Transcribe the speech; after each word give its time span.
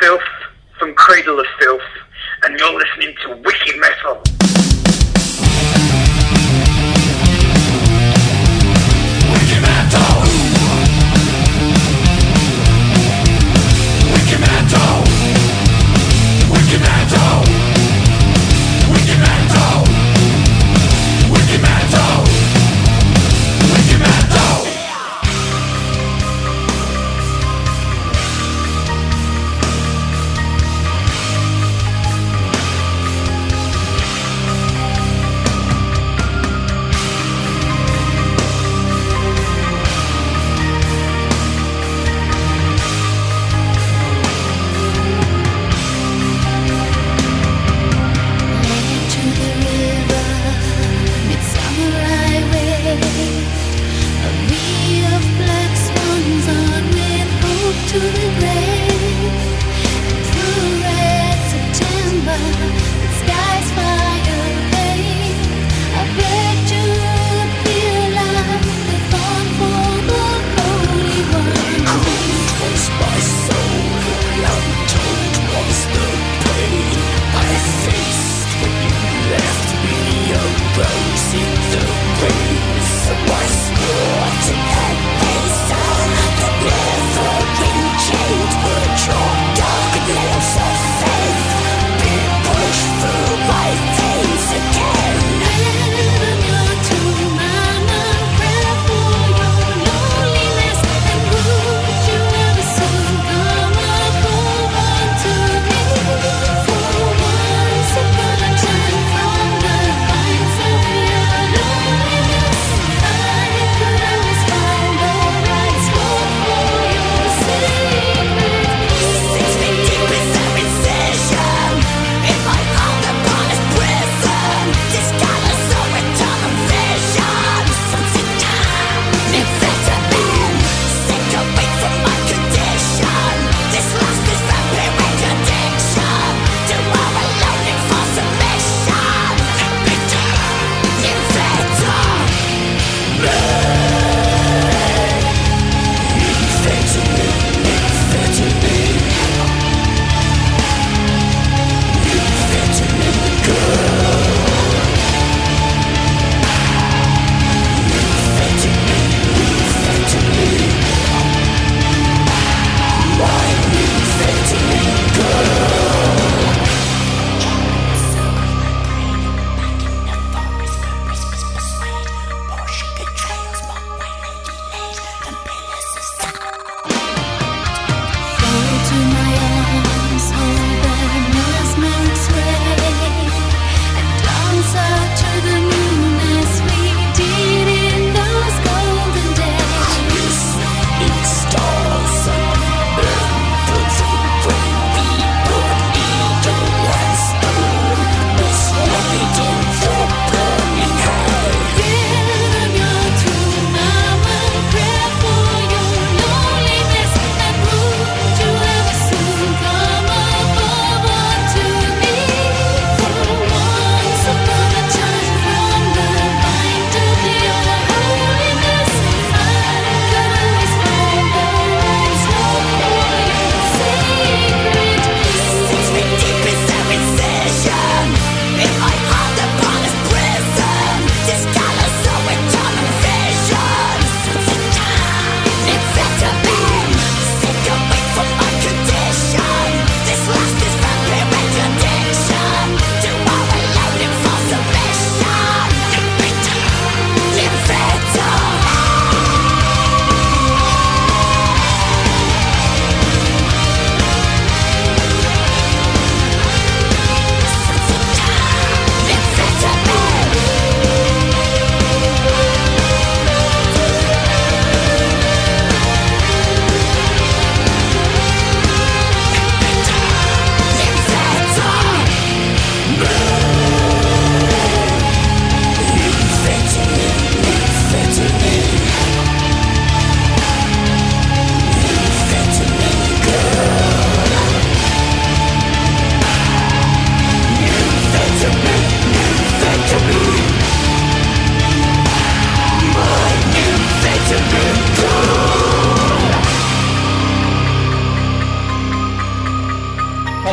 Filth 0.00 0.20
from 0.78 0.94
Cradle 0.94 1.40
of 1.40 1.46
Filth, 1.60 1.80
and 2.44 2.58
you're 2.58 2.72
listening 2.72 3.14
to 3.24 3.36
Wicked 3.36 3.78
Metal. 3.80 4.61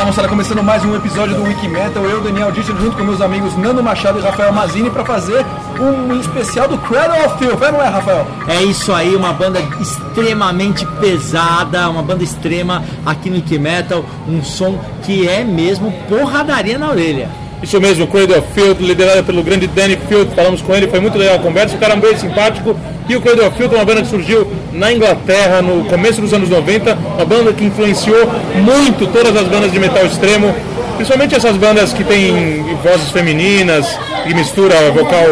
Moçada, 0.09 0.27
começando 0.27 0.63
mais 0.63 0.83
um 0.83 0.95
episódio 0.95 1.35
do 1.35 1.44
Wiki 1.44 1.67
Metal. 1.67 2.03
Eu, 2.03 2.19
Daniel 2.19 2.51
Dieter, 2.51 2.75
junto 2.77 2.97
com 2.97 3.03
meus 3.03 3.21
amigos 3.21 3.56
Nando 3.56 3.83
Machado 3.83 4.17
e 4.17 4.23
Rafael 4.23 4.51
Mazini, 4.51 4.89
para 4.89 5.06
fazer 5.06 5.45
um 5.79 6.19
especial 6.19 6.67
do 6.67 6.79
Cradle 6.79 7.27
of 7.27 7.38
Filth. 7.38 7.61
É, 7.61 7.71
não 7.71 7.79
é, 7.79 7.88
Rafael? 7.89 8.25
É 8.47 8.63
isso 8.63 8.91
aí, 8.91 9.15
uma 9.15 9.31
banda 9.31 9.59
extremamente 9.79 10.83
pesada, 11.00 11.88
uma 11.88 12.01
banda 12.01 12.23
extrema 12.23 12.83
aqui 13.06 13.29
no 13.29 13.35
Wiki 13.35 13.59
Metal. 13.59 14.03
Um 14.27 14.44
som 14.44 14.79
que 15.03 15.29
é 15.29 15.44
mesmo 15.44 15.94
porradaria 16.09 16.79
na 16.79 16.89
orelha. 16.89 17.29
Isso 17.61 17.79
mesmo, 17.79 18.07
Cradle 18.07 18.39
of 18.39 18.47
Field, 18.53 18.83
liderada 18.83 19.21
pelo 19.21 19.44
grande 19.44 19.67
Danny 19.67 19.95
Field, 20.07 20.33
falamos 20.33 20.59
com 20.63 20.73
ele, 20.73 20.88
foi 20.88 21.00
muito 21.00 21.19
legal 21.19 21.35
a 21.35 21.39
conversa, 21.39 21.75
o 21.75 21.79
cara 21.79 21.94
é 21.94 21.97
bem 21.97 22.17
simpático. 22.17 22.75
E 23.09 23.15
o 23.15 23.21
Cradle 23.21 23.47
of 23.47 23.57
Field 23.57 23.73
é 23.73 23.77
uma 23.79 23.85
banda 23.85 24.03
que 24.03 24.07
surgiu 24.07 24.47
na 24.71 24.94
Inglaterra 24.94 25.63
no 25.63 25.83
começo 25.85 26.21
dos 26.21 26.31
anos 26.31 26.47
90, 26.47 26.94
uma 26.94 27.25
banda 27.25 27.51
que 27.51 27.65
influenciou 27.65 28.29
muito 28.57 29.07
todas 29.07 29.35
as 29.35 29.47
bandas 29.47 29.71
de 29.71 29.79
metal 29.79 30.06
extremo, 30.06 30.53
principalmente 30.95 31.33
essas 31.33 31.57
bandas 31.57 31.91
que 31.91 32.03
têm 32.03 32.63
vozes 32.83 33.09
femininas, 33.09 33.97
que 34.27 34.31
mistura 34.35 34.91
vocal 34.91 35.25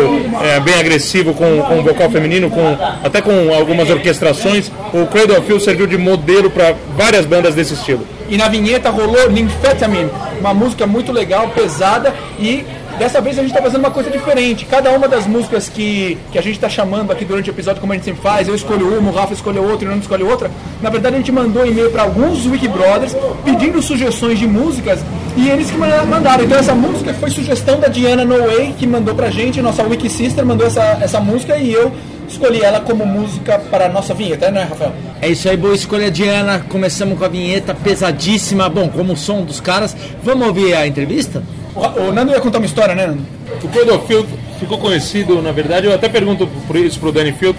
é, 0.43 0.59
bem 0.59 0.73
agressivo 0.79 1.35
com, 1.35 1.61
com 1.61 1.83
vocal 1.83 2.09
feminino, 2.09 2.49
com, 2.49 2.75
até 3.03 3.21
com 3.21 3.53
algumas 3.53 3.87
orquestrações. 3.91 4.71
O 4.91 5.05
Cradle 5.05 5.37
of 5.37 5.45
Field 5.45 5.63
serviu 5.63 5.85
de 5.85 5.99
modelo 5.99 6.49
para 6.49 6.73
várias 6.97 7.27
bandas 7.27 7.53
desse 7.53 7.75
estilo. 7.75 8.03
E 8.27 8.37
na 8.37 8.47
vinheta 8.47 8.89
rolou 8.89 9.29
Nymphetamine, 9.29 10.09
uma 10.39 10.53
música 10.53 10.87
muito 10.87 11.11
legal, 11.11 11.49
pesada 11.49 12.11
e 12.39 12.65
dessa 12.97 13.21
vez 13.21 13.37
a 13.37 13.41
gente 13.41 13.51
está 13.51 13.61
fazendo 13.61 13.79
uma 13.79 13.91
coisa 13.91 14.09
diferente. 14.09 14.65
Cada 14.65 14.91
uma 14.91 15.07
das 15.07 15.25
músicas 15.27 15.69
que, 15.69 16.17
que 16.31 16.37
a 16.37 16.41
gente 16.41 16.55
está 16.55 16.67
chamando 16.69 17.11
aqui 17.11 17.23
durante 17.25 17.49
o 17.49 17.53
episódio, 17.53 17.79
como 17.79 17.93
a 17.93 17.95
gente 17.95 18.05
sempre 18.05 18.21
faz, 18.21 18.47
eu 18.47 18.55
escolho 18.55 18.97
uma, 18.97 19.11
o 19.11 19.13
Rafa 19.13 19.33
escolheu 19.33 19.63
outra 19.63 19.87
o 19.87 19.89
Nando 19.91 20.01
escolhe 20.01 20.23
outra. 20.23 20.49
Na 20.81 20.89
verdade 20.89 21.15
a 21.15 21.17
gente 21.19 21.31
mandou 21.31 21.65
e-mail 21.65 21.89
para 21.91 22.03
alguns 22.03 22.45
Wiki 22.45 22.67
Brothers 22.67 23.15
pedindo 23.45 23.81
sugestões 23.81 24.39
de 24.39 24.47
músicas 24.47 24.99
e 25.35 25.49
eles 25.49 25.69
que 25.69 25.77
manda- 25.77 26.03
mandaram. 26.03 26.43
Então 26.43 26.57
essa 26.57 26.73
música 26.75 27.13
foi 27.13 27.29
sugestão 27.29 27.79
da 27.79 27.87
Diana 27.87 28.25
No 28.25 28.37
Way, 28.47 28.73
que 28.77 28.87
mandou 28.87 29.13
pra 29.15 29.29
gente, 29.29 29.61
nossa 29.61 29.83
Wiki 29.83 30.09
Sister 30.09 30.45
mandou 30.45 30.65
essa, 30.67 30.97
essa 31.01 31.19
música 31.19 31.57
e 31.57 31.71
eu 31.71 31.91
escolhi 32.27 32.61
ela 32.61 32.81
como 32.81 33.05
música 33.05 33.57
para 33.71 33.85
a 33.85 33.89
nossa 33.89 34.13
vinheta, 34.13 34.51
não 34.51 34.59
é, 34.59 34.63
Rafael? 34.65 34.91
É 35.21 35.29
isso 35.29 35.47
aí, 35.49 35.55
boa 35.55 35.73
escolha, 35.73 36.11
Diana. 36.11 36.59
Começamos 36.67 37.17
com 37.17 37.23
a 37.23 37.27
vinheta 37.29 37.73
pesadíssima. 37.73 38.67
Bom, 38.69 38.89
como 38.89 39.13
o 39.13 39.17
som 39.17 39.43
dos 39.43 39.59
caras. 39.61 39.95
Vamos 40.23 40.45
ouvir 40.47 40.73
a 40.75 40.85
entrevista? 40.85 41.41
O, 41.77 42.09
o 42.09 42.11
Nando 42.11 42.31
ia 42.31 42.41
contar 42.41 42.57
uma 42.57 42.65
história, 42.65 42.95
né, 42.95 43.05
Nando? 43.05 43.23
O 43.63 44.07
Field 44.07 44.27
ficou 44.59 44.79
conhecido, 44.79 45.41
na 45.41 45.51
verdade, 45.51 45.85
eu 45.85 45.93
até 45.93 46.09
pergunto 46.09 46.47
por 46.65 46.75
isso 46.75 46.99
pro 46.99 47.11
Danny 47.11 47.31
Field, 47.31 47.57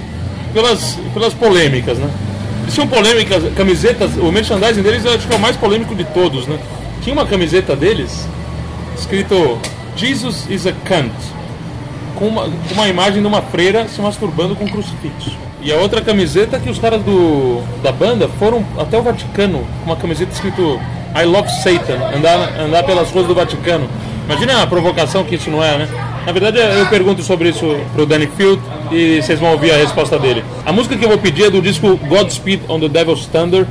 pelas, 0.53 0.99
pelas 1.15 1.33
polêmicas, 1.33 1.99
né? 1.99 2.11
Eles 2.63 2.75
tinham 2.75 2.89
polêmicas, 2.89 3.43
camisetas, 3.55 4.17
o 4.17 4.31
merchandising 4.33 4.83
deles 4.83 5.05
eu 5.05 5.15
acho 5.15 5.27
que 5.27 5.33
é 5.33 5.37
o 5.37 5.41
mais 5.41 5.57
polêmico 5.57 5.95
de 5.95 6.05
todos, 6.05 6.47
né? 6.47 6.59
Tinha 7.01 7.15
uma 7.15 7.27
camiseta 7.27 7.77
deles 7.77 8.29
escrito 8.99 9.59
Jesus 9.97 10.47
is 10.51 10.67
a 10.67 10.73
cunt, 10.73 11.13
com 12.17 12.27
uma, 12.27 12.51
uma 12.73 12.89
imagem 12.89 13.23
de 13.23 13.27
uma 13.27 13.41
freira 13.41 13.87
se 13.87 14.01
masturbando 14.01 14.57
com 14.57 14.65
um 14.65 14.69
crucifixo. 14.69 15.37
E 15.63 15.73
a 15.73 15.77
outra 15.77 16.01
camiseta 16.01 16.59
que 16.59 16.69
os 16.69 16.79
caras 16.79 17.03
do, 17.03 17.63
da 17.83 17.91
banda 17.91 18.29
foram 18.39 18.65
até 18.79 18.99
o 18.99 19.03
Vaticano 19.03 19.67
com 19.81 19.87
uma 19.87 19.97
camiseta 19.97 20.33
escrito 20.33 20.81
I 21.17 21.25
love 21.25 21.49
Satan, 21.63 22.17
andar, 22.17 22.61
andar 22.61 22.83
pelas 22.85 23.11
ruas 23.11 23.27
do 23.27 23.35
Vaticano. 23.35 23.89
Imagina 24.29 24.63
a 24.63 24.67
provocação 24.67 25.25
que 25.25 25.37
isso 25.37 25.51
não 25.51 25.65
é, 25.65 25.79
né? 25.79 25.89
Na 26.27 26.33
verdade, 26.33 26.59
eu 26.59 26.87
pergunto 26.89 27.23
sobre 27.23 27.49
isso 27.49 27.67
pro 27.95 28.05
Danny 28.05 28.29
Field 28.37 28.61
e 28.93 29.23
vocês 29.23 29.41
vão 29.41 29.53
ouvir 29.53 29.71
a 29.73 29.77
resposta 29.79 30.19
dele. 30.19 30.45
A 30.67 30.71
música 30.71 30.99
que 30.99 31.05
eu 31.05 31.09
vou 31.09 31.17
pedir 31.17 31.45
é 31.45 31.51
do 31.51 31.63
disco 31.63 31.97
Godspeed 31.97 32.61
on 32.69 32.79
the 32.79 32.91
Devil's 32.91 33.25
Thunder, 33.25 33.67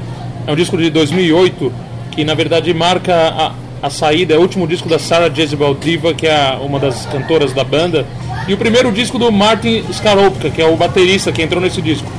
é 0.47 0.51
um 0.51 0.55
disco 0.55 0.75
de 0.75 0.89
2008 0.89 1.71
que 2.09 2.23
na 2.23 2.33
verdade 2.33 2.73
marca 2.73 3.13
a, 3.13 3.51
a 3.83 3.89
saída, 3.91 4.33
é 4.33 4.37
o 4.39 4.41
último 4.41 4.65
disco 4.65 4.89
da 4.89 4.97
Sarah 4.97 5.29
Jezebel 5.29 5.75
Diva, 5.75 6.15
que 6.15 6.25
é 6.25 6.57
uma 6.59 6.79
das 6.79 7.05
cantoras 7.05 7.53
da 7.53 7.63
banda, 7.63 8.03
e 8.47 8.53
o 8.55 8.57
primeiro 8.57 8.91
disco 8.91 9.19
do 9.19 9.31
Martin 9.31 9.83
Skaropka, 9.91 10.49
que 10.49 10.59
é 10.59 10.65
o 10.65 10.75
baterista 10.75 11.31
que 11.31 11.43
entrou 11.43 11.61
nesse 11.61 11.83
disco. 11.83 12.11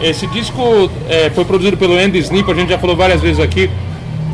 Esse 0.00 0.26
disco 0.26 0.90
é, 1.08 1.30
foi 1.30 1.44
produzido 1.44 1.76
pelo 1.76 1.96
Andy 1.96 2.18
Snip, 2.18 2.50
a 2.50 2.54
gente 2.54 2.70
já 2.70 2.78
falou 2.78 2.96
várias 2.96 3.20
vezes 3.20 3.38
aqui 3.38 3.70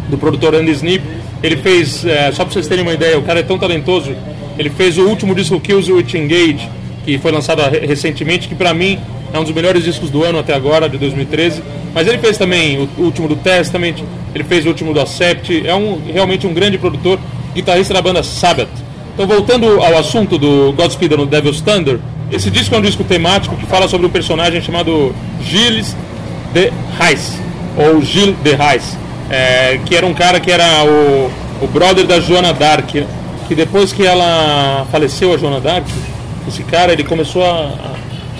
do 0.09 0.17
produtor 0.17 0.55
Andy 0.55 0.71
Snip. 0.73 1.22
Ele 1.43 1.57
fez, 1.57 2.05
é, 2.05 2.31
só 2.33 2.45
para 2.45 2.53
vocês 2.53 2.67
terem 2.69 2.83
uma 2.83 2.93
ideia, 2.93 3.19
o 3.19 3.23
cara 3.23 3.41
é 3.41 3.43
tão 3.43 3.59
talentoso, 3.59 4.15
ele 4.59 4.71
fez 4.71 4.97
o 4.99 5.03
último 5.03 5.35
disco 5.35 5.59
Kills 5.59 5.91
With 5.93 6.15
Engage, 6.15 6.69
que 7.05 7.19
foi 7.19 7.33
lançado 7.33 7.61
re- 7.63 7.85
recentemente, 7.85 8.47
que 8.49 8.55
para 8.55 8.73
mim 8.73 8.99
é 9.33 9.39
um 9.39 9.43
dos 9.43 9.53
melhores 9.53 9.83
discos 9.83 10.09
do 10.11 10.23
ano 10.23 10.39
até 10.39 10.55
agora, 10.55 10.89
de 10.89 10.99
2013. 10.99 11.63
Mas 11.95 12.07
ele 12.07 12.19
fez 12.19 12.39
também 12.39 12.89
o 12.97 13.03
último 13.03 13.27
do 13.29 13.35
Testament, 13.37 13.97
ele 14.35 14.45
fez 14.45 14.65
o 14.65 14.69
último 14.69 14.95
do 14.95 15.01
Accept, 15.01 15.67
é 15.67 15.75
um, 15.75 16.01
realmente 16.13 16.47
um 16.47 16.55
grande 16.55 16.79
produtor, 16.79 17.19
guitarrista 17.55 17.93
da 17.93 18.01
banda 18.01 18.23
Sabbath. 18.23 18.69
Então, 19.15 19.27
voltando 19.27 19.67
ao 19.83 19.99
assunto 19.99 20.39
do 20.39 20.73
Godspeed 20.73 21.13
no 21.17 21.27
Devil's 21.27 21.61
Thunder, 21.61 21.99
esse 22.31 22.51
disco 22.51 22.75
é 22.75 22.79
um 22.79 22.83
disco 22.83 23.05
temático 23.05 23.57
que 23.57 23.67
fala 23.67 23.89
sobre 23.89 24.07
um 24.07 24.11
personagem 24.11 24.63
chamado 24.63 25.15
Gilles 25.45 25.95
de 26.55 26.71
Reis, 26.99 27.39
ou 27.77 28.01
Gilles 28.01 28.37
de 28.43 28.55
Reis, 28.55 28.97
é, 29.33 29.81
que 29.87 29.97
era 29.97 30.07
um 30.07 30.13
cara 30.13 30.39
que 30.39 30.53
era 30.53 30.85
o, 30.85 31.31
o 31.63 31.67
brother 31.67 32.07
da 32.07 32.21
Joana 32.21 32.53
Dark, 32.53 32.91
que 33.49 33.55
depois 33.55 33.91
que 33.93 34.05
ela 34.05 34.87
faleceu, 34.93 35.33
a 35.33 35.39
Joana 35.39 35.59
Dark, 35.59 35.87
esse 36.47 36.63
cara 36.63 36.93
ele 36.93 37.03
começou 37.03 37.43
a, 37.43 37.73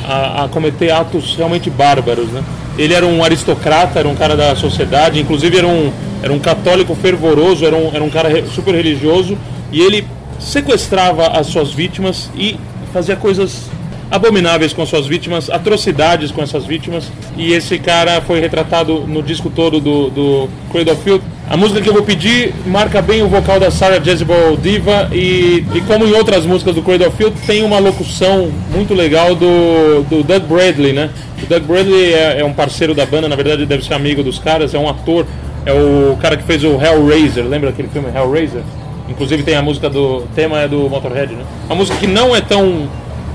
a, 0.07 0.45
a 0.45 0.49
cometer 0.49 0.91
atos 0.91 1.35
realmente 1.35 1.71
bárbaros, 1.71 2.29
né? 2.29 2.45
Ele 2.77 2.93
era 2.93 3.07
um 3.07 3.25
aristocrata, 3.25 3.99
era 3.99 4.09
um 4.09 4.15
cara 4.15 4.37
da 4.37 4.55
sociedade, 4.55 5.19
inclusive 5.19 5.57
era 5.57 5.67
um, 5.67 5.91
era 6.23 6.33
um 6.33 6.39
católico 6.39 6.95
fervoroso, 6.95 7.65
era 7.65 7.77
um, 7.77 7.91
era 7.95 8.05
um 8.05 8.11
cara 8.11 8.45
super 8.47 8.75
religioso, 8.75 9.37
e 9.71 9.81
ele 9.81 10.07
sequestrava 10.39 11.29
as 11.29 11.47
suas 11.47 11.71
vítimas 11.71 12.31
e 12.35 12.59
fazia 12.93 13.17
coisas 13.17 13.71
abomináveis 14.13 14.75
com 14.75 14.85
suas 14.85 15.07
vítimas, 15.07 15.49
atrocidades 15.49 16.31
com 16.31 16.43
essas 16.43 16.67
vítimas. 16.67 17.11
E 17.35 17.55
esse 17.55 17.79
cara 17.79 18.21
foi 18.21 18.41
retratado 18.41 19.07
no 19.07 19.23
disco 19.23 19.49
todo 19.49 19.81
do, 19.81 20.11
do 20.11 20.49
Cradle 20.71 20.97
Filth. 20.97 21.23
A 21.49 21.57
música 21.57 21.81
que 21.81 21.89
eu 21.89 21.95
vou 21.95 22.03
pedir 22.03 22.55
marca 22.67 23.01
bem 23.01 23.23
o 23.23 23.29
vocal 23.29 23.59
da 23.59 23.71
Sarah 23.71 23.99
Jezebel 23.99 24.57
Diva 24.59 25.09
e, 25.13 25.65
e 25.75 25.81
como 25.87 26.07
em 26.07 26.13
outras 26.13 26.45
músicas 26.45 26.75
do 26.75 26.83
Cradle 26.83 27.11
Filth, 27.11 27.35
tem 27.47 27.65
uma 27.65 27.79
locução 27.79 28.53
muito 28.71 28.93
legal 28.93 29.35
do, 29.35 30.03
do 30.03 30.23
Doug 30.23 30.43
Bradley, 30.43 30.93
né? 30.93 31.09
O 31.43 31.47
Doug 31.47 31.63
Bradley 31.63 32.13
é, 32.13 32.41
é 32.41 32.45
um 32.45 32.53
parceiro 32.53 32.95
da 32.95 33.07
banda, 33.07 33.29
na 33.29 33.37
verdade 33.37 33.65
deve 33.65 33.83
ser 33.83 33.95
amigo 33.95 34.23
dos 34.23 34.39
caras, 34.39 34.75
é 34.75 34.79
um 34.79 34.89
ator, 34.89 35.27
é 35.65 35.73
o 35.73 36.17
cara 36.21 36.37
que 36.37 36.45
fez 36.45 36.63
o 36.63 36.79
Hellraiser, 36.81 37.47
lembra 37.47 37.71
aquele 37.71 37.89
filme 37.89 38.09
Hellraiser? 38.15 38.63
Inclusive 39.09 39.43
tem 39.43 39.55
a 39.55 39.63
música 39.63 39.91
do 39.91 40.23
tema 40.35 40.61
é 40.61 40.69
do 40.69 40.89
Motorhead, 40.89 41.35
né? 41.35 41.45
Uma 41.67 41.77
música 41.77 41.99
que 41.99 42.07
não 42.07 42.35
é 42.35 42.41
tão 42.41 42.89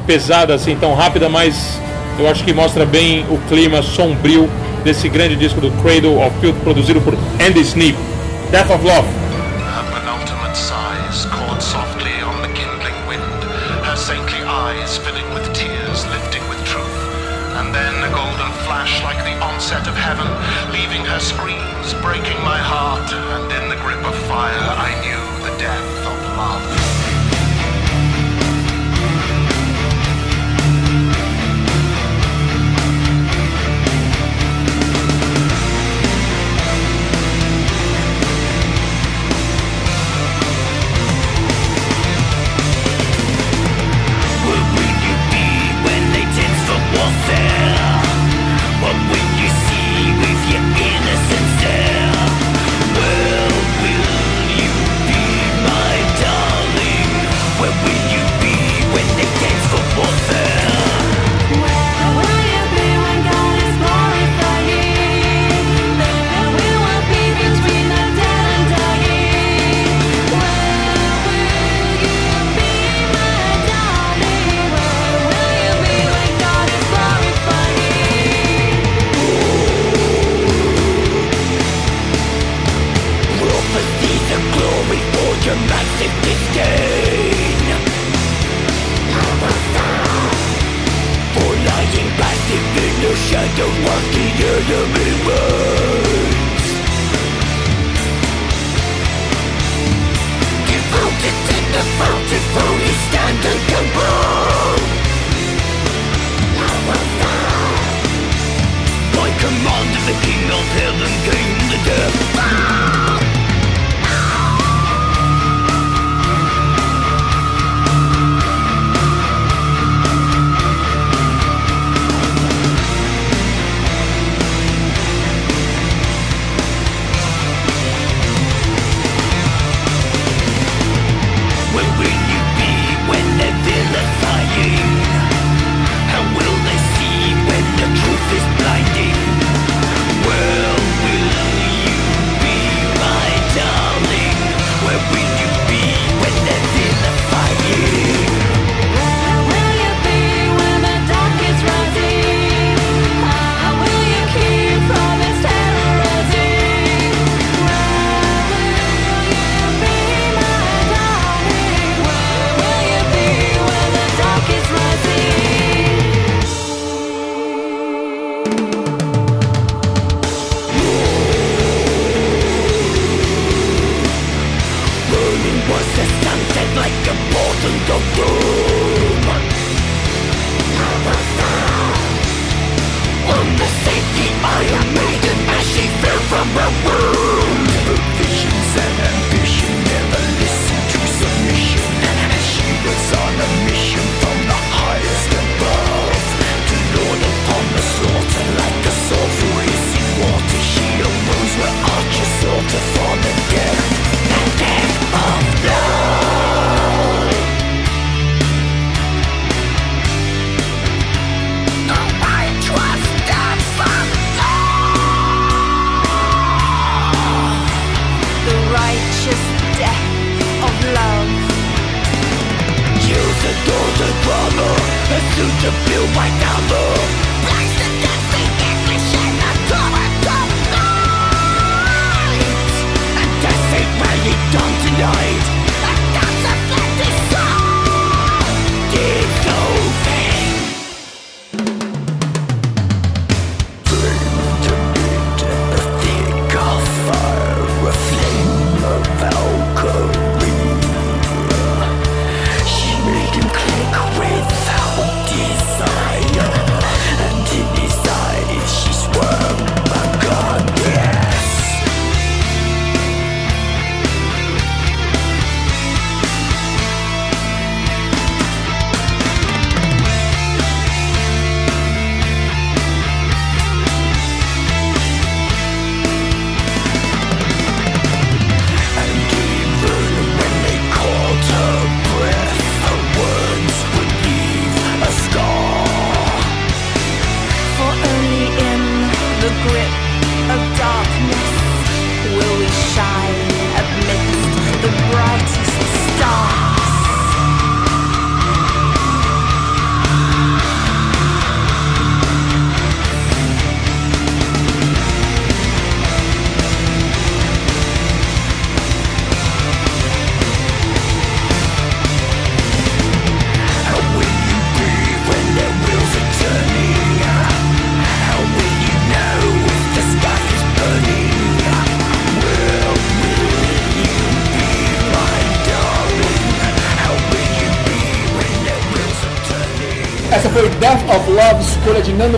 pesada 0.07 0.55
assim, 0.55 0.75
tão 0.75 0.95
rápida, 0.95 1.27
mas 1.27 1.79
eu 2.17 2.27
acho 2.27 2.43
que 2.43 2.53
mostra 2.53 2.85
bem 2.85 3.25
o 3.29 3.37
clima 3.49 3.83
sombrio 3.83 4.49
desse 4.83 5.09
grande 5.09 5.35
disco 5.35 5.59
do 5.59 5.69
Cradle 5.83 6.25
of 6.25 6.31
Filth 6.39 6.55
produzido 6.63 7.01
por 7.01 7.13
Andy 7.45 7.59
Snip, 7.59 7.97
Death 8.49 8.71
of 8.71 8.83
Love. 8.83 9.26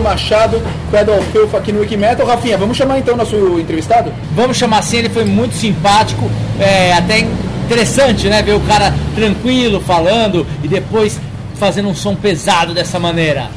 de 0.00 0.02
Nando 0.02 0.02
Machado, 0.02 0.56
of 1.12 1.32
Filth 1.32 1.54
aqui 1.54 1.72
no 1.72 1.80
Wikimetal. 1.80 2.26
Rafinha, 2.26 2.56
vamos 2.56 2.76
chamar 2.76 2.98
então 2.98 3.16
nosso 3.16 3.58
entrevistado? 3.58 4.12
Vamos 4.32 4.56
chamar 4.56 4.78
assim, 4.78 4.98
ele 4.98 5.08
foi 5.08 5.24
muito 5.24 5.54
simpático, 5.54 6.30
é, 6.58 6.92
até 6.94 7.20
interessante, 7.20 8.28
né? 8.28 8.42
Ver 8.42 8.54
o 8.54 8.60
cara 8.60 8.92
tranquilo 9.14 9.80
falando 9.80 10.46
e 10.62 10.68
depois 10.68 11.20
fazendo 11.54 11.88
um 11.88 11.94
som 11.94 12.16
pesado 12.16 12.74
dessa 12.74 12.98
maneira. 12.98 13.50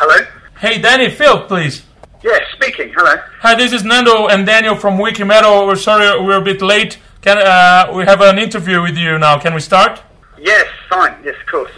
Hello? 0.00 0.26
Hey, 0.62 0.78
Danny 0.78 1.10
Filth, 1.10 1.46
please. 1.46 1.82
Yes, 2.22 2.40
speaking. 2.52 2.92
Hello. 2.94 3.16
Hi, 3.42 3.54
this 3.54 3.72
is 3.72 3.82
Nando 3.82 4.28
and 4.28 4.44
Daniel 4.44 4.76
from 4.76 4.98
Wikimetal. 4.98 5.66
We're 5.66 5.76
sorry 5.76 6.20
we're 6.22 6.38
a 6.38 6.42
bit 6.42 6.60
late. 6.60 6.98
Can 7.22 7.38
uh, 7.38 7.92
we 7.94 8.04
have 8.04 8.20
an 8.20 8.38
interview 8.38 8.82
with 8.82 8.96
you 8.96 9.18
now? 9.18 9.38
Can 9.38 9.54
we 9.54 9.60
start? 9.60 10.00
Yes, 10.38 10.66
fine. 10.88 11.14
Yes, 11.24 11.34
of 11.40 11.46
course. 11.46 11.72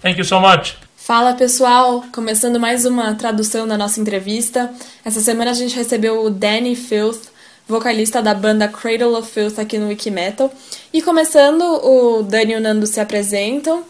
Thank 0.00 0.18
you 0.18 0.24
so 0.24 0.40
much. 0.40 0.76
Fala 1.06 1.34
pessoal, 1.34 2.02
começando 2.14 2.58
mais 2.58 2.86
uma 2.86 3.14
tradução 3.14 3.68
da 3.68 3.76
nossa 3.76 4.00
entrevista. 4.00 4.72
Essa 5.04 5.20
semana 5.20 5.50
a 5.50 5.54
gente 5.54 5.76
recebeu 5.76 6.24
o 6.24 6.30
Danny 6.30 6.74
Filth, 6.74 7.24
vocalista 7.68 8.22
da 8.22 8.32
banda 8.32 8.66
Cradle 8.68 9.14
of 9.18 9.30
Filth 9.30 9.58
aqui 9.58 9.76
no 9.76 9.88
Wikimetal. 9.88 10.50
E 10.94 11.02
começando, 11.02 11.60
o 11.60 12.22
Dani 12.22 12.54
e 12.54 12.56
o 12.56 12.60
Nando 12.60 12.86
se 12.86 13.00
apresentam 13.00 13.84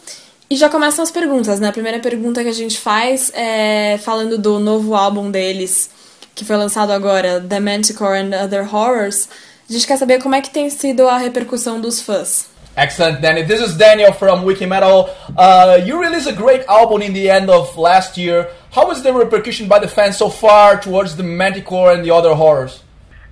e 0.49 0.57
já 0.57 0.67
começam 0.67 1.03
as 1.03 1.09
perguntas, 1.09 1.57
né? 1.57 1.69
A 1.69 1.71
primeira 1.71 1.99
pergunta 1.99 2.43
que 2.43 2.49
a 2.49 2.53
gente 2.53 2.77
faz 2.77 3.31
é 3.33 3.97
falando 4.03 4.37
do 4.37 4.59
novo 4.59 4.93
álbum 4.93 5.31
deles, 5.31 5.89
que 6.35 6.43
foi 6.43 6.57
lançado 6.57 6.91
agora, 6.91 7.39
The 7.39 7.61
Manticore 7.61 8.17
and 8.17 8.43
Other 8.43 8.75
Horrors, 8.75 9.29
a 9.69 9.71
gente 9.71 9.87
quer 9.87 9.97
saber 9.97 10.21
como 10.21 10.35
é 10.35 10.41
que 10.41 10.49
tem 10.49 10.69
sido 10.69 11.07
a 11.07 11.17
repercussão 11.17 11.79
dos 11.79 12.01
fãs. 12.01 12.53
Excellent, 12.77 13.21
Danny. 13.21 13.41
This 13.41 13.61
is 13.61 13.77
Daniel 13.77 14.11
from 14.11 14.43
Wikimetal. 14.43 15.09
Uh, 15.37 15.79
you 15.85 16.01
released 16.01 16.27
a 16.27 16.33
great 16.33 16.65
album 16.67 17.01
in 17.01 17.13
the 17.13 17.29
end 17.29 17.49
of 17.49 17.77
last 17.77 18.17
year. 18.17 18.51
How 18.73 18.91
is 18.91 19.01
the 19.01 19.13
repercussion 19.13 19.69
by 19.69 19.79
the 19.79 19.87
fans 19.87 20.17
so 20.17 20.29
far 20.29 20.77
towards 20.81 21.15
the 21.15 21.23
Manticore 21.23 21.93
and 21.93 22.03
the 22.03 22.11
other 22.11 22.35
horrors? 22.35 22.83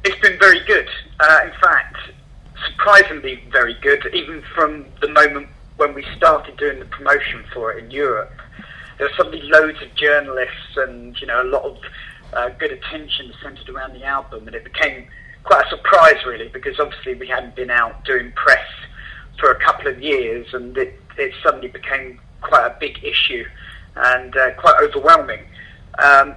It's 0.06 0.18
been 0.22 0.40
very 0.40 0.62
good. 0.66 0.88
Uh, 1.20 1.40
in 1.44 1.52
fact, 1.60 1.98
surprisingly 2.70 3.44
very 3.52 3.74
good, 3.82 4.06
even 4.14 4.42
from 4.56 4.86
the 5.02 5.10
moment 5.10 5.50
when 5.76 5.94
we 5.94 6.06
started 6.16 6.56
doing 6.56 6.80
the 6.80 6.86
promotion 6.86 7.44
for 7.54 7.74
it 7.74 7.84
in 7.84 7.92
Europe. 7.92 8.32
There 8.98 9.08
were 9.08 9.14
suddenly 9.18 9.42
loads 9.42 9.82
of 9.82 9.94
journalists 9.96 10.78
and, 10.78 11.20
you 11.20 11.28
know, 11.28 11.44
a 11.44 11.50
lot 11.50 11.64
of 11.64 11.78
uh, 12.32 12.50
good 12.60 12.72
attention 12.72 13.34
centered 13.44 13.68
around 13.68 13.94
the 13.94 14.06
album, 14.06 14.48
and 14.48 14.56
it 14.56 14.64
became 14.64 15.06
quite 15.44 15.66
a 15.66 15.70
surprise, 15.70 16.24
really, 16.26 16.48
because 16.48 16.80
obviously 16.80 17.16
we 17.16 17.28
hadn't 17.28 17.58
been 17.58 17.72
out 17.72 18.06
doing 18.06 18.32
press 18.38 18.66
for 19.40 19.52
a 19.52 19.60
couple 19.60 19.88
of 19.88 20.02
years, 20.02 20.48
and 20.54 20.78
it, 20.78 21.00
it 21.18 21.34
suddenly 21.44 21.68
became 21.68 22.20
quite 22.42 22.66
a 22.66 22.76
big 22.80 23.04
issue 23.04 23.46
and 23.96 24.36
uh, 24.36 24.52
quite 24.54 24.76
overwhelming. 24.82 25.42
Um, 26.00 26.36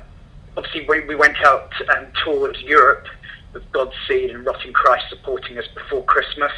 obviously, 0.56 0.86
we, 0.88 1.00
we 1.00 1.14
went 1.14 1.36
out 1.44 1.72
and 1.88 2.08
toured 2.24 2.56
Europe 2.58 3.06
with 3.52 3.70
Godseed 3.72 4.34
and 4.34 4.44
Rotting 4.44 4.72
Christ 4.72 5.06
supporting 5.08 5.58
us 5.58 5.64
before 5.74 6.04
Christmas, 6.04 6.52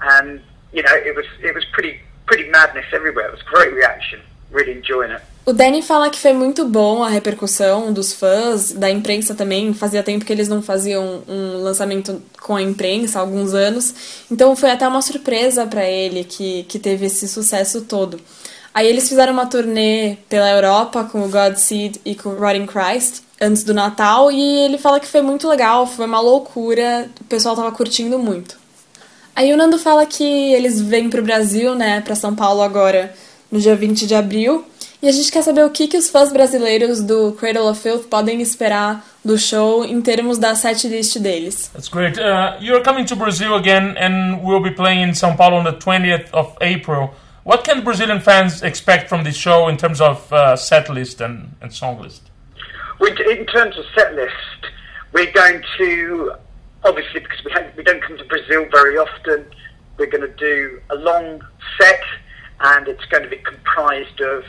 and 0.00 0.40
you 0.72 0.82
know 0.82 0.94
it 0.94 1.14
was 1.14 1.26
it 1.42 1.54
was 1.54 1.64
pretty 1.72 2.00
pretty 2.26 2.48
madness 2.50 2.86
everywhere. 2.92 3.28
It 3.28 3.32
was 3.32 3.42
great 3.42 3.72
reaction. 3.72 4.20
Really 4.54 4.78
enjoying 4.78 5.12
it. 5.12 5.22
O 5.46 5.52
Danny 5.52 5.82
fala 5.82 6.08
que 6.08 6.18
foi 6.18 6.32
muito 6.32 6.64
bom 6.64 7.02
a 7.02 7.08
repercussão 7.10 7.92
dos 7.92 8.14
fãs, 8.14 8.72
da 8.72 8.90
imprensa 8.90 9.34
também. 9.34 9.74
Fazia 9.74 10.02
tempo 10.02 10.24
que 10.24 10.32
eles 10.32 10.48
não 10.48 10.62
faziam 10.62 11.22
um 11.28 11.62
lançamento 11.62 12.22
com 12.40 12.56
a 12.56 12.62
imprensa, 12.62 13.18
há 13.18 13.22
alguns 13.22 13.52
anos. 13.52 13.94
Então 14.30 14.56
foi 14.56 14.70
até 14.70 14.88
uma 14.88 15.02
surpresa 15.02 15.66
para 15.66 15.84
ele 15.84 16.24
que, 16.24 16.62
que 16.62 16.78
teve 16.78 17.06
esse 17.06 17.28
sucesso 17.28 17.82
todo. 17.82 18.18
Aí 18.72 18.88
eles 18.88 19.06
fizeram 19.06 19.34
uma 19.34 19.44
turnê 19.44 20.16
pela 20.30 20.50
Europa 20.50 21.04
com 21.04 21.22
o 21.22 21.28
Godseed 21.28 22.00
e 22.04 22.14
com 22.14 22.30
o 22.30 22.38
Rotting 22.38 22.66
Christ 22.66 23.22
antes 23.40 23.64
do 23.64 23.74
Natal 23.74 24.32
e 24.32 24.40
ele 24.40 24.78
fala 24.78 24.98
que 24.98 25.06
foi 25.06 25.20
muito 25.20 25.46
legal, 25.46 25.86
foi 25.86 26.06
uma 26.06 26.20
loucura, 26.20 27.08
o 27.20 27.24
pessoal 27.24 27.54
tava 27.54 27.70
curtindo 27.70 28.18
muito. 28.18 28.58
Aí 29.36 29.52
o 29.52 29.56
Nando 29.56 29.78
fala 29.78 30.06
que 30.06 30.24
eles 30.24 30.80
vêm 30.80 31.10
pro 31.10 31.22
Brasil, 31.22 31.74
né, 31.74 32.00
pra 32.00 32.14
São 32.14 32.34
Paulo 32.34 32.62
agora 32.62 33.14
no 33.50 33.58
dia 33.58 33.74
20 33.74 34.06
de 34.06 34.14
abril. 34.14 34.66
E 35.02 35.08
a 35.08 35.12
gente 35.12 35.30
quer 35.30 35.42
saber 35.42 35.64
o 35.64 35.70
que, 35.70 35.86
que 35.86 35.98
os 35.98 36.08
fãs 36.08 36.32
brasileiros 36.32 37.02
do 37.02 37.32
Cradle 37.32 37.68
of 37.68 37.80
Filth 37.80 38.08
podem 38.08 38.40
esperar 38.40 39.04
do 39.24 39.36
show 39.36 39.84
em 39.84 40.00
termos 40.00 40.38
da 40.38 40.54
setlist 40.54 41.18
deles. 41.18 41.70
That's 41.74 41.88
great. 41.88 42.18
Uh, 42.18 42.56
you're 42.60 42.82
coming 42.82 43.04
to 43.04 43.14
Brazil 43.14 43.54
again, 43.54 43.96
and 43.98 44.42
we'll 44.42 44.62
be 44.62 44.70
playing 44.70 45.02
in 45.02 45.10
São 45.10 45.36
Paulo 45.36 45.58
on 45.58 45.64
the 45.64 45.76
20th 45.76 46.30
of 46.32 46.56
April. 46.60 47.10
What 47.44 47.64
can 47.64 47.82
Brazilian 47.84 48.20
fans 48.20 48.62
expect 48.62 49.10
from 49.10 49.24
this 49.24 49.36
show 49.36 49.68
in 49.68 49.76
terms 49.76 50.00
of 50.00 50.32
uh, 50.32 50.56
set 50.56 50.88
list 50.88 51.20
and, 51.20 51.54
and 51.60 51.70
song 51.70 52.00
list? 52.00 52.22
We, 52.98 53.10
in 53.10 53.44
terms 53.46 53.76
of 53.76 53.84
set 53.94 54.14
list, 54.14 54.72
we're 55.12 55.32
going 55.32 55.62
to 55.78 56.32
obviously 56.84 57.20
because 57.20 57.44
we 57.44 57.52
have, 57.52 57.76
we 57.76 57.82
don't 57.82 58.02
come 58.02 58.16
to 58.18 58.24
Brazil 58.24 58.66
very 58.70 58.96
often. 58.96 59.46
We're 59.98 60.10
going 60.10 60.28
to 60.28 60.36
do 60.36 60.80
a 60.90 60.96
long 60.96 61.40
set, 61.80 62.00
and 62.60 62.88
it's 62.88 63.04
going 63.06 63.22
to 63.22 63.28
be 63.28 63.36
comprised 63.36 64.20
of 64.20 64.44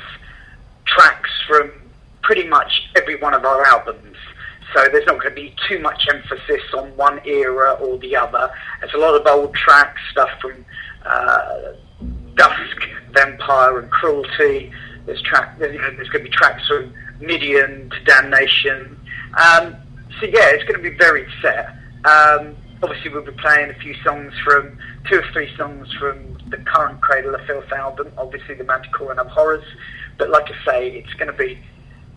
tracks 0.85 1.29
from 1.47 1.71
pretty 2.21 2.47
much 2.47 2.89
every 2.95 3.15
one 3.17 3.33
of 3.33 3.45
our 3.45 3.65
albums. 3.65 4.17
So 4.73 4.87
there's 4.91 5.05
not 5.05 5.21
going 5.21 5.33
to 5.33 5.41
be 5.41 5.55
too 5.67 5.79
much 5.79 6.07
emphasis 6.11 6.61
on 6.73 6.95
one 6.97 7.21
era 7.25 7.73
or 7.73 7.97
the 7.97 8.15
other. 8.15 8.51
There's 8.81 8.93
a 8.93 8.97
lot 8.97 9.15
of 9.15 9.25
old 9.25 9.53
tracks, 9.53 10.01
stuff 10.11 10.29
from 10.41 10.65
uh, 11.05 11.73
Dusk, 12.35 12.77
Vampire, 13.11 13.79
and 13.79 13.89
Cruelty. 13.91 14.71
There's 15.05 15.21
track. 15.21 15.57
You 15.59 15.71
know, 15.73 15.91
there's 15.95 16.09
going 16.09 16.25
to 16.25 16.29
be 16.29 16.35
tracks 16.35 16.67
from 16.67 16.93
Midian 17.19 17.89
to 17.89 18.03
Damnation. 18.03 18.99
Um, 19.37 19.75
so 20.19 20.25
yeah, 20.25 20.49
it's 20.49 20.63
going 20.63 20.81
to 20.81 20.89
be 20.89 20.97
very 20.97 21.25
set. 21.41 21.69
Um, 22.03 22.55
obviously, 22.81 23.11
we'll 23.11 23.23
be 23.23 23.31
playing 23.33 23.69
a 23.69 23.75
few 23.75 23.95
songs 24.03 24.33
from 24.43 24.77
two 25.07 25.19
or 25.19 25.25
three 25.31 25.55
songs 25.55 25.91
from 25.93 26.37
the 26.49 26.57
current 26.57 27.01
Cradle 27.01 27.35
of 27.35 27.41
Filth 27.41 27.71
album. 27.71 28.11
Obviously, 28.17 28.55
the 28.55 28.63
Manticore 28.63 29.11
and 29.11 29.19
Abhorrors. 29.19 29.65
But 30.17 30.29
like 30.29 30.47
I 30.49 30.65
say, 30.65 30.89
it's 30.91 31.13
going 31.13 31.31
to 31.31 31.37
be, 31.37 31.57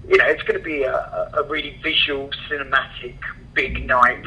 you 0.09 0.17
know, 0.19 0.27
it's 0.27 0.43
going 0.43 0.59
to 0.59 0.65
be 0.65 0.83
a, 0.83 1.31
a 1.35 1.43
really 1.45 1.79
visual, 1.83 2.31
cinematic, 2.49 3.17
big 3.55 3.87
night, 3.87 4.25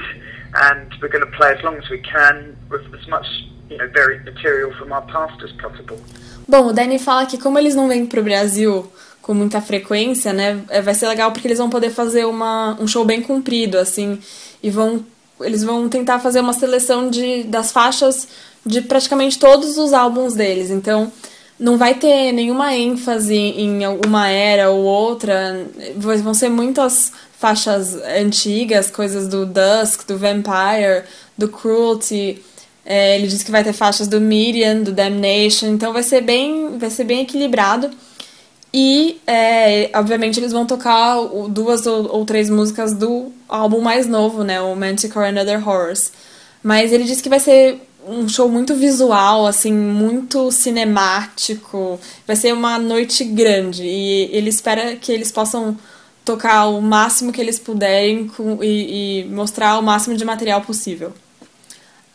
and 0.56 0.93
we're 1.02 1.08
going 1.08 1.26
to 1.26 1.38
play 1.38 1.54
as 1.54 1.63
long 1.63 1.76
as 1.78 1.89
we 1.89 2.00
can 2.00 2.56
with 2.69 2.93
as 2.93 3.08
much, 3.08 3.28
you 3.69 3.78
know, 3.78 3.88
varied 3.88 4.26
material 4.26 4.74
from 4.78 4.91
our 4.91 5.04
past 5.04 5.41
as 5.43 5.52
possible. 5.54 6.00
Bom, 6.47 6.67
o 6.67 6.74
Danny 6.74 7.00
fala 7.00 7.26
que 7.26 7.38
como 7.38 7.58
eles 7.58 7.76
não 7.76 7.88
vêm 7.88 8.06
pro 8.06 8.24
Brasil 8.24 8.91
com 9.21 9.34
muita 9.34 9.62
frequência, 9.62 10.34
né, 10.34 10.63
é, 10.69 10.82
vai 10.82 10.93
ser 10.95 11.08
legal 11.08 11.32
porque 11.32 11.47
eles 11.47 11.60
vão 11.60 11.69
poder 11.69 11.91
fazer 11.91 12.26
uma, 12.26 12.76
um 12.82 12.88
show 12.88 13.06
bem 13.06 13.21
comprido, 13.21 13.78
assim, 13.78 14.19
e 14.62 14.69
vão 14.69 15.06
eles 15.39 15.63
vão 15.63 15.89
tentar 15.89 16.19
fazer 16.19 16.39
uma 16.39 16.54
seleção 16.54 17.10
de, 17.10 17.43
das 17.43 17.71
faixas 17.71 18.28
de 18.65 18.82
praticamente 18.82 19.39
todos 19.39 19.78
os 19.78 19.93
álbuns 19.93 20.34
deles. 20.34 20.69
Então, 20.69 21.12
não 21.60 21.78
vai 21.78 21.93
ter 21.95 22.32
nenhuma 22.32 22.76
ênfase 22.76 23.36
em 23.36 23.84
alguma 23.84 24.28
era 24.28 24.71
ou 24.71 24.84
outra. 24.84 25.67
Vão 25.95 26.34
ser 26.34 26.50
muitas 26.50 27.12
faixas 27.38 27.95
antigas, 27.95 28.89
coisas 28.89 29.28
do 29.28 29.45
Dusk, 29.45 30.08
do 30.08 30.17
Vampire, 30.17 31.04
do 31.38 31.47
Cruelty. 31.47 32.41
É, 32.84 33.15
ele 33.15 33.28
disse 33.28 33.45
que 33.45 33.52
vai 33.52 33.63
ter 33.63 33.74
faixas 33.74 34.08
do 34.08 34.19
Midian, 34.19 34.82
do 34.82 34.91
Damnation. 34.91 35.67
Então 35.67 35.93
vai 35.93 36.04
ser 36.04 36.21
bem, 36.21 36.78
vai 36.80 36.89
ser 36.89 37.04
bem 37.04 37.21
equilibrado. 37.21 37.91
E, 38.74 39.19
é, 39.28 39.91
obviamente, 39.93 40.39
eles 40.39 40.52
vão 40.54 40.65
tocar 40.65 41.17
duas 41.50 41.86
ou, 41.86 42.10
ou 42.12 42.26
três 42.26 42.50
músicas 42.50 42.93
do 42.93 43.32
álbum 43.50 43.82
mais 43.82 44.08
novo, 44.08 44.43
né? 44.43 44.62
O 44.62 44.76
Manticore 44.76 45.26
and 45.26 45.41
Other 45.41 45.67
Horrors. 45.67 46.12
Mas 46.63 46.93
ele 46.93 47.04
disse 47.04 47.21
que 47.21 47.30
vai 47.30 47.39
ser 47.39 47.82
um 48.08 48.28
show 48.28 48.50
muito 48.50 48.76
visual, 48.76 49.46
assim, 49.46 49.72
muito 49.74 50.52
cinemático. 50.52 52.00
Vai 52.26 52.36
ser 52.36 52.54
uma 52.54 52.78
noite 52.78 53.24
grande. 53.24 53.84
E 53.84 54.30
ele 54.32 54.50
espera 54.50 54.96
que 54.96 55.12
eles 55.12 55.32
possam 55.32 55.78
tocar 56.24 56.68
o 56.68 56.82
máximo 56.82 57.32
que 57.32 57.42
eles 57.42 57.58
puderem 57.60 58.28
com- 58.28 58.64
e, 58.64 59.22
e 59.22 59.26
mostrar 59.26 59.78
o 59.80 59.82
máximo 59.84 60.16
de 60.16 60.24
material 60.26 60.62
possível. 60.62 61.14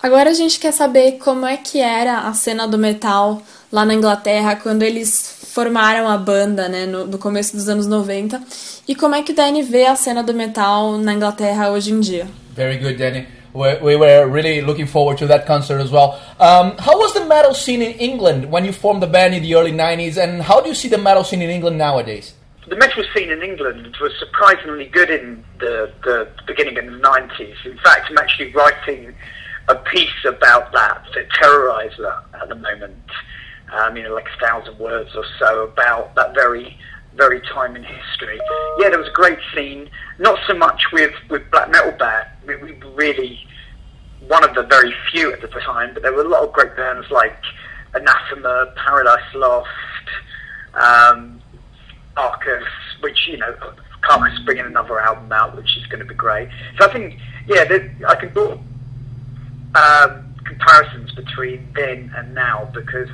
Agora 0.02 0.30
a 0.30 0.34
gente 0.34 0.60
quer 0.60 0.72
saber 0.72 1.12
como 1.18 1.46
é 1.46 1.56
que 1.56 1.80
era 1.80 2.20
a 2.20 2.34
cena 2.34 2.68
do 2.68 2.78
metal 2.78 3.42
lá 3.72 3.84
na 3.84 3.94
Inglaterra 3.94 4.54
quando 4.56 4.82
eles 4.82 5.34
formaram 5.52 6.06
a 6.08 6.18
banda, 6.18 6.68
né, 6.68 6.84
no, 6.86 7.06
no 7.06 7.18
começo 7.18 7.56
dos 7.56 7.68
anos 7.68 7.86
90, 7.86 8.40
e 8.86 8.94
como 8.94 9.14
é 9.14 9.22
que 9.22 9.32
o 9.32 9.34
Danny 9.34 9.62
vê 9.62 9.86
a 9.86 9.96
cena 9.96 10.22
do 10.22 10.34
metal 10.34 10.98
na 10.98 11.14
Inglaterra 11.14 11.70
hoje 11.70 11.92
em 11.92 11.98
dia. 12.00 12.28
Very 12.54 12.76
good, 12.76 12.96
Danny. 12.96 13.26
We, 13.56 13.76
we 13.78 13.96
were 13.96 14.26
really 14.28 14.60
looking 14.60 14.86
forward 14.86 15.18
to 15.18 15.26
that 15.28 15.46
concert 15.46 15.80
as 15.80 15.90
well. 15.90 16.20
Um, 16.38 16.76
how 16.78 16.98
was 16.98 17.14
the 17.14 17.24
metal 17.24 17.54
scene 17.54 17.82
in 17.82 17.92
England 17.92 18.50
when 18.50 18.64
you 18.64 18.72
formed 18.72 19.02
the 19.02 19.06
band 19.06 19.34
in 19.34 19.42
the 19.42 19.54
early 19.54 19.72
90s, 19.72 20.22
and 20.22 20.42
how 20.42 20.60
do 20.60 20.68
you 20.68 20.74
see 20.74 20.88
the 20.88 20.98
metal 20.98 21.24
scene 21.24 21.42
in 21.42 21.50
England 21.50 21.78
nowadays? 21.78 22.34
the 22.68 22.76
metal 22.76 23.04
scene 23.14 23.30
in 23.30 23.42
England 23.42 23.96
was 24.00 24.12
surprisingly 24.18 24.86
good 24.86 25.08
in 25.08 25.44
the, 25.60 25.92
the 26.02 26.28
beginning 26.46 26.76
of 26.78 26.86
the 26.86 26.98
90s. 26.98 27.64
In 27.64 27.78
fact, 27.78 28.06
I'm 28.10 28.18
actually 28.18 28.52
writing 28.52 29.14
a 29.68 29.76
piece 29.76 30.24
about 30.24 30.72
that 30.72 31.04
for 31.12 31.24
Terrorizer 31.24 32.22
at 32.40 32.48
the 32.48 32.56
moment. 32.56 32.96
Um, 33.72 33.96
you 33.96 34.02
know, 34.04 34.14
like 34.14 34.26
a 34.26 34.46
thousand 34.46 34.78
words 34.78 35.10
or 35.14 35.24
so 35.38 35.64
about 35.64 36.14
that 36.14 36.34
very, 36.34 36.78
very 37.16 37.40
time 37.40 37.76
in 37.76 37.82
history. 37.82 38.38
Yeah, 38.78 38.90
there 38.90 38.98
was 38.98 39.08
a 39.08 39.12
great 39.12 39.38
scene. 39.54 39.88
Not 40.18 40.38
so 40.46 40.54
much 40.54 40.80
with, 40.92 41.14
with 41.30 41.50
black 41.50 41.70
metal 41.70 41.92
band. 41.92 42.28
We, 42.46 42.56
we 42.56 42.72
were 42.72 42.90
really 42.92 43.38
one 44.28 44.44
of 44.44 44.54
the 44.54 44.62
very 44.62 44.92
few 45.10 45.32
at 45.32 45.40
the 45.40 45.48
time, 45.48 45.94
but 45.94 46.02
there 46.02 46.12
were 46.12 46.22
a 46.22 46.28
lot 46.28 46.42
of 46.42 46.52
great 46.52 46.76
bands 46.76 47.10
like 47.10 47.36
Anathema, 47.94 48.72
Paradise 48.76 49.34
Lost, 49.34 49.68
um, 50.74 51.40
Arcus, 52.16 52.64
which 53.00 53.28
you 53.28 53.36
know, 53.36 53.54
Carcass 54.02 54.38
bringing 54.44 54.66
another 54.66 55.00
album 55.00 55.30
out, 55.32 55.56
which 55.56 55.76
is 55.76 55.86
going 55.86 56.00
to 56.00 56.06
be 56.06 56.14
great. 56.14 56.48
So 56.78 56.88
I 56.88 56.92
think, 56.92 57.18
yeah, 57.46 57.64
there, 57.64 57.94
I 58.06 58.14
can 58.14 58.32
draw 58.32 58.52
um, 59.74 60.34
comparisons 60.44 61.12
between 61.12 61.68
then 61.74 62.12
and 62.16 62.34
now 62.34 62.70
because 62.72 63.08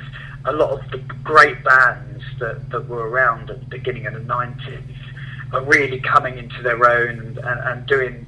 a 0.45 0.51
lot 0.51 0.71
of 0.71 0.91
the 0.91 0.97
great 1.23 1.63
bands 1.63 2.23
that, 2.39 2.69
that 2.69 2.87
were 2.87 3.09
around 3.09 3.49
at 3.49 3.59
the 3.59 3.65
beginning 3.67 4.05
of 4.07 4.13
the 4.13 4.19
90s 4.19 4.83
are 5.53 5.63
really 5.63 5.99
coming 5.99 6.37
into 6.37 6.61
their 6.61 6.85
own 6.89 7.19
and, 7.19 7.37
and, 7.37 7.59
and 7.59 7.85
doing 7.87 8.25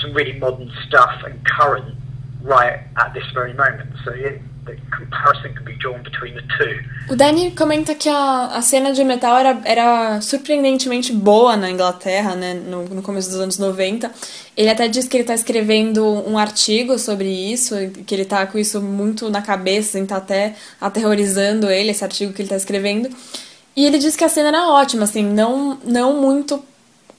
some 0.00 0.14
really 0.14 0.38
modern 0.38 0.70
stuff 0.86 1.22
and 1.24 1.44
current 1.44 1.96
right 2.42 2.80
at 2.96 3.12
this 3.14 3.24
very 3.34 3.52
moment. 3.52 3.90
So 4.04 4.12
O 7.08 7.16
Danny 7.16 7.50
comenta 7.52 7.94
que 7.94 8.08
a, 8.08 8.46
a 8.54 8.62
cena 8.62 8.92
de 8.92 9.02
metal 9.02 9.36
era, 9.36 9.60
era 9.64 10.20
surpreendentemente 10.20 11.12
boa 11.12 11.56
na 11.56 11.70
Inglaterra, 11.70 12.34
né, 12.34 12.54
no, 12.54 12.84
no 12.84 13.02
começo 13.02 13.30
dos 13.30 13.40
anos 13.40 13.58
90. 13.58 14.10
Ele 14.56 14.70
até 14.70 14.88
diz 14.88 15.08
que 15.08 15.16
ele 15.16 15.24
tá 15.24 15.34
escrevendo 15.34 16.04
um 16.28 16.38
artigo 16.38 16.98
sobre 16.98 17.28
isso, 17.28 17.74
que 18.06 18.14
ele 18.14 18.24
tá 18.24 18.46
com 18.46 18.58
isso 18.58 18.80
muito 18.80 19.28
na 19.28 19.42
cabeça, 19.42 19.98
assim, 19.98 20.06
tá 20.06 20.16
até 20.16 20.54
aterrorizando 20.80 21.70
ele, 21.70 21.90
esse 21.90 22.04
artigo 22.04 22.32
que 22.32 22.42
ele 22.42 22.48
tá 22.48 22.56
escrevendo. 22.56 23.08
E 23.76 23.86
ele 23.86 23.98
diz 23.98 24.16
que 24.16 24.24
a 24.24 24.28
cena 24.28 24.48
era 24.48 24.68
ótima, 24.68 25.04
assim, 25.04 25.22
não, 25.22 25.78
não 25.84 26.20
muito 26.20 26.62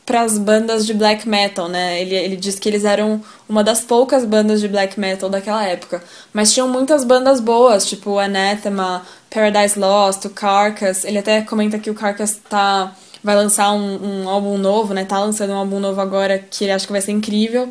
para 0.06 0.22
as 0.22 0.38
bandas 0.38 0.86
de 0.86 0.94
black 0.94 1.28
metal, 1.28 1.68
né? 1.68 2.02
Ele, 2.02 2.16
ele 2.16 2.36
diz 2.36 2.58
que 2.60 2.68
eles 2.68 2.84
eram 2.84 3.22
uma 3.48 3.64
das 3.64 3.82
poucas 3.82 4.26
bandas 4.26 4.60
de 4.60 4.68
black 4.68 5.00
metal 5.00 5.30
daquela 5.30 5.64
época. 5.64 6.04
Mas 6.34 6.54
tinham 6.54 6.68
muitas 6.68 7.04
bandas 7.04 7.40
boas, 7.40 7.86
tipo 7.86 8.18
Anathema, 8.18 9.04
Paradise 9.30 9.80
Lost, 9.80 10.26
o 10.26 10.30
Carcass. 10.30 11.06
Ele 11.06 11.18
até 11.18 11.42
comenta 11.42 11.80
que 11.80 11.90
o 11.90 11.94
Carcass 11.94 12.40
tá, 12.50 12.94
vai 13.24 13.36
lançar 13.36 13.72
um, 13.72 14.24
um 14.24 14.30
álbum 14.30 14.58
novo, 14.58 14.94
né? 14.94 15.06
Tá 15.06 15.20
lançando 15.20 15.54
um 15.54 15.58
álbum 15.58 15.80
novo 15.80 16.02
agora 16.02 16.40
que 16.40 16.66
ele 16.66 16.72
acha 16.72 16.86
que 16.86 16.92
vai 16.92 17.02
ser 17.02 17.12
incrível. 17.12 17.70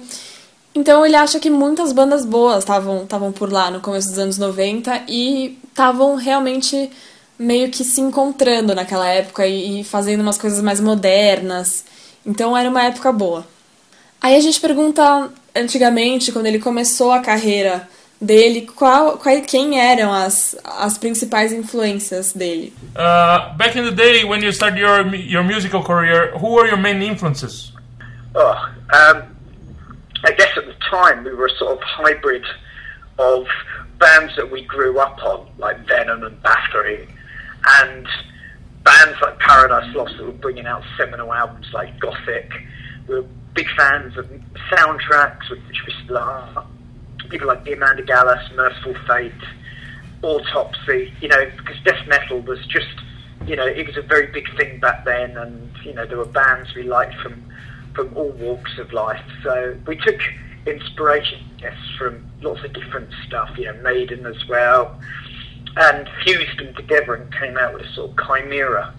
Então 0.75 1.05
ele 1.05 1.17
acha 1.17 1.41
que 1.41 1.51
muitas 1.51 1.93
bandas 1.93 2.25
boas 2.25 2.61
estavam 2.61 3.33
por 3.33 3.53
lá 3.53 3.71
no 3.71 3.81
começo 3.81 4.09
dos 4.09 4.19
anos 4.19 4.39
90 4.39 5.03
e 5.09 5.59
estavam 5.69 6.15
realmente 6.15 6.91
meio 7.39 7.71
que 7.71 7.83
se 7.83 8.01
encontrando 8.01 8.75
naquela 8.75 9.09
época 9.09 9.47
e, 9.47 9.81
e 9.81 9.85
fazendo 9.85 10.21
umas 10.21 10.39
coisas 10.39 10.63
mais 10.63 10.79
modernas. 10.79 11.85
Então 12.25 12.57
era 12.57 12.69
uma 12.69 12.85
época 12.85 13.13
boa. 13.13 13.47
Aí 14.21 14.37
a 14.37 14.41
gente 14.41 14.61
pergunta, 14.61 15.31
antigamente, 15.55 16.31
quando 16.31 16.47
ele 16.47 16.59
começou 16.59 17.11
a 17.11 17.21
carreira 17.21 17.89
dele, 18.21 18.69
qual, 18.77 19.17
qual, 19.17 19.41
quem 19.41 19.81
eram 19.81 20.13
as, 20.13 20.55
as 20.65 20.99
principais 20.99 21.53
influências 21.53 22.35
dele. 22.35 22.75
Uh, 22.95 23.57
back 23.57 23.79
in 23.79 23.85
the 23.85 23.91
day, 23.91 24.25
when 24.25 24.43
you 24.43 24.53
started 24.53 24.79
your 24.79 25.15
your 25.15 25.43
musical 25.43 25.83
career, 25.83 26.33
who 26.37 26.53
were 26.53 26.67
your 26.67 26.77
main 26.77 27.01
influences? 27.03 27.73
Oh, 28.35 28.55
um, 28.93 29.23
I 30.25 30.33
guess 30.37 30.57
at 30.57 30.67
the 30.67 30.77
time 30.91 31.25
we 31.25 31.35
were 31.35 31.47
a 31.47 31.57
sort 31.57 31.79
of 31.79 31.83
hybrid 31.83 32.45
of 33.19 33.47
bands 33.99 34.37
that 34.37 34.51
we 34.51 34.65
grew 34.65 34.99
up 34.99 35.19
on, 35.25 35.47
like 35.59 35.79
Venom 35.87 36.23
and 36.23 36.43
Battery, 36.43 37.09
and 37.81 38.07
bands 38.85 39.19
like 39.23 39.39
Paradise 39.39 39.95
Lost 39.95 40.17
that 40.17 40.25
were 40.25 40.33
bringing 40.33 40.67
out 40.67 40.83
seminal 40.97 41.33
albums 41.33 41.67
like 41.73 41.99
Gothic. 42.01 42.51
We 43.09 43.17
were 43.17 43.27
big 43.55 43.67
fans 43.77 44.17
of 44.17 44.27
soundtracks, 44.71 45.51
which 45.51 45.83
we 45.87 45.95
still 46.05 46.19
are. 46.19 46.67
People 47.29 47.49
like 47.49 47.65
the 47.65 47.73
Amanda 47.73 48.03
Gallus, 48.03 48.41
Merciful 48.55 48.95
Fate, 49.07 49.33
Autopsy, 50.23 51.13
you 51.21 51.29
know, 51.29 51.51
because 51.57 51.77
death 51.85 52.07
metal 52.07 52.41
was 52.41 52.65
just, 52.67 52.89
you 53.47 53.57
know, 53.57 53.67
it 53.67 53.87
was 53.87 53.97
a 53.97 54.03
very 54.03 54.27
big 54.27 54.47
thing 54.57 54.81
back 54.81 55.05
then, 55.05 55.37
and, 55.37 55.71
you 55.85 55.95
know, 55.95 56.07
there 56.07 56.19
were 56.19 56.27
bands 56.27 56.75
we 56.75 56.83
liked 56.83 57.15
from, 57.21 57.43
from 57.95 58.15
all 58.17 58.31
walks 58.33 58.79
of 58.79 58.93
life. 58.93 59.25
So 59.43 59.77
we 59.87 59.97
took 59.97 60.21
inspiration, 60.67 61.39
yes, 61.59 61.77
from 61.99 62.25
lots 62.43 62.63
of 62.65 62.73
different 62.73 63.11
stuff, 63.27 63.51
you 63.57 63.67
know, 63.67 63.75
Maiden 63.83 64.27
as 64.27 64.47
well, 64.49 65.01
and 65.77 66.09
fused 66.25 66.59
them 66.59 66.75
together 66.75 67.15
and 67.15 67.31
came 67.33 67.57
out 67.57 67.75
with 67.75 67.87
a 67.87 67.93
sort 67.95 68.11
of 68.11 68.17
chimera 68.17 68.93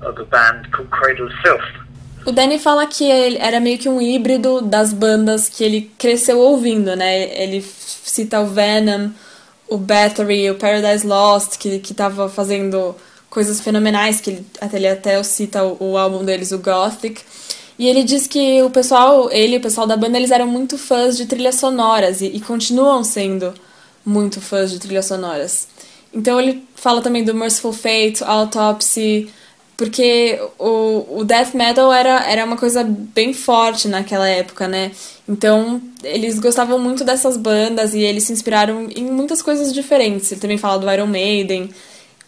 of 0.00 0.18
a 0.18 0.24
band 0.24 0.70
called 0.72 0.90
Cradle 0.90 1.26
of 1.26 1.32
Filth. 1.42 1.90
O 2.26 2.32
Danny 2.32 2.58
fala 2.58 2.86
que 2.86 3.04
ele 3.04 3.38
era 3.38 3.60
meio 3.60 3.78
que 3.78 3.88
um 3.88 4.00
híbrido 4.00 4.60
das 4.60 4.92
bandas 4.92 5.48
que 5.48 5.64
ele 5.64 5.90
cresceu 5.96 6.38
ouvindo, 6.38 6.94
né? 6.94 7.34
Ele 7.42 7.62
cita 7.62 8.40
o 8.40 8.46
Venom, 8.46 9.10
o 9.68 9.78
Battery, 9.78 10.50
o 10.50 10.56
Paradise 10.56 11.06
Lost, 11.06 11.56
que, 11.56 11.78
que 11.78 11.94
tava 11.94 12.28
fazendo 12.28 12.94
coisas 13.30 13.60
fenomenais, 13.60 14.20
que 14.20 14.30
ele 14.30 14.46
até, 14.60 14.76
ele 14.76 14.88
até 14.88 15.22
cita 15.22 15.64
o, 15.64 15.92
o 15.92 15.96
álbum 15.96 16.22
deles, 16.24 16.52
o 16.52 16.58
Gothic. 16.58 17.22
E 17.78 17.88
ele 17.88 18.02
diz 18.02 18.26
que 18.26 18.62
o 18.62 18.68
pessoal, 18.68 19.30
ele 19.32 19.54
e 19.54 19.58
o 19.58 19.62
pessoal 19.62 19.86
da 19.86 19.96
banda, 19.96 20.18
eles 20.18 20.30
eram 20.30 20.46
muito 20.46 20.76
fãs 20.76 21.16
de 21.16 21.24
trilhas 21.24 21.54
sonoras 21.54 22.20
e, 22.20 22.26
e 22.26 22.40
continuam 22.40 23.02
sendo 23.02 23.54
muito 24.04 24.40
fãs 24.42 24.70
de 24.70 24.78
trilhas 24.78 25.06
sonoras. 25.06 25.68
Então 26.12 26.40
ele 26.40 26.66
fala 26.74 27.00
também 27.00 27.24
do 27.24 27.34
Merciful 27.34 27.72
Fate, 27.72 28.24
Autopsy, 28.24 29.30
porque 29.76 30.38
o, 30.58 31.20
o 31.20 31.24
death 31.24 31.54
metal 31.54 31.92
era, 31.92 32.30
era 32.30 32.44
uma 32.44 32.56
coisa 32.56 32.84
bem 32.84 33.32
forte 33.32 33.88
naquela 33.88 34.28
época, 34.28 34.68
né? 34.68 34.90
Então 35.28 35.80
eles 36.02 36.38
gostavam 36.38 36.78
muito 36.78 37.04
dessas 37.04 37.36
bandas 37.36 37.94
e 37.94 38.00
eles 38.00 38.24
se 38.24 38.32
inspiraram 38.32 38.88
em 38.94 39.04
muitas 39.04 39.40
coisas 39.40 39.72
diferentes. 39.72 40.30
Ele 40.30 40.40
também 40.40 40.58
fala 40.58 40.78
do 40.78 40.90
Iron 40.90 41.06
Maiden. 41.06 41.70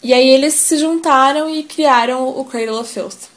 E 0.01 0.13
aí 0.13 0.27
eles 0.29 0.53
se 0.55 0.77
juntaram 0.77 1.49
e 1.49 1.63
criaram 1.63 2.27
o 2.27 2.43
Cradle 2.43 2.79
of 2.79 2.91
Filth. 2.91 3.29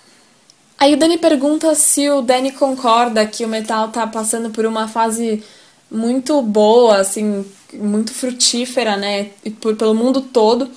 Aí 0.79 0.95
o 0.95 0.97
Danny 0.97 1.19
pergunta 1.19 1.75
se 1.75 2.09
o 2.11 2.21
Danny 2.23 2.53
concorda 2.53 3.27
que 3.27 3.45
o 3.45 3.49
metal 3.49 3.89
tá 3.89 4.07
passando 4.07 4.51
por 4.51 4.67
uma 4.67 4.89
fase 4.89 5.43
muito 5.91 6.41
boa, 6.43 6.99
assim, 6.99 7.45
muito 7.73 8.13
frutífera, 8.13 8.97
né? 8.97 9.31
E 9.45 9.51
por, 9.51 9.77
pelo 9.77 9.95
mundo 9.95 10.21
todo, 10.21 10.69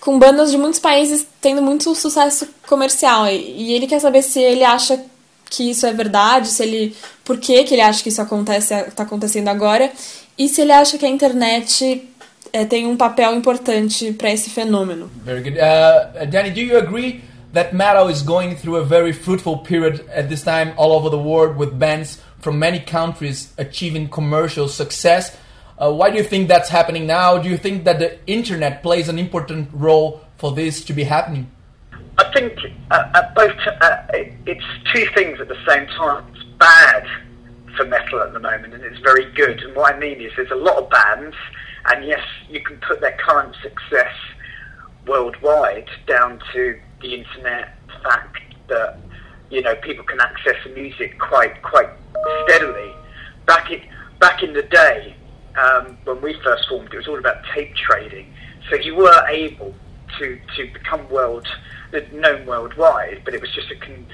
com 0.00 0.18
bandas 0.18 0.50
de 0.50 0.58
muitos 0.58 0.80
países 0.80 1.26
tendo 1.40 1.62
muito 1.62 1.94
sucesso 1.94 2.48
comercial. 2.66 3.26
E, 3.26 3.68
e 3.68 3.72
ele 3.72 3.86
quer 3.86 4.00
saber 4.00 4.22
se 4.22 4.40
ele 4.40 4.64
acha 4.64 5.02
que 5.48 5.70
isso 5.70 5.86
é 5.86 5.92
verdade, 5.92 6.48
se 6.48 6.62
ele. 6.62 6.96
por 7.24 7.38
que, 7.38 7.64
que 7.64 7.74
ele 7.74 7.82
acha 7.82 8.02
que 8.02 8.08
isso 8.08 8.22
acontece, 8.22 8.74
tá 8.92 9.02
acontecendo 9.02 9.48
agora, 9.48 9.92
e 10.38 10.48
se 10.48 10.62
ele 10.62 10.72
acha 10.72 10.96
que 10.96 11.04
a 11.04 11.08
internet 11.08 12.08
é, 12.52 12.64
tem 12.64 12.86
um 12.86 12.96
papel 12.96 13.34
importante 13.34 14.12
para 14.12 14.30
esse 14.30 14.50
fenômeno. 14.50 15.10
Very 15.24 15.42
good. 15.42 15.58
Uh, 15.58 16.26
Danny, 16.26 16.50
do 16.50 16.60
you 16.60 16.78
agree 16.78 17.22
that 17.52 17.74
metal 17.74 18.08
is 18.10 18.22
going 18.22 18.56
through 18.56 18.76
a 18.76 18.84
very 18.84 19.12
fruitful 19.12 19.58
period 19.58 20.04
at 20.08 20.28
this 20.28 20.42
time 20.42 20.72
all 20.76 20.92
over 20.92 21.10
the 21.10 21.22
world 21.22 21.58
with 21.58 21.78
bands 21.78 22.18
from 22.42 22.58
many 22.58 22.80
countries 22.80 23.54
achieving 23.56 24.08
commercial 24.08 24.68
success? 24.68 25.34
Uh, 25.78 25.90
why 25.92 26.10
do 26.10 26.18
you 26.18 26.22
think 26.22 26.48
that's 26.48 26.68
happening 26.68 27.06
now? 27.06 27.38
Do 27.38 27.48
you 27.48 27.56
think 27.56 27.84
that 27.84 27.98
the 27.98 28.18
internet 28.26 28.82
plays 28.82 29.08
an 29.08 29.18
important 29.18 29.70
role 29.72 30.20
for 30.36 30.52
this 30.52 30.84
to 30.84 30.92
be 30.92 31.04
happening? 31.04 31.50
I 32.18 32.30
think 32.32 32.58
uh, 32.90 33.10
at 33.14 33.34
both 33.34 33.56
uh, 33.80 33.96
it's 34.44 34.64
two 34.92 35.06
things 35.14 35.40
at 35.40 35.48
the 35.48 35.56
same 35.66 35.86
time. 35.86 36.24
It's 36.34 36.44
bad 36.58 37.06
for 37.76 37.86
metal 37.86 38.20
at 38.20 38.32
the 38.32 38.40
moment, 38.40 38.74
and 38.74 38.82
it's 38.84 38.98
very 39.00 39.30
good. 39.32 39.60
And 39.60 39.74
what 39.74 39.94
I 39.94 39.98
mean 39.98 40.20
is, 40.20 40.30
there's 40.36 40.50
a 40.50 40.56
lot 40.56 40.76
of 40.76 40.90
bands, 40.90 41.34
and 41.86 42.04
yes, 42.04 42.20
you 42.50 42.60
can 42.60 42.76
put 42.86 43.00
their 43.00 43.16
current 43.16 43.56
success 43.62 44.12
worldwide 45.06 45.88
down 46.06 46.40
to 46.52 46.78
the 47.00 47.14
internet, 47.14 47.78
fact 48.02 48.38
that 48.68 48.98
you 49.52 49.60
know 49.60 49.74
people 49.76 50.02
can 50.04 50.18
access 50.20 50.56
the 50.64 50.70
music 50.70 51.18
quite 51.18 51.60
quite 51.62 51.90
steadily. 52.44 52.90
Back 53.46 53.70
in 53.70 53.82
back 54.18 54.42
in 54.42 54.54
the 54.54 54.62
day, 54.62 55.14
um, 55.56 55.98
when 56.04 56.22
we 56.22 56.32
first 56.42 56.68
formed, 56.68 56.92
it 56.92 56.96
was 56.96 57.06
all 57.06 57.18
about 57.18 57.44
tape 57.54 57.74
trading. 57.74 58.32
So 58.70 58.76
you 58.76 58.96
were 58.96 59.26
able 59.28 59.74
to 60.18 60.40
to 60.56 60.72
become 60.72 61.08
world 61.10 61.46
known 62.12 62.46
worldwide, 62.46 63.20
but 63.24 63.34
it 63.34 63.40
was 63.42 63.50
just 63.52 63.70
a 63.70 63.76
con, 63.76 64.06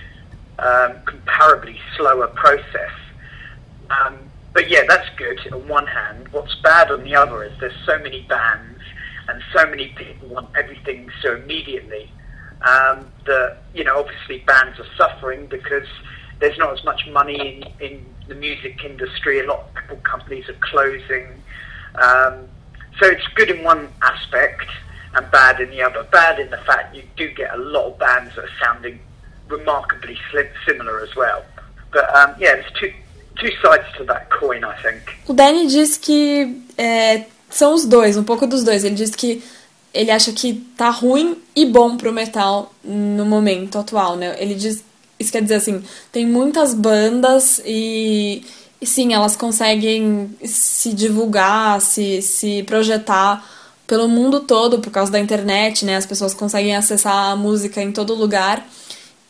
um, 0.58 0.96
comparably 1.04 1.78
slower 1.96 2.26
process. 2.26 2.90
Um, 3.90 4.18
but 4.52 4.68
yeah, 4.68 4.82
that's 4.88 5.08
good 5.16 5.38
on 5.52 5.68
one 5.68 5.86
hand. 5.86 6.26
What's 6.32 6.56
bad 6.56 6.90
on 6.90 7.04
the 7.04 7.14
other 7.14 7.44
is 7.44 7.52
there's 7.60 7.86
so 7.86 7.96
many 8.00 8.22
bands 8.22 8.80
and 9.28 9.40
so 9.54 9.64
many 9.66 9.88
people 9.90 10.28
want 10.28 10.48
everything 10.56 11.08
so 11.22 11.36
immediately 11.36 12.10
um, 12.62 13.06
that 13.26 13.58
you 13.74 13.84
know 13.84 13.98
obviously 13.98 14.38
bands 14.46 14.78
are 14.78 14.86
suffering 14.96 15.46
because 15.46 15.86
there's 16.40 16.58
not 16.58 16.72
as 16.72 16.84
much 16.84 17.06
money 17.08 17.62
in, 17.80 17.86
in 17.86 18.06
the 18.28 18.34
music 18.34 18.84
industry. 18.84 19.40
A 19.40 19.46
lot 19.46 19.70
of 19.90 20.02
companies 20.02 20.48
are 20.48 20.58
closing. 20.60 21.26
Um, 21.96 22.48
so 23.00 23.06
it's 23.06 23.26
good 23.34 23.50
in 23.50 23.64
one 23.64 23.88
aspect 24.02 24.66
and 25.14 25.30
bad 25.30 25.60
in 25.60 25.70
the 25.70 25.82
other. 25.82 26.02
Bad 26.04 26.38
in 26.38 26.50
the 26.50 26.58
fact 26.58 26.94
you 26.94 27.02
do 27.16 27.30
get 27.32 27.52
a 27.54 27.56
lot 27.56 27.86
of 27.92 27.98
bands 27.98 28.34
that 28.36 28.44
are 28.44 28.56
sounding 28.62 28.98
remarkably 29.48 30.18
similar 30.66 31.00
as 31.00 31.14
well. 31.16 31.44
But 31.92 32.14
um, 32.14 32.34
yeah, 32.38 32.56
there's 32.56 32.72
two 32.78 32.92
two 33.40 33.50
sides 33.62 33.84
to 33.96 34.04
that 34.04 34.30
coin, 34.30 34.64
I 34.64 34.74
think. 34.82 35.00
O 35.28 35.32
Danny 35.32 35.68
diz 35.68 35.96
que 35.96 36.62
é, 36.76 37.24
são 37.48 37.72
os 37.72 37.84
dois, 37.84 38.16
um 38.16 38.24
pouco 38.24 38.46
dos 38.46 38.64
dois. 38.64 38.84
Ele 38.84 38.94
diz 38.94 39.14
que 39.14 39.42
ele 39.92 40.10
acha 40.10 40.32
que 40.32 40.54
tá 40.76 40.90
ruim 40.90 41.36
e 41.54 41.64
bom 41.66 41.96
pro 41.96 42.12
metal 42.12 42.72
no 42.84 43.24
momento 43.24 43.78
atual, 43.78 44.16
né? 44.16 44.36
Ele 44.38 44.54
diz, 44.54 44.84
isso 45.18 45.32
quer 45.32 45.42
dizer 45.42 45.56
assim, 45.56 45.82
tem 46.12 46.26
muitas 46.26 46.74
bandas 46.74 47.60
e, 47.64 48.42
e 48.80 48.86
sim, 48.86 49.12
elas 49.12 49.34
conseguem 49.34 50.30
se 50.44 50.92
divulgar, 50.92 51.80
se, 51.80 52.22
se 52.22 52.62
projetar 52.64 53.44
pelo 53.86 54.06
mundo 54.06 54.40
todo 54.40 54.78
por 54.80 54.90
causa 54.90 55.10
da 55.10 55.18
internet, 55.18 55.84
né? 55.84 55.96
As 55.96 56.06
pessoas 56.06 56.34
conseguem 56.34 56.76
acessar 56.76 57.32
a 57.32 57.36
música 57.36 57.82
em 57.82 57.90
todo 57.90 58.14
lugar. 58.14 58.66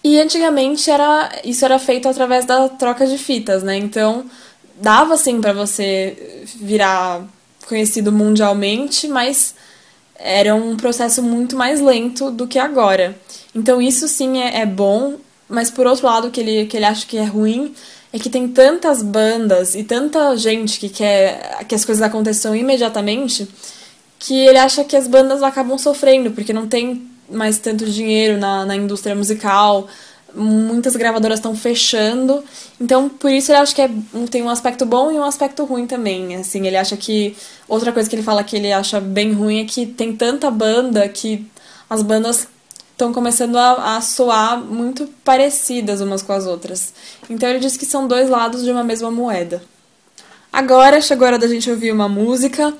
E 0.02 0.20
antigamente 0.20 0.90
era 0.90 1.30
isso 1.44 1.64
era 1.64 1.78
feito 1.78 2.08
através 2.08 2.44
da 2.44 2.68
troca 2.68 3.06
de 3.06 3.16
fitas, 3.18 3.62
né? 3.62 3.76
Então 3.76 4.24
dava 4.80 5.14
assim 5.14 5.40
para 5.40 5.52
você 5.52 6.44
virar 6.56 7.24
conhecido 7.66 8.10
mundialmente, 8.10 9.06
mas 9.06 9.54
era 10.18 10.54
um 10.54 10.76
processo 10.76 11.22
muito 11.22 11.56
mais 11.56 11.80
lento 11.80 12.30
do 12.30 12.46
que 12.46 12.58
agora. 12.58 13.16
Então 13.54 13.80
isso 13.80 14.08
sim 14.08 14.38
é, 14.38 14.60
é 14.60 14.66
bom, 14.66 15.14
mas 15.48 15.70
por 15.70 15.86
outro 15.86 16.06
lado, 16.06 16.30
que 16.30 16.40
ele, 16.40 16.66
que 16.66 16.76
ele 16.76 16.84
acha 16.84 17.06
que 17.06 17.16
é 17.16 17.24
ruim 17.24 17.74
é 18.12 18.18
que 18.18 18.30
tem 18.30 18.48
tantas 18.48 19.02
bandas 19.02 19.74
e 19.74 19.84
tanta 19.84 20.34
gente 20.36 20.80
que 20.80 20.88
quer 20.88 21.64
que 21.68 21.74
as 21.74 21.84
coisas 21.84 22.02
aconteçam 22.02 22.56
imediatamente 22.56 23.46
que 24.18 24.34
ele 24.34 24.58
acha 24.58 24.82
que 24.82 24.96
as 24.96 25.06
bandas 25.06 25.42
acabam 25.42 25.78
sofrendo, 25.78 26.32
porque 26.32 26.52
não 26.52 26.66
tem 26.66 27.06
mais 27.30 27.58
tanto 27.58 27.84
dinheiro 27.84 28.38
na, 28.38 28.64
na 28.64 28.74
indústria 28.74 29.14
musical, 29.14 29.86
muitas 30.34 30.94
gravadoras 30.94 31.38
estão 31.38 31.56
fechando, 31.56 32.44
então 32.80 33.08
por 33.08 33.30
isso 33.30 33.50
ele 33.50 33.58
acha 33.58 33.74
que 33.74 33.82
é, 33.82 33.90
tem 34.30 34.42
um 34.42 34.50
aspecto 34.50 34.84
bom 34.84 35.10
e 35.10 35.14
um 35.14 35.24
aspecto 35.24 35.64
ruim 35.64 35.86
também, 35.86 36.36
assim, 36.36 36.66
ele 36.66 36.76
acha 36.76 36.96
que, 36.96 37.36
outra 37.66 37.92
coisa 37.92 38.08
que 38.08 38.14
ele 38.14 38.22
fala 38.22 38.44
que 38.44 38.56
ele 38.56 38.72
acha 38.72 39.00
bem 39.00 39.32
ruim 39.32 39.60
é 39.60 39.64
que 39.64 39.86
tem 39.86 40.14
tanta 40.14 40.50
banda 40.50 41.08
que 41.08 41.46
as 41.88 42.02
bandas 42.02 42.46
estão 42.92 43.12
começando 43.12 43.56
a, 43.56 43.96
a 43.96 44.00
soar 44.00 44.58
muito 44.58 45.06
parecidas 45.24 46.00
umas 46.00 46.20
com 46.20 46.32
as 46.32 46.46
outras. 46.46 46.92
Então 47.30 47.48
ele 47.48 47.60
diz 47.60 47.76
que 47.76 47.86
são 47.86 48.08
dois 48.08 48.28
lados 48.28 48.64
de 48.64 48.70
uma 48.72 48.82
mesma 48.82 49.08
moeda. 49.08 49.62
Agora 50.52 51.00
chegou 51.00 51.24
a 51.24 51.28
hora 51.28 51.38
da 51.38 51.46
gente 51.46 51.70
ouvir 51.70 51.92
uma 51.92 52.08
música. 52.08 52.74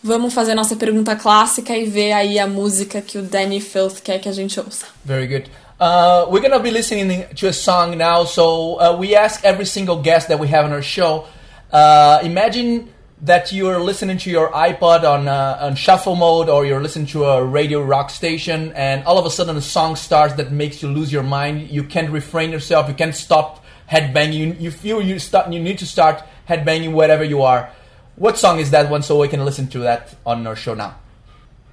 Vamos 0.00 0.32
fazer 0.32 0.54
nossa 0.54 0.76
pergunta 0.76 1.16
clássica 1.16 1.76
e 1.76 1.86
ver 1.86 2.12
aí 2.12 2.38
a 2.38 2.46
música 2.46 3.00
que 3.00 3.18
o 3.18 3.22
Danny 3.22 3.60
Filth 3.60 4.00
quer 4.00 4.20
que 4.20 4.28
a 4.28 4.32
gente 4.32 4.60
ouça. 4.60 4.86
Very 5.04 5.26
good. 5.26 5.50
Uh, 5.80 6.26
we're 6.30 6.40
gonna 6.40 6.60
be 6.60 6.70
listening 6.70 7.26
to 7.34 7.48
a 7.48 7.52
song 7.52 7.98
now. 7.98 8.24
So 8.24 8.80
uh, 8.80 8.96
we 8.96 9.16
ask 9.16 9.44
every 9.44 9.64
single 9.64 10.02
guest 10.02 10.28
that 10.28 10.38
we 10.38 10.48
have 10.48 10.64
on 10.64 10.72
our 10.72 10.82
show. 10.82 11.26
Uh, 11.72 12.20
imagine 12.22 12.94
that 13.22 13.52
you're 13.52 13.80
listening 13.80 14.18
to 14.18 14.30
your 14.30 14.50
iPod 14.50 15.02
on 15.02 15.26
uh, 15.26 15.58
on 15.60 15.74
shuffle 15.74 16.14
mode, 16.14 16.48
or 16.48 16.64
you're 16.64 16.80
listening 16.80 17.06
to 17.06 17.24
a 17.24 17.44
radio 17.44 17.82
rock 17.82 18.10
station, 18.10 18.72
and 18.72 19.02
all 19.04 19.18
of 19.18 19.26
a 19.26 19.30
sudden 19.30 19.56
a 19.56 19.60
song 19.60 19.96
starts 19.96 20.34
that 20.34 20.52
makes 20.52 20.82
you 20.82 20.88
lose 20.88 21.12
your 21.12 21.24
mind. 21.24 21.70
You 21.70 21.82
can't 21.82 22.10
refrain 22.10 22.52
yourself. 22.52 22.88
You 22.88 22.94
can't 22.94 23.14
stop 23.14 23.64
headbanging. 23.90 24.34
You, 24.34 24.56
you 24.60 24.70
feel 24.70 25.02
you 25.02 25.18
start. 25.18 25.52
You 25.52 25.60
need 25.60 25.78
to 25.78 25.86
start 25.86 26.22
headbanging 26.48 26.92
wherever 26.92 27.24
you 27.24 27.42
are. 27.42 27.70
What 28.14 28.38
song 28.38 28.60
is 28.60 28.70
that 28.70 28.90
one? 28.90 29.02
So 29.02 29.18
we 29.18 29.26
can 29.26 29.44
listen 29.44 29.66
to 29.68 29.80
that 29.80 30.14
on 30.24 30.46
our 30.46 30.54
show 30.54 30.74
now. 30.74 30.96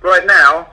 Right 0.01 0.25
now, 0.25 0.67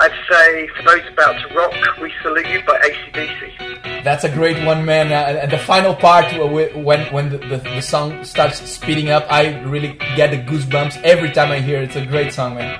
I'd 0.00 0.12
say 0.30 0.68
for 0.76 0.82
those 0.84 1.06
about 1.12 1.32
to 1.40 1.54
rock, 1.54 1.72
we 2.00 2.12
salute 2.22 2.46
you 2.46 2.62
by 2.64 2.78
ACDC. 2.78 4.04
That's 4.04 4.22
a 4.22 4.28
great 4.30 4.64
one, 4.64 4.84
man. 4.84 5.12
Uh, 5.12 5.40
and 5.40 5.50
the 5.50 5.58
final 5.58 5.94
part, 5.94 6.26
when 6.38 7.12
when 7.12 7.30
the, 7.30 7.38
the, 7.38 7.56
the 7.56 7.82
song 7.82 8.24
starts 8.24 8.60
speeding 8.70 9.10
up, 9.10 9.26
I 9.28 9.60
really 9.62 9.98
get 10.14 10.30
the 10.30 10.38
goosebumps 10.38 11.02
every 11.02 11.32
time 11.32 11.50
I 11.50 11.60
hear 11.60 11.82
it. 11.82 11.84
It's 11.84 11.96
a 11.96 12.06
great 12.06 12.32
song, 12.32 12.54
man. 12.54 12.78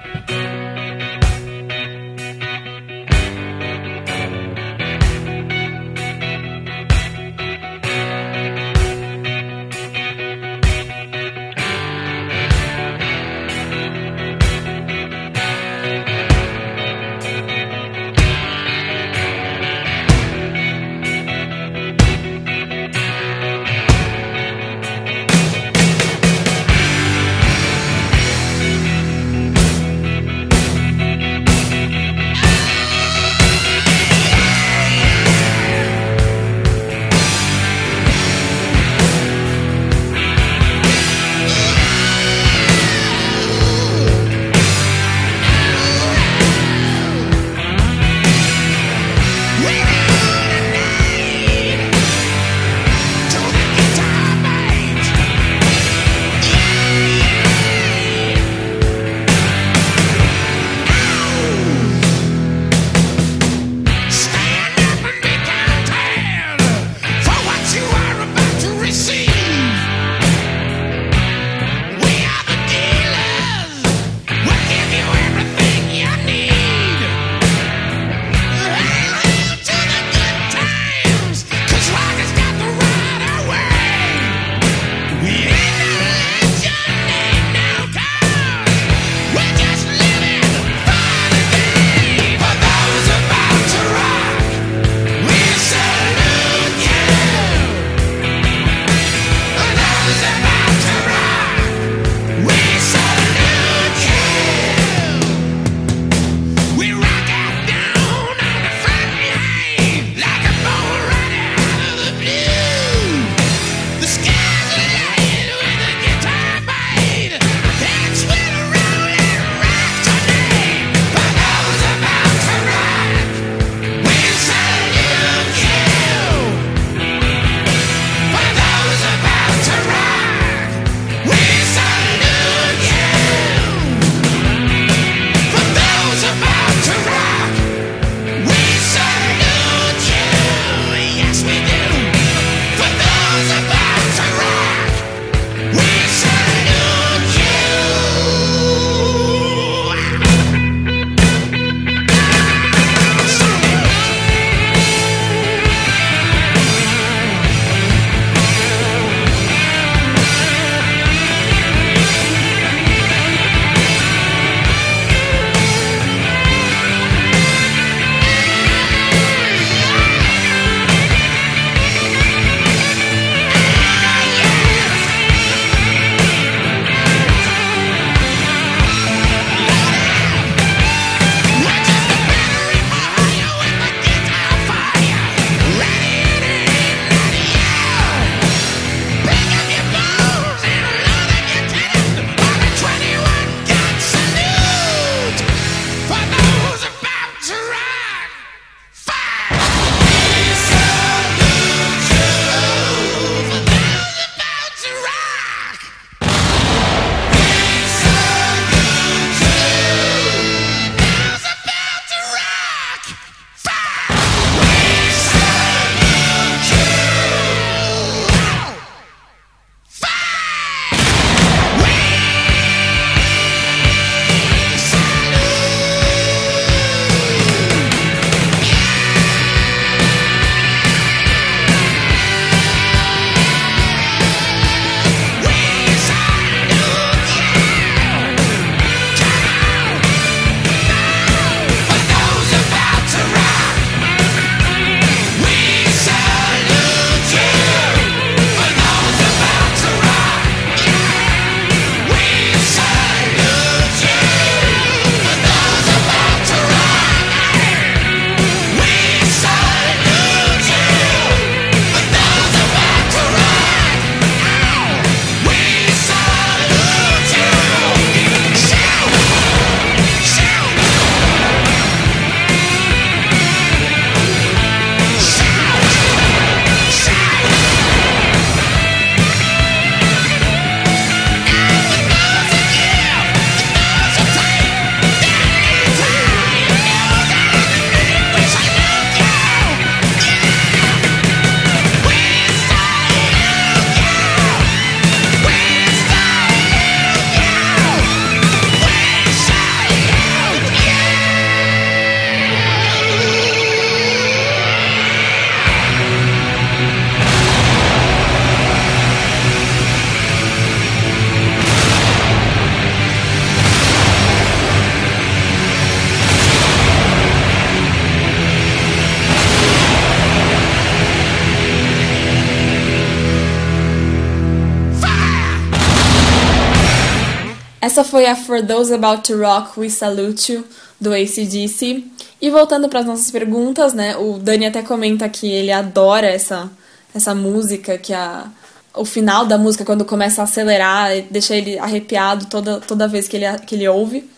Essa 327.98 328.08
foi 328.08 328.26
a 328.26 328.36
For 328.36 328.64
Those 328.64 328.94
About 328.94 329.22
to 329.22 329.36
Rock 329.36 329.80
We 329.80 329.90
Salute 329.90 330.52
You, 330.52 330.64
do 331.00 331.12
ACDC. 331.12 332.04
E 332.40 332.48
voltando 332.48 332.88
para 332.88 333.00
as 333.00 333.06
nossas 333.06 333.28
perguntas, 333.28 333.92
né? 333.92 334.16
O 334.16 334.38
Dani 334.38 334.66
até 334.66 334.82
comenta 334.82 335.28
que 335.28 335.50
ele 335.50 335.72
adora 335.72 336.28
essa, 336.28 336.70
essa 337.12 337.34
música, 337.34 337.98
que 337.98 338.14
a, 338.14 338.46
o 338.94 339.04
final 339.04 339.46
da 339.46 339.58
música, 339.58 339.84
quando 339.84 340.04
começa 340.04 340.40
a 340.40 340.44
acelerar, 340.44 341.10
deixa 341.28 341.56
ele 341.56 341.76
arrepiado 341.76 342.46
toda, 342.46 342.78
toda 342.78 343.08
vez 343.08 343.26
que 343.26 343.36
ele, 343.36 343.46
que 343.66 343.74
ele 343.74 343.88
ouve. 343.88 344.30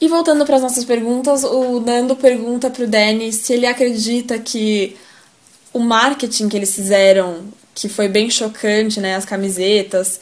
E 0.00 0.06
voltando 0.06 0.46
para 0.46 0.54
as 0.54 0.62
nossas 0.62 0.84
perguntas, 0.84 1.42
o 1.42 1.80
Nando 1.80 2.14
pergunta 2.14 2.70
pro 2.70 2.86
Danny 2.86 3.32
se 3.32 3.54
ele 3.54 3.66
acredita 3.66 4.38
que 4.38 4.96
o 5.72 5.80
marketing 5.80 6.48
que 6.48 6.56
eles 6.56 6.72
fizeram, 6.72 7.40
que 7.74 7.88
foi 7.88 8.06
bem 8.06 8.30
chocante, 8.30 9.00
né, 9.00 9.16
as 9.16 9.24
camisetas, 9.24 10.20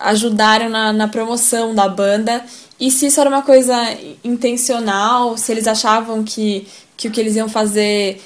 ajudaram 0.00 0.68
na, 0.68 0.92
na 0.92 1.08
promoção 1.08 1.74
da 1.74 1.88
banda 1.88 2.44
e 2.78 2.90
se 2.90 3.06
isso 3.06 3.20
era 3.20 3.30
uma 3.30 3.42
coisa 3.42 3.74
intencional, 4.22 5.36
se 5.38 5.50
eles 5.52 5.66
achavam 5.66 6.22
que, 6.22 6.66
que 6.96 7.08
o 7.08 7.10
que 7.10 7.20
eles 7.20 7.36
iam 7.36 7.48
fazer 7.48 8.20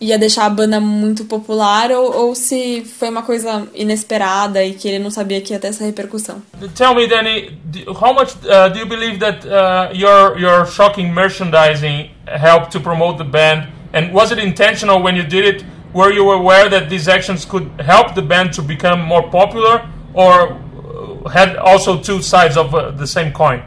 ia 0.00 0.18
deixar 0.18 0.44
a 0.44 0.50
banda 0.50 0.80
muito 0.80 1.24
popular 1.24 1.90
ou, 1.90 2.14
ou 2.14 2.34
se 2.34 2.84
foi 2.84 3.08
uma 3.08 3.22
coisa 3.22 3.66
inesperada 3.74 4.62
e 4.62 4.74
que 4.74 4.88
ele 4.88 4.98
não 4.98 5.10
sabia 5.10 5.40
que 5.40 5.52
ia 5.52 5.58
ter 5.58 5.68
essa 5.68 5.84
repercussão. 5.84 6.42
Tell 6.74 6.94
me, 6.94 7.06
Danny, 7.06 7.56
how 7.86 8.12
much 8.12 8.34
uh, 8.44 8.68
do 8.70 8.78
you 8.78 8.86
believe 8.86 9.18
that 9.20 9.46
uh, 9.46 9.96
your 9.96 10.38
your 10.38 10.66
shocking 10.66 11.10
merchandising 11.10 12.10
helped 12.26 12.70
to 12.72 12.80
promote 12.80 13.16
the 13.18 13.24
band? 13.24 13.68
And 13.94 14.12
was 14.12 14.32
it 14.32 14.40
intentional 14.40 15.02
when 15.02 15.16
you 15.16 15.24
did 15.24 15.44
it? 15.46 15.64
Were 15.94 16.12
you 16.12 16.32
aware 16.32 16.68
that 16.68 16.90
these 16.90 17.08
actions 17.08 17.46
could 17.46 17.70
help 17.78 18.14
the 18.14 18.22
band 18.22 18.52
to 18.54 18.62
become 18.62 19.00
more 19.00 19.22
popular, 19.30 19.88
or 20.12 20.58
had 21.32 21.56
also 21.56 22.00
two 22.00 22.22
sides 22.22 22.56
of 22.56 22.74
uh, 22.74 22.90
the 22.90 23.06
same 23.06 23.32
coin? 23.32 23.62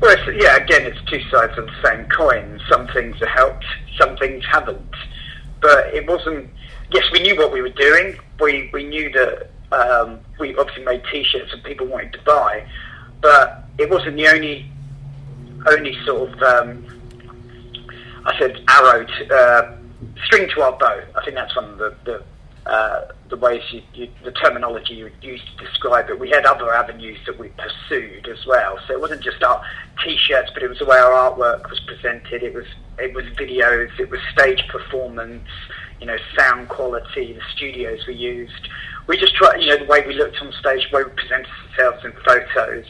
Well, 0.00 0.16
it's, 0.16 0.42
yeah, 0.42 0.56
again, 0.56 0.82
it's 0.82 1.02
two 1.10 1.22
sides 1.30 1.56
of 1.56 1.66
the 1.66 1.82
same 1.84 2.06
coin. 2.08 2.60
Some 2.68 2.86
things 2.88 3.18
have 3.20 3.28
helped, 3.28 3.64
some 3.98 4.16
things 4.16 4.44
haven't. 4.44 4.94
But 5.60 5.94
it 5.94 6.06
wasn't. 6.06 6.50
Yes, 6.92 7.04
we 7.12 7.20
knew 7.20 7.36
what 7.36 7.52
we 7.52 7.62
were 7.62 7.70
doing. 7.70 8.18
We 8.40 8.70
we 8.72 8.84
knew 8.84 9.10
that 9.12 9.50
um, 9.72 10.20
we 10.38 10.56
obviously 10.56 10.84
made 10.84 11.02
T-shirts 11.10 11.52
and 11.52 11.62
people 11.64 11.86
wanted 11.86 12.12
to 12.12 12.20
buy, 12.20 12.66
but 13.20 13.64
it 13.78 13.90
wasn't 13.90 14.16
the 14.16 14.28
only 14.28 14.70
only 15.66 15.96
sort 16.04 16.30
of 16.30 16.42
um, 16.42 16.86
I 18.24 18.38
said 18.38 18.62
arrow 18.68 19.04
to, 19.04 19.34
uh, 19.34 19.76
string 20.26 20.48
to 20.50 20.62
our 20.62 20.72
bow. 20.72 21.02
I 21.16 21.24
think 21.24 21.34
that's 21.36 21.56
one 21.56 21.64
of 21.64 21.78
the 21.78 21.96
the, 22.04 22.22
uh, 22.66 23.06
the 23.28 23.36
ways 23.36 23.62
you, 23.70 23.80
you, 23.94 24.08
the 24.24 24.32
terminology 24.32 24.94
you 24.94 25.10
used 25.22 25.44
to 25.56 25.64
describe 25.64 26.10
it. 26.10 26.18
We 26.18 26.30
had 26.30 26.44
other 26.44 26.74
avenues 26.74 27.18
that 27.26 27.38
we 27.38 27.48
pursued 27.50 28.26
as 28.28 28.44
well. 28.44 28.78
So 28.86 28.94
it 28.94 29.00
wasn't 29.00 29.22
just 29.22 29.42
our 29.42 29.62
t-shirts, 30.04 30.50
but 30.52 30.62
it 30.62 30.68
was 30.68 30.78
the 30.78 30.84
way 30.84 30.98
our 30.98 31.12
artwork 31.12 31.70
was 31.70 31.80
presented. 31.80 32.42
It 32.42 32.54
was 32.54 32.66
it 32.98 33.14
was 33.14 33.24
videos. 33.36 33.90
It 34.00 34.10
was 34.10 34.20
stage 34.32 34.66
performance. 34.68 35.48
You 36.00 36.06
know, 36.06 36.16
sound 36.36 36.68
quality, 36.68 37.32
the 37.32 37.40
studios 37.54 38.00
we 38.06 38.14
used. 38.14 38.68
We 39.06 39.16
just 39.16 39.34
tried, 39.34 39.62
you 39.62 39.68
know, 39.68 39.78
the 39.78 39.86
way 39.86 40.06
we 40.06 40.14
looked 40.14 40.36
on 40.42 40.52
stage, 40.52 40.90
the 40.90 40.96
way 40.96 41.04
we 41.04 41.10
presented 41.10 41.48
ourselves 41.70 42.04
in 42.04 42.12
photos, 42.24 42.84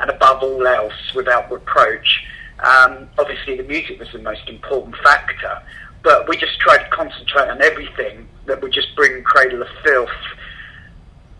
and 0.00 0.10
above 0.10 0.42
all 0.42 0.66
else, 0.66 1.14
without 1.14 1.50
reproach. 1.50 2.22
Um, 2.58 3.08
obviously, 3.18 3.56
the 3.56 3.62
music 3.62 3.98
was 3.98 4.08
the 4.12 4.18
most 4.18 4.46
important 4.46 4.94
factor, 4.96 5.62
but 6.02 6.28
we 6.28 6.36
just 6.36 6.58
tried 6.60 6.84
to 6.84 6.90
concentrate 6.90 7.48
on 7.48 7.62
everything 7.62 8.28
that 8.46 8.60
would 8.62 8.72
just 8.72 8.94
bring 8.96 9.22
Cradle 9.22 9.62
of 9.62 9.68
Filth, 9.84 10.08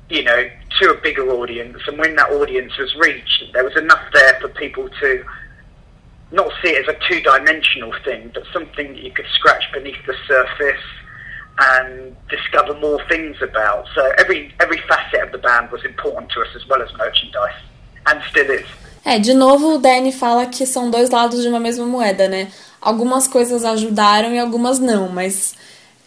you 0.08 0.22
know, 0.22 0.50
to 0.80 0.90
a 0.90 0.94
bigger 0.94 1.28
audience. 1.30 1.78
And 1.86 1.98
when 1.98 2.16
that 2.16 2.30
audience 2.30 2.76
was 2.78 2.94
reached, 2.96 3.52
there 3.52 3.64
was 3.64 3.76
enough 3.76 4.02
there 4.12 4.38
for 4.40 4.48
people 4.48 4.88
to 5.00 5.24
not 6.32 6.52
see 6.62 6.70
it 6.70 6.88
as 6.88 6.94
a 6.94 6.98
two-dimensional 7.08 7.92
thing, 8.04 8.30
but 8.32 8.44
something 8.52 8.92
that 8.92 9.02
you 9.02 9.12
could 9.12 9.26
scratch 9.34 9.64
beneath 9.72 9.98
the 10.06 10.14
surface 10.26 10.84
and 11.58 12.16
discover 12.28 12.74
more 12.78 13.02
things 13.08 13.36
about. 13.42 13.86
So 13.94 14.12
every 14.18 14.54
every 14.60 14.80
facet 14.88 15.22
of 15.24 15.32
the 15.32 15.38
band 15.38 15.70
was 15.70 15.84
important 15.84 16.30
to 16.32 16.40
us 16.40 16.48
as 16.54 16.66
well 16.68 16.80
as 16.82 16.90
merchandise, 16.96 17.60
and 18.06 18.22
still 18.30 18.50
is. 18.50 18.66
É, 19.04 19.18
de 19.18 19.32
novo 19.32 19.76
o 19.76 19.78
Danny 19.78 20.12
fala 20.12 20.46
que 20.46 20.66
são 20.66 20.90
dois 20.90 21.10
lados 21.10 21.42
de 21.42 21.48
uma 21.48 21.58
mesma 21.58 21.86
moeda, 21.86 22.28
né? 22.28 22.52
Algumas 22.80 23.28
coisas 23.28 23.64
ajudaram 23.64 24.32
e 24.32 24.38
algumas 24.38 24.78
não, 24.78 25.08
mas 25.08 25.54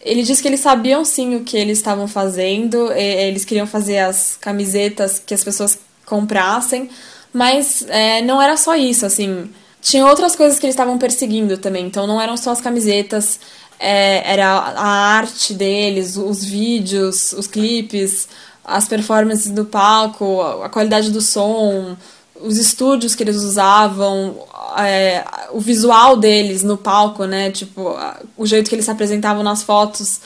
ele 0.00 0.22
diz 0.22 0.40
que 0.40 0.48
eles 0.48 0.60
sabiam 0.60 1.04
sim 1.04 1.36
o 1.36 1.44
que 1.44 1.56
eles 1.56 1.78
estavam 1.78 2.06
fazendo, 2.06 2.92
eles 2.92 3.44
queriam 3.44 3.66
fazer 3.66 3.98
as 3.98 4.36
camisetas 4.38 5.18
que 5.18 5.32
as 5.32 5.42
pessoas 5.42 5.78
comprassem, 6.04 6.90
mas 7.32 7.84
é, 7.88 8.20
não 8.22 8.40
era 8.40 8.56
só 8.56 8.76
isso, 8.76 9.06
assim. 9.06 9.50
Tinha 9.80 10.06
outras 10.06 10.36
coisas 10.36 10.58
que 10.58 10.66
eles 10.66 10.74
estavam 10.74 10.98
perseguindo 10.98 11.58
também, 11.58 11.86
então 11.86 12.06
não 12.06 12.20
eram 12.20 12.36
só 12.36 12.50
as 12.50 12.60
camisetas, 12.60 13.40
é, 13.78 14.32
era 14.32 14.46
a 14.46 14.86
arte 15.16 15.54
deles, 15.54 16.16
os 16.16 16.44
vídeos, 16.44 17.32
os 17.32 17.46
clipes, 17.46 18.28
as 18.64 18.88
performances 18.88 19.50
do 19.50 19.64
palco, 19.64 20.40
a 20.62 20.68
qualidade 20.68 21.10
do 21.10 21.20
som, 21.20 21.96
os 22.40 22.58
estúdios 22.58 23.14
que 23.14 23.22
eles 23.22 23.36
usavam, 23.36 24.36
é, 24.78 25.24
o 25.52 25.60
visual 25.60 26.16
deles 26.16 26.62
no 26.62 26.76
palco, 26.76 27.24
né? 27.24 27.50
Tipo, 27.50 27.96
o 28.36 28.46
jeito 28.46 28.68
que 28.68 28.74
eles 28.74 28.84
se 28.84 28.90
apresentavam 28.90 29.42
nas 29.42 29.62
fotos. 29.62 30.20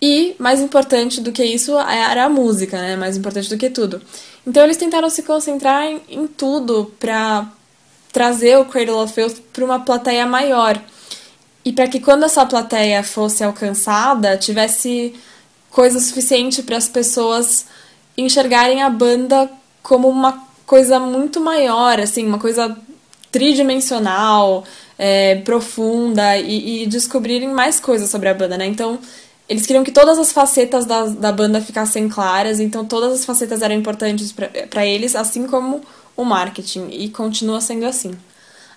E, 0.00 0.34
mais 0.38 0.60
importante 0.60 1.20
do 1.20 1.32
que 1.32 1.44
isso, 1.44 1.78
era 1.78 2.24
a 2.24 2.28
música, 2.28 2.80
né? 2.80 2.96
Mais 2.96 3.16
importante 3.16 3.48
do 3.48 3.58
que 3.58 3.68
tudo. 3.68 4.00
Então 4.46 4.64
eles 4.64 4.76
tentaram 4.76 5.10
se 5.10 5.22
concentrar 5.22 5.84
em, 5.84 6.00
em 6.08 6.26
tudo 6.26 6.92
pra 6.98 7.50
trazer 8.12 8.58
o 8.58 8.64
Cradle 8.64 9.02
of 9.02 9.12
Filth 9.12 9.40
para 9.52 9.64
uma 9.64 9.80
plateia 9.80 10.26
maior. 10.26 10.80
E 11.64 11.72
para 11.72 11.88
que 11.88 12.00
quando 12.00 12.24
essa 12.24 12.46
plateia 12.46 13.02
fosse 13.02 13.44
alcançada, 13.44 14.36
tivesse 14.38 15.14
coisa 15.70 16.00
suficiente 16.00 16.62
para 16.62 16.76
as 16.76 16.88
pessoas 16.88 17.66
enxergarem 18.16 18.82
a 18.82 18.90
banda 18.90 19.50
como 19.82 20.08
uma 20.08 20.49
coisa 20.70 21.00
muito 21.00 21.40
maior, 21.40 21.98
assim, 21.98 22.24
uma 22.24 22.38
coisa 22.38 22.76
tridimensional, 23.32 24.62
é, 24.96 25.34
profunda 25.44 26.38
e, 26.38 26.84
e 26.84 26.86
descobrirem 26.86 27.48
mais 27.48 27.80
coisas 27.80 28.08
sobre 28.08 28.28
a 28.28 28.34
banda, 28.34 28.56
né? 28.56 28.66
Então, 28.66 28.96
eles 29.48 29.66
queriam 29.66 29.82
que 29.82 29.90
todas 29.90 30.16
as 30.16 30.30
facetas 30.30 30.86
da, 30.86 31.06
da 31.06 31.32
banda 31.32 31.60
ficassem 31.60 32.08
claras, 32.08 32.60
então 32.60 32.84
todas 32.84 33.12
as 33.12 33.24
facetas 33.24 33.62
eram 33.62 33.74
importantes 33.74 34.32
para 34.70 34.86
eles, 34.86 35.16
assim 35.16 35.44
como 35.48 35.80
o 36.16 36.24
marketing, 36.24 36.86
e 36.92 37.08
continua 37.08 37.60
sendo 37.60 37.84
assim. 37.84 38.12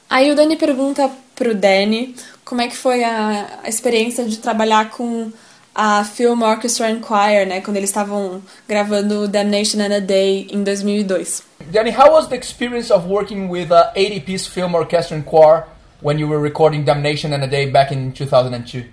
Aí 0.09 0.31
o 0.31 0.35
Dani 0.35 0.55
pergunta 0.55 1.11
pro 1.35 1.53
Danny 1.53 2.15
como 2.43 2.61
é 2.61 2.69
que 2.69 2.75
foi 2.75 3.03
a, 3.03 3.59
a 3.63 3.69
experiência 3.69 4.25
de 4.25 4.37
trabalhar 4.37 4.89
com 4.89 5.31
a 5.75 6.03
Film 6.03 6.43
Orchestra 6.43 6.87
and 6.87 7.01
Choir, 7.01 7.45
né, 7.45 7.61
quando 7.61 7.77
eles 7.77 7.89
estavam 7.89 8.41
gravando 8.67 9.27
Damnation 9.27 9.81
and 9.81 9.93
a 9.93 10.01
Day 10.01 10.47
em 10.51 10.63
2002. 10.63 11.43
Danny, 11.71 11.91
how 11.91 12.11
was 12.11 12.27
the 12.27 12.35
experience 12.35 12.91
of 12.91 13.05
working 13.07 13.49
with 13.49 13.71
a 13.71 13.91
80-piece 13.95 14.47
film 14.47 14.75
orchestra 14.75 15.17
and 15.17 15.25
choir 15.25 15.65
when 16.01 16.19
you 16.19 16.27
were 16.27 16.39
recording 16.39 16.83
Damnation 16.83 17.33
and 17.33 17.43
a 17.43 17.47
Day 17.47 17.69
back 17.69 17.91
in 17.91 18.11
2002? 18.11 18.83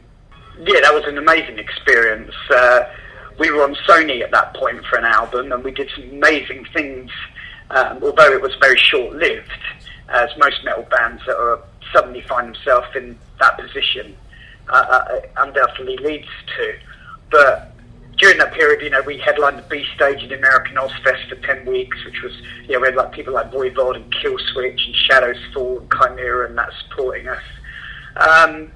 yeah, 0.66 0.81
that 0.81 0.95
was 0.95 1.05
an 1.05 1.16
amazing 1.16 1.59
experience. 1.59 2.35
Uh, 2.51 2.85
we 3.39 3.51
were 3.51 3.62
on 3.62 3.74
Sony 3.89 4.22
at 4.22 4.31
that 4.33 4.55
point 4.55 4.85
for 4.87 4.99
an 4.99 5.05
album, 5.05 5.53
and 5.53 5.64
we 5.64 5.70
did 5.70 5.91
some 5.95 6.05
amazing 6.11 6.66
things. 6.74 7.11
Um, 7.70 8.01
although 8.03 8.33
it 8.33 8.43
was 8.43 8.55
very 8.61 8.76
short-lived, 8.76 9.51
as 10.09 10.28
most 10.39 10.62
metal 10.64 10.87
bands 10.91 11.22
that 11.26 11.37
are 11.37 11.61
suddenly 11.93 12.20
find 12.22 12.49
themselves 12.49 12.89
in 12.95 13.18
that 13.39 13.59
position 13.59 14.16
uh, 14.73 15.21
undoubtedly 15.39 15.97
leads 15.99 16.29
to. 16.57 16.75
But 17.31 17.73
during 18.18 18.39
that 18.39 18.53
period, 18.53 18.83
you 18.83 18.91
know, 18.91 19.03
we 19.03 19.18
headlined 19.18 19.59
the 19.59 19.62
B 19.62 19.85
stage 19.95 20.23
in 20.23 20.29
the 20.29 20.39
American 20.39 20.77
Ozfest 20.77 21.29
for 21.29 21.37
ten 21.37 21.64
weeks, 21.66 21.97
which 22.05 22.23
was, 22.23 22.33
you 22.66 22.75
know, 22.75 22.81
we 22.81 22.87
had 22.87 22.97
like 22.97 23.12
people 23.12 23.35
like 23.35 23.51
Voivod 23.51 23.97
and 23.97 24.12
Killswitch 24.14 24.87
and 24.87 24.95
Shadows 24.95 25.39
Fall 25.55 25.79
and 25.79 25.91
Chimera 25.91 26.49
and 26.49 26.59
that 26.59 26.71
supporting 26.87 27.29
us. 27.29 27.43
Um, 28.16 28.73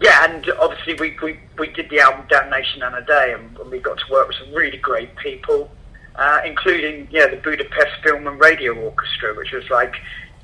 yeah, 0.00 0.24
and 0.24 0.48
obviously 0.60 0.94
we, 0.94 1.16
we, 1.22 1.40
we 1.58 1.68
did 1.72 1.90
the 1.90 2.00
album 2.00 2.26
Damnation 2.28 2.82
and 2.82 2.94
a 2.94 3.02
Day, 3.02 3.34
and, 3.36 3.56
and 3.58 3.70
we 3.70 3.78
got 3.78 3.98
to 3.98 4.12
work 4.12 4.28
with 4.28 4.36
some 4.36 4.52
really 4.54 4.78
great 4.78 5.14
people, 5.16 5.70
uh, 6.16 6.40
including 6.44 7.08
yeah 7.10 7.26
the 7.26 7.36
Budapest 7.36 8.02
Film 8.02 8.26
and 8.26 8.40
Radio 8.40 8.74
Orchestra, 8.74 9.34
which 9.34 9.52
was 9.52 9.68
like, 9.70 9.94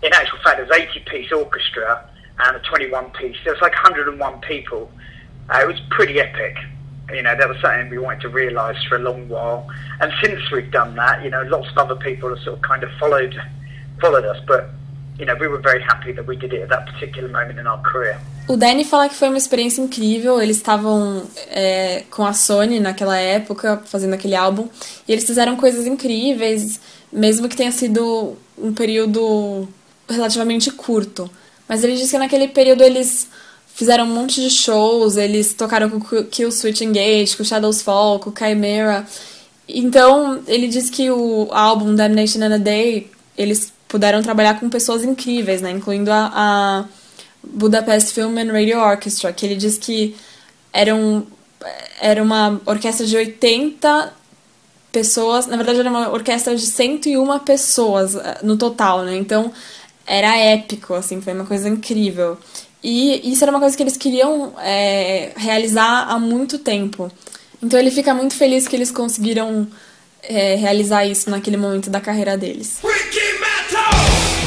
in 0.03 0.13
actual 0.13 0.39
fact, 0.45 0.61
it 0.61 0.69
was 0.69 0.79
80 0.79 1.01
piece 1.07 1.33
orchestra 1.33 2.09
and 2.39 2.57
a 2.57 2.61
21 2.61 3.11
piece. 3.11 3.37
There 3.45 3.53
was 3.53 3.63
like 3.63 3.73
101 3.73 4.41
people. 4.41 4.91
Uh, 5.49 5.61
it 5.63 5.67
was 5.67 5.81
pretty 5.91 6.21
epic. 6.21 6.57
You 7.13 7.23
know, 7.23 7.37
that 7.37 7.49
was 7.49 7.59
something 7.61 7.91
we 7.91 7.99
wanted 7.99 8.23
to 8.23 8.29
realise 8.31 8.83
for 8.85 8.97
a 8.97 8.99
long 8.99 9.29
while. 9.29 9.71
And 10.01 10.13
since 10.23 10.41
we've 10.51 10.71
done 10.71 10.95
that, 10.97 11.23
you 11.23 11.31
know, 11.31 11.43
lots 11.43 11.69
of 11.71 11.79
other 11.79 11.97
people 11.97 12.31
have 12.31 12.39
sort 12.41 12.57
of 12.57 12.63
kind 12.63 12.83
of 12.83 12.91
followed 12.99 13.39
followed 14.01 14.25
us, 14.25 14.43
but 14.47 14.71
you 15.19 15.25
know, 15.25 15.37
we 15.39 15.47
were 15.47 15.61
very 15.61 15.81
happy 15.81 16.13
that 16.13 16.27
we 16.27 16.37
did 16.37 16.53
it 16.53 16.63
at 16.63 16.69
that 16.71 16.87
particular 16.87 17.29
moment 17.29 17.59
in 17.59 17.67
our 17.67 17.81
career. 17.83 18.19
O 18.49 18.57
Danny 18.57 18.85
fala 18.85 19.09
que 19.09 19.15
foi 19.15 19.29
uma 19.29 19.39
experiência 19.39 19.81
incrível. 19.81 20.41
Eles 20.43 20.57
estavam 20.57 21.23
é, 21.49 22.03
com 22.11 22.27
a 22.27 22.33
Sony 22.33 22.81
naquela 22.81 23.17
época, 23.17 23.81
fazendo 23.87 24.15
aquele 24.15 24.35
álbum, 24.35 24.69
e 25.07 25.13
eles 25.13 25.25
fizeram 25.25 25.57
coisas 25.57 25.87
incríveis, 25.87 26.81
mesmo 27.13 27.49
que 27.49 27.57
tenha 27.57 27.71
sido 27.71 28.37
um 28.59 28.75
período 28.75 29.69
relativamente 30.09 30.71
curto. 30.73 31.31
Mas 31.69 31.83
ele 31.83 31.97
diz 31.97 32.11
que 32.11 32.19
naquele 32.19 32.49
período 32.49 32.83
eles 32.83 33.29
fizeram 33.75 34.05
um 34.05 34.15
monte 34.15 34.41
de 34.41 34.51
shows, 34.51 35.17
eles 35.17 35.53
tocaram 35.55 35.91
com 35.91 36.01
Kill 36.25 36.53
Switch 36.53 36.81
Engage, 36.81 37.37
com 37.37 37.45
Shadows 37.45 37.83
Fall, 37.83 38.21
com 38.21 38.33
Chimera. 38.35 39.07
Então, 39.69 40.43
ele 40.47 40.69
diz 40.69 40.91
que 40.91 41.11
o 41.11 41.49
álbum 41.51 41.95
Damnation 41.95 42.43
and 42.43 42.55
a 42.55 42.59
Day, 42.59 43.11
eles 43.37 43.73
puderam 43.89 44.23
trabalhar 44.23 44.61
com 44.61 44.69
pessoas 44.69 45.03
incríveis, 45.03 45.61
né? 45.61 45.71
Incluindo 45.71 46.11
a, 46.13 46.31
a 46.35 46.85
Budapest 47.43 48.13
Film 48.13 48.39
and 48.39 48.53
Radio 48.53 48.79
Orchestra, 48.79 49.33
que 49.33 49.45
ele 49.47 49.57
diz 49.57 49.79
que 49.79 50.15
era, 50.73 50.95
um, 50.95 51.25
era 52.01 52.23
uma 52.23 52.61
orquestra 52.67 53.07
de 53.07 53.17
80 53.17 54.13
pessoas, 54.93 55.47
na 55.47 55.57
verdade 55.57 55.81
era 55.81 55.91
uma 55.91 56.11
orquestra 56.11 56.55
de 56.55 56.65
101 56.65 57.39
pessoas 57.41 58.15
eh, 58.15 58.39
no 58.45 58.57
total, 58.57 59.03
né? 59.03 59.17
Então 59.17 59.53
era 60.07 60.37
épico, 60.37 60.95
assim, 60.95 61.21
foi 61.21 61.33
uma 61.33 61.45
coisa 61.45 61.69
incrível. 61.69 62.39
E 62.83 63.33
isso 63.33 63.43
era 63.43 63.51
uma 63.51 63.61
coisa 63.61 63.77
que 63.77 63.83
eles 63.83 63.97
queriam 63.97 64.53
é, 64.59 65.31
realizar 65.37 66.07
há 66.09 66.19
muito 66.19 66.59
tempo. 66.59 67.11
Então 67.63 67.81
ele 67.81 67.91
fica 67.91 68.13
muito 68.13 68.35
feliz 68.35 68.69
que 68.69 68.77
eles 68.77 68.91
conseguiram 68.91 69.67
é, 70.23 70.55
realizar 70.57 71.07
isso 71.07 71.31
naquele 71.31 71.57
momento 71.57 71.89
da 71.89 72.01
carreira 72.01 72.37
deles. 72.37 72.81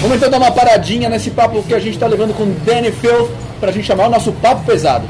Vamos 0.02 0.18
então 0.18 0.30
dar 0.30 0.38
uma 0.38 0.52
paradinha 0.52 1.10
nesse 1.10 1.32
papo 1.32 1.64
que 1.64 1.74
a 1.74 1.80
gente 1.80 1.98
tá 1.98 2.06
levando 2.06 2.36
com 2.36 2.46
Danny 2.64 2.92
Filth 2.92 3.32
pra 3.60 3.72
gente 3.72 3.88
chamar 3.88 4.08
o 4.08 4.12
nosso 4.12 4.32
papo 4.34 4.64
pesado. 4.64 5.08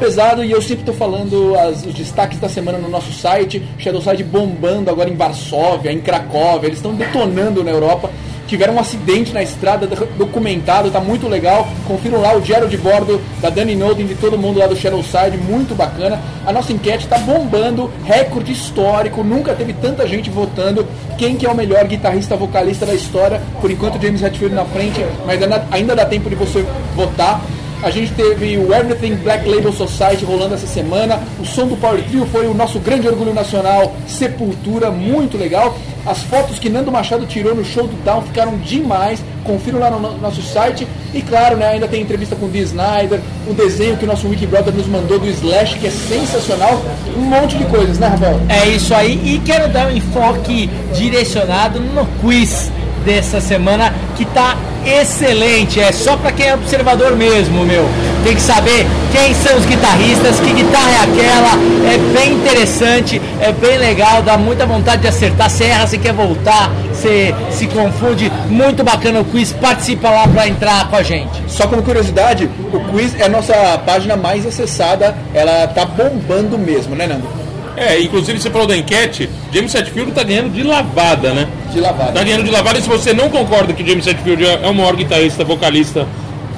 Pesado 0.00 0.42
e 0.42 0.50
eu 0.50 0.60
sempre 0.62 0.84
tô 0.84 0.92
falando 0.92 1.54
as- 1.56 1.84
os 1.84 1.94
destaques 1.94 2.38
da 2.40 2.48
semana 2.48 2.78
no 2.78 2.88
nosso 2.88 3.12
site. 3.12 3.62
Shadowside 3.78 4.24
bombando 4.24 4.90
agora 4.90 5.10
em 5.10 5.14
Varsóvia, 5.14 5.92
em 5.92 6.00
Cracóvia, 6.00 6.66
eles 6.68 6.78
estão 6.78 6.94
detonando 6.94 7.62
na 7.62 7.70
Europa. 7.70 8.10
Tiveram 8.48 8.74
um 8.74 8.80
acidente 8.80 9.32
na 9.32 9.40
estrada 9.44 9.86
do- 9.86 10.06
documentado, 10.18 10.90
tá 10.90 10.98
muito 10.98 11.28
legal. 11.28 11.68
Confiram 11.86 12.20
lá 12.20 12.34
o 12.34 12.40
diário 12.40 12.66
de 12.66 12.76
bordo 12.76 13.20
da 13.40 13.48
Dani 13.48 13.76
Noden, 13.76 14.06
de 14.06 14.16
todo 14.16 14.36
mundo 14.36 14.58
lá 14.58 14.66
do 14.66 14.74
Shadowside, 14.74 15.36
muito 15.38 15.72
bacana. 15.76 16.18
A 16.44 16.50
nossa 16.52 16.72
enquete 16.72 17.06
tá 17.06 17.16
bombando, 17.18 17.88
recorde 18.04 18.50
histórico, 18.50 19.22
nunca 19.22 19.54
teve 19.54 19.72
tanta 19.74 20.04
gente 20.08 20.28
votando 20.30 20.84
quem 21.16 21.36
que 21.36 21.46
é 21.46 21.48
o 21.48 21.54
melhor 21.54 21.84
guitarrista 21.86 22.34
vocalista 22.34 22.84
da 22.84 22.92
história. 22.94 23.40
Por 23.60 23.70
enquanto 23.70 24.02
James 24.02 24.20
Hetfield 24.20 24.52
na 24.56 24.64
frente, 24.64 25.00
mas 25.24 25.38
ainda 25.70 25.94
dá 25.94 26.04
tempo 26.04 26.28
de 26.28 26.34
você 26.34 26.64
votar. 26.96 27.40
A 27.82 27.90
gente 27.90 28.12
teve 28.12 28.58
o 28.58 28.74
Everything 28.74 29.14
Black 29.16 29.48
Label 29.48 29.72
Society 29.72 30.24
rolando 30.24 30.54
essa 30.54 30.66
semana. 30.66 31.20
O 31.38 31.46
som 31.46 31.66
do 31.66 31.76
Power 31.76 32.02
Trio 32.04 32.26
foi 32.26 32.46
o 32.46 32.52
nosso 32.52 32.78
grande 32.78 33.08
orgulho 33.08 33.32
nacional, 33.32 33.94
Sepultura, 34.06 34.90
muito 34.90 35.38
legal. 35.38 35.76
As 36.04 36.22
fotos 36.22 36.58
que 36.58 36.68
Nando 36.68 36.90
Machado 36.90 37.26
tirou 37.26 37.54
no 37.54 37.64
show 37.64 37.86
do 37.86 37.96
Down 38.04 38.22
ficaram 38.22 38.58
demais. 38.58 39.22
Confiram 39.44 39.78
lá 39.78 39.90
no 39.90 40.00
no 40.00 40.18
nosso 40.18 40.42
site. 40.42 40.86
E 41.12 41.20
claro, 41.22 41.56
né, 41.56 41.68
ainda 41.68 41.88
tem 41.88 42.00
entrevista 42.00 42.36
com 42.36 42.46
o 42.46 42.48
Dee 42.48 42.62
Snyder, 42.62 43.20
o 43.48 43.52
desenho 43.52 43.96
que 43.96 44.04
o 44.04 44.08
nosso 44.08 44.28
Wiki 44.28 44.46
Brother 44.46 44.72
nos 44.72 44.86
mandou 44.86 45.18
do 45.18 45.28
Slash, 45.28 45.78
que 45.78 45.86
é 45.86 45.90
sensacional. 45.90 46.80
Um 47.16 47.22
monte 47.22 47.56
de 47.56 47.64
coisas, 47.64 47.98
né, 47.98 48.08
Rafael? 48.08 48.40
É 48.48 48.68
isso 48.68 48.94
aí, 48.94 49.20
e 49.24 49.40
quero 49.44 49.68
dar 49.68 49.88
um 49.88 49.96
enfoque 49.96 50.70
direcionado 50.94 51.80
no 51.80 52.06
quiz 52.20 52.70
dessa 53.04 53.40
semana 53.40 53.92
que 54.16 54.24
tá 54.24 54.56
excelente. 54.84 55.80
É 55.80 55.92
só 55.92 56.16
pra 56.16 56.32
quem 56.32 56.46
é 56.46 56.54
observador 56.54 57.16
mesmo, 57.16 57.64
meu. 57.64 57.88
Tem 58.24 58.34
que 58.34 58.40
saber 58.40 58.86
quem 59.12 59.34
são 59.34 59.56
os 59.56 59.64
guitarristas, 59.64 60.40
que 60.40 60.52
guitarra 60.52 60.90
é 60.90 60.98
aquela. 61.04 61.92
É 61.92 61.98
bem 62.12 62.34
interessante, 62.34 63.20
é 63.40 63.52
bem 63.52 63.78
legal, 63.78 64.22
dá 64.22 64.36
muita 64.36 64.66
vontade 64.66 65.02
de 65.02 65.08
acertar. 65.08 65.50
Você 65.50 65.64
erra, 65.64 65.86
você 65.86 65.98
quer 65.98 66.12
voltar, 66.12 66.70
você 66.92 67.34
se 67.50 67.66
confunde. 67.66 68.30
Muito 68.48 68.84
bacana 68.84 69.20
o 69.20 69.24
quiz. 69.24 69.52
Participa 69.52 70.10
lá 70.10 70.28
pra 70.28 70.48
entrar 70.48 70.88
com 70.88 70.96
a 70.96 71.02
gente. 71.02 71.42
Só 71.48 71.66
como 71.66 71.82
curiosidade, 71.82 72.48
o 72.72 72.80
quiz 72.90 73.18
é 73.18 73.24
a 73.24 73.28
nossa 73.28 73.54
página 73.84 74.16
mais 74.16 74.46
acessada. 74.46 75.16
Ela 75.34 75.66
tá 75.68 75.84
bombando 75.84 76.58
mesmo, 76.58 76.94
né, 76.94 77.06
Nando? 77.06 77.39
É, 77.76 78.00
inclusive 78.00 78.38
você 78.38 78.50
falou 78.50 78.66
da 78.66 78.76
enquete, 78.76 79.28
James 79.52 79.74
Hetfield 79.74 80.12
tá 80.12 80.22
ganhando 80.22 80.50
de 80.52 80.62
lavada, 80.62 81.32
né? 81.32 81.48
De 81.72 81.80
lavada. 81.80 82.12
Tá 82.12 82.22
ganhando 82.24 82.44
de 82.44 82.50
lavada 82.50 82.78
e 82.78 82.82
se 82.82 82.88
você 82.88 83.12
não 83.12 83.28
concorda 83.30 83.72
que 83.72 83.86
James 83.86 84.06
Hetfield 84.06 84.44
é 84.44 84.66
o 84.68 84.74
maior 84.74 84.94
guitarrista, 84.96 85.44
vocalista 85.44 86.06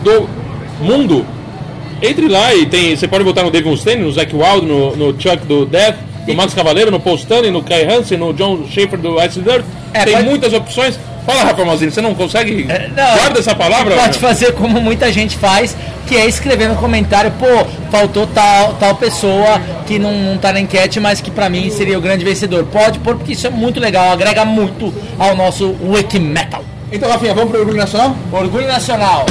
do 0.02 0.28
mundo, 0.80 1.24
entre 2.02 2.26
lá 2.28 2.54
e 2.54 2.66
tem. 2.66 2.96
Você 2.96 3.06
pode 3.06 3.22
votar 3.24 3.44
no 3.44 3.50
Dave 3.50 3.68
Mustaine, 3.68 4.02
no 4.02 4.10
Zac 4.12 4.34
Wild, 4.34 4.66
no, 4.66 4.96
no 4.96 5.20
Chuck 5.20 5.46
do 5.46 5.64
Death, 5.66 5.96
no 6.26 6.34
Max 6.34 6.54
Cavaleiro, 6.54 6.90
no 6.90 6.98
Paul 6.98 7.16
Stanley, 7.16 7.50
no 7.50 7.62
Kai 7.62 7.84
Hansen, 7.84 8.18
no 8.18 8.32
John 8.32 8.64
Schaefer 8.70 8.98
do 8.98 9.22
Ice 9.22 9.40
Dirt. 9.40 9.64
É, 9.92 10.04
tem 10.04 10.14
pode- 10.14 10.28
muitas 10.28 10.52
opções. 10.52 10.98
Fala, 11.24 11.44
Rafa 11.44 11.64
Mazini, 11.64 11.90
você 11.92 12.00
não 12.00 12.14
consegue? 12.14 12.64
Não, 12.64 13.16
Guarda 13.16 13.38
essa 13.38 13.54
palavra? 13.54 13.94
Pode 13.94 14.18
fazer 14.18 14.52
como 14.52 14.80
muita 14.80 15.12
gente 15.12 15.36
faz, 15.36 15.76
que 16.06 16.16
é 16.16 16.26
escrever 16.26 16.68
no 16.68 16.76
comentário, 16.76 17.30
pô, 17.38 17.46
faltou 17.90 18.26
tal, 18.26 18.74
tal 18.74 18.94
pessoa 18.96 19.60
que 19.86 19.98
não, 19.98 20.12
não 20.12 20.38
tá 20.38 20.52
na 20.52 20.60
enquete, 20.60 20.98
mas 20.98 21.20
que 21.20 21.30
pra 21.30 21.48
mim 21.48 21.70
seria 21.70 21.96
o 21.96 22.00
grande 22.00 22.24
vencedor. 22.24 22.64
Pode 22.64 22.98
pôr, 22.98 23.16
porque 23.16 23.32
isso 23.32 23.46
é 23.46 23.50
muito 23.50 23.78
legal, 23.78 24.10
agrega 24.10 24.44
muito 24.44 24.92
ao 25.18 25.36
nosso 25.36 25.76
Wiki 25.80 26.18
Metal. 26.18 26.64
Então, 26.90 27.08
Rafinha, 27.08 27.34
vamos 27.34 27.50
pro 27.50 27.60
Orgulho 27.60 27.78
Nacional? 27.78 28.16
Orgulho 28.32 28.66
Nacional. 28.66 29.24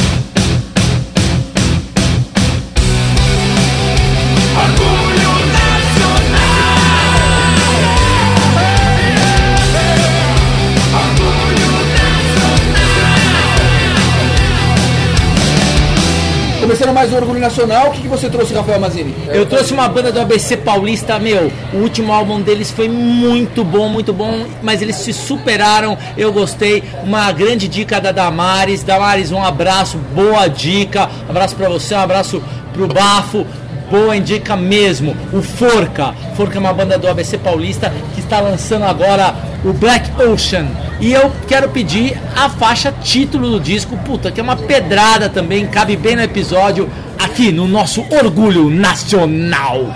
Orgulho 17.24 17.42
Nacional, 17.42 17.88
o 17.88 17.92
que, 17.92 18.02
que 18.02 18.08
você 18.08 18.30
trouxe, 18.30 18.54
Rafael 18.54 18.80
Mazini? 18.80 19.14
Eu 19.28 19.46
trouxe 19.46 19.74
uma 19.74 19.88
banda 19.88 20.12
do 20.12 20.20
ABC 20.20 20.58
Paulista, 20.58 21.20
meu. 21.20 21.52
O 21.74 21.78
último 21.78 22.12
álbum 22.12 22.42
deles 22.42 22.72
foi 22.72 22.90
muito 22.90 23.64
bom, 23.64 23.88
muito 23.90 24.14
bom, 24.14 24.46
mas 24.62 24.82
eles 24.82 24.96
se 24.98 25.14
superaram. 25.14 25.98
Eu 26.18 26.32
gostei. 26.32 26.84
Uma 27.04 27.32
grande 27.32 27.68
dica 27.68 28.00
da 28.00 28.12
Damares. 28.12 28.84
Damares, 28.84 29.32
um 29.32 29.44
abraço, 29.44 29.98
boa 30.14 30.48
dica. 30.48 31.10
Um 31.28 31.32
abraço 31.32 31.56
pra 31.56 31.70
você, 31.70 31.96
um 31.96 32.00
abraço 32.00 32.44
pro 32.74 32.88
Bafo. 32.88 33.46
Boa 33.92 34.18
dica 34.22 34.56
mesmo. 34.56 35.18
O 35.34 35.42
Forca. 35.42 36.14
Forca 36.38 36.56
é 36.58 36.60
uma 36.62 36.72
banda 36.72 36.98
do 36.98 37.10
ABC 37.10 37.38
Paulista 37.38 37.92
que 38.16 38.22
está 38.22 38.40
lançando 38.40 38.86
agora 38.86 39.36
o 39.66 39.74
Black 39.74 40.10
Ocean. 40.24 40.66
E 41.02 41.12
eu 41.12 41.30
quero 41.46 41.68
pedir 41.68 42.18
a 42.34 42.48
faixa 42.48 42.90
título 42.90 43.52
do 43.52 43.60
disco, 43.60 43.98
puta, 43.98 44.32
que 44.32 44.40
é 44.40 44.44
uma 44.44 44.56
pedrada 44.56 45.28
também, 45.28 45.68
cabe 45.68 45.98
bem 45.98 46.16
no 46.16 46.22
episódio, 46.22 46.90
aqui 47.20 47.52
no 47.52 47.68
nosso 47.68 48.06
Orgulho 48.10 48.70
Nacional. 48.70 49.92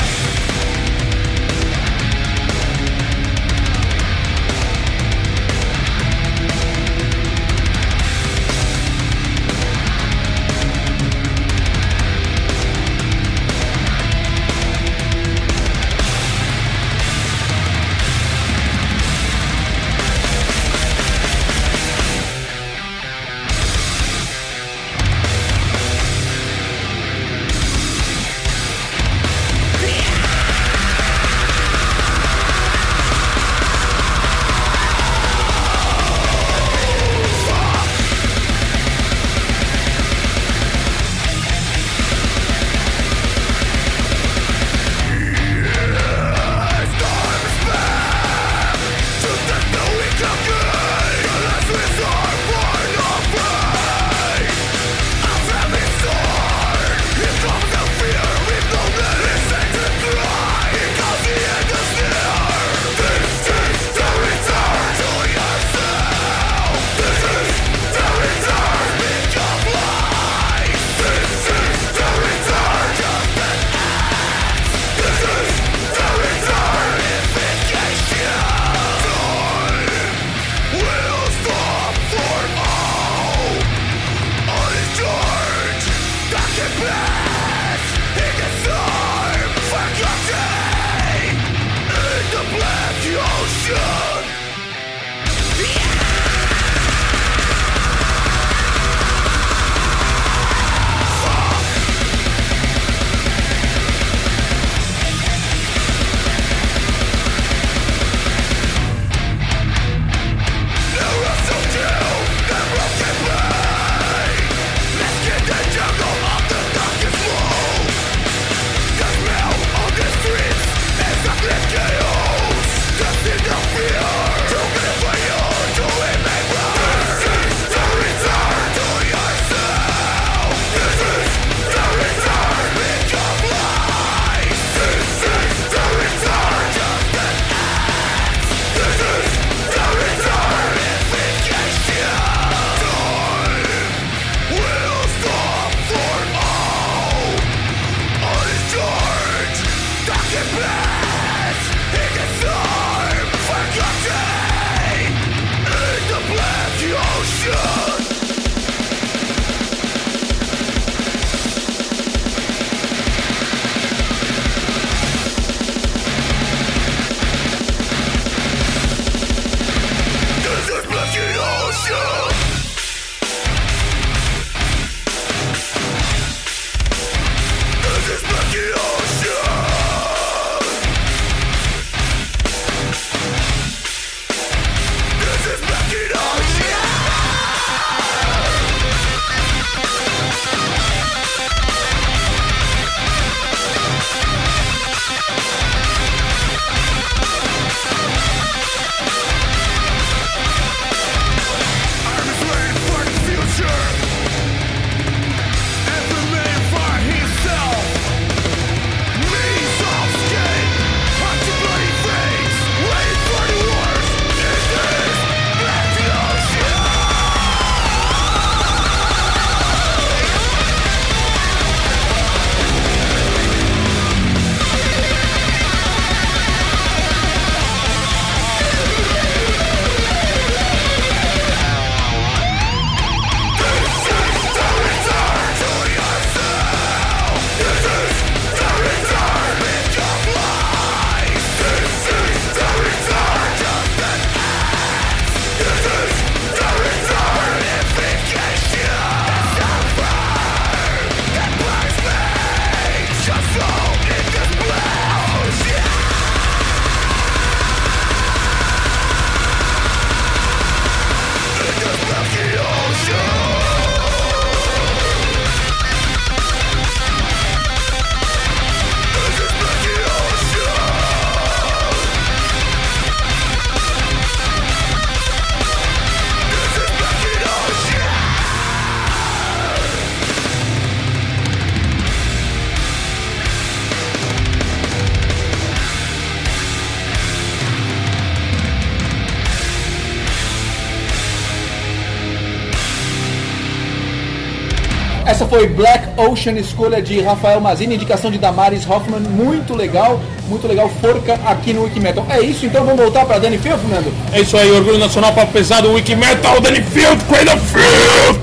Essa 295.35 295.45
foi 295.47 295.67
Black 295.67 296.07
Ocean, 296.15 296.53
escolha 296.53 297.01
de 297.01 297.19
Rafael 297.19 297.59
Mazini, 297.59 297.95
indicação 297.95 298.31
de 298.31 298.37
Damaris 298.37 298.89
Hoffman, 298.89 299.19
muito 299.19 299.75
legal, 299.75 300.17
muito 300.47 300.65
legal, 300.65 300.89
forca 301.01 301.33
aqui 301.45 301.73
no 301.73 301.83
Wikimetal. 301.83 302.25
É 302.29 302.39
isso, 302.39 302.65
então 302.65 302.85
vamos 302.85 303.01
voltar 303.01 303.25
para 303.25 303.37
Danny 303.37 303.57
Field, 303.57 303.81
Fernando? 303.81 304.13
É 304.31 304.39
isso 304.39 304.55
aí, 304.55 304.71
Orgulho 304.71 304.97
Nacional, 304.97 305.33
Papo 305.33 305.51
Pesado, 305.51 305.91
Wikimetal, 305.91 306.61
Danny 306.61 306.81
Field, 306.81 307.21
Cradle 307.25 307.57
Field! 307.57 308.39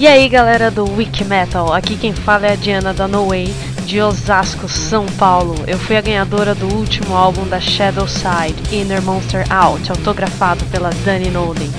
E 0.00 0.06
aí 0.08 0.28
galera 0.28 0.68
do 0.68 0.84
Wiki 0.96 1.22
Metal, 1.22 1.72
aqui 1.72 1.94
quem 1.94 2.12
fala 2.12 2.48
é 2.48 2.52
a 2.54 2.56
Diana 2.56 2.92
da 2.92 3.06
No 3.06 3.28
Way, 3.28 3.54
de 3.86 4.00
Osasco, 4.00 4.68
São 4.68 5.06
Paulo. 5.06 5.54
Eu 5.68 5.78
fui 5.78 5.96
a 5.96 6.00
ganhadora 6.00 6.56
do 6.56 6.74
último 6.74 7.14
álbum 7.16 7.46
da 7.46 7.60
Shadow 7.60 8.08
Side, 8.08 8.56
Inner 8.72 9.00
Monster 9.00 9.44
Out, 9.48 9.92
autografado 9.92 10.64
pela 10.72 10.90
Dani 11.04 11.30
Nolden. 11.30 11.70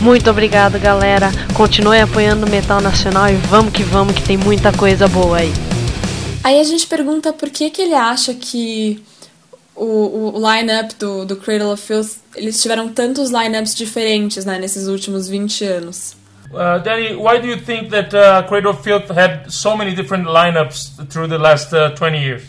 Muito 0.00 0.30
obrigado 0.30 0.78
galera, 0.78 1.30
continue 1.54 2.00
apoiando 2.00 2.46
o 2.46 2.50
metal 2.50 2.80
nacional 2.80 3.28
e 3.28 3.34
vamos 3.34 3.72
que 3.72 3.82
vamos 3.82 4.14
que 4.14 4.22
tem 4.22 4.36
muita 4.36 4.72
coisa 4.72 5.08
boa 5.08 5.38
aí. 5.38 5.52
Aí 6.44 6.60
a 6.60 6.64
gente 6.64 6.86
pergunta 6.86 7.32
por 7.32 7.50
que, 7.50 7.70
que 7.70 7.82
ele 7.82 7.94
acha 7.94 8.32
que 8.34 9.02
o, 9.74 10.32
o 10.34 10.50
line-up 10.50 10.94
do, 10.94 11.24
do 11.24 11.36
Cradle 11.36 11.72
of 11.72 11.82
Filth, 11.82 12.18
eles 12.34 12.60
tiveram 12.62 12.88
tantos 12.88 13.30
line-ups 13.30 13.74
diferentes 13.74 14.44
né, 14.44 14.58
nesses 14.58 14.88
últimos 14.88 15.28
20 15.28 15.64
anos. 15.64 16.16
Uh, 16.52 16.78
Danny, 16.82 17.14
why 17.16 17.38
do 17.38 17.46
you 17.46 17.56
think 17.56 17.90
that 17.90 18.14
uh, 18.14 18.42
Cradle 18.48 18.70
of 18.70 18.82
Filth 18.82 19.10
had 19.10 19.50
so 19.50 19.76
many 19.76 19.94
different 19.94 20.26
lineups 20.26 21.08
through 21.10 21.28
the 21.28 21.38
last 21.38 21.72
uh, 21.72 21.90
20 21.94 22.18
years? 22.18 22.42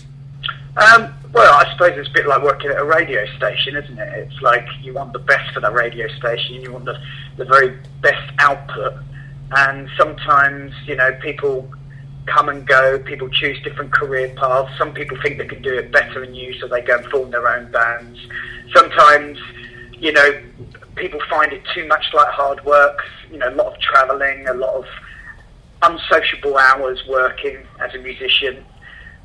Um, 0.78 1.10
well, 1.34 1.54
I 1.54 1.70
suppose 1.72 1.98
it's 1.98 2.10
a 2.10 2.14
bit 2.14 2.28
like 2.28 2.42
working 2.42 2.72
at 2.72 2.78
a 2.78 2.86
radio 2.86 3.26
station, 3.38 3.76
isn't 3.76 4.00
it? 4.00 4.30
It's 4.30 4.42
like 4.42 4.66
you 4.82 4.94
want 4.94 5.14
the 5.14 5.20
best 5.20 5.54
for 5.54 5.60
the 5.60 5.72
radio 5.72 6.08
station, 6.18 6.62
you 6.62 6.72
want 6.72 6.86
the, 6.86 6.98
the 7.38 7.46
very 7.46 7.78
best 8.02 8.32
output. 8.40 8.94
And 9.52 9.90
sometimes, 9.98 10.74
you 10.86 10.96
know, 10.96 11.14
people 11.22 11.70
come 12.26 12.50
and 12.50 12.68
go, 12.68 13.00
people 13.00 13.30
choose 13.30 13.62
different 13.64 13.94
career 13.94 14.34
paths. 14.36 14.72
Some 14.78 14.94
people 14.94 15.18
think 15.22 15.38
they 15.38 15.48
can 15.48 15.62
do 15.62 15.78
it 15.78 15.92
better 15.92 16.20
than 16.20 16.36
you, 16.36 16.54
so 16.60 16.68
they 16.68 16.82
go 16.82 16.98
and 16.98 17.06
form 17.08 17.32
their 17.32 17.48
own 17.48 17.72
bands. 17.72 18.20
Sometimes, 18.76 19.40
you 19.94 20.12
know, 20.12 20.42
people 20.96 21.20
find 21.30 21.54
it 21.54 21.62
too 21.74 21.88
much 21.88 22.06
like 22.14 22.28
hard 22.30 22.64
work, 22.66 23.00
you 23.32 23.38
know, 23.38 23.50
a 23.50 23.56
lot 23.56 23.74
of 23.74 23.80
travelling, 23.80 24.48
a 24.48 24.54
lot 24.54 24.74
of 24.76 24.86
unsociable 25.84 26.58
hours 26.58 27.02
working 27.08 27.58
as 27.80 27.94
a 27.94 28.00
musician. 28.00 28.66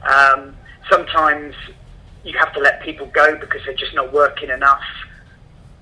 Um, 0.09 0.57
sometimes 0.91 1.55
you 2.25 2.37
have 2.39 2.53
to 2.55 2.61
let 2.61 2.83
people 2.83 3.07
go 3.07 3.37
because 3.37 3.61
they're 3.65 3.75
just 3.75 3.95
not 3.95 4.13
working 4.13 4.51
enough. 4.51 4.83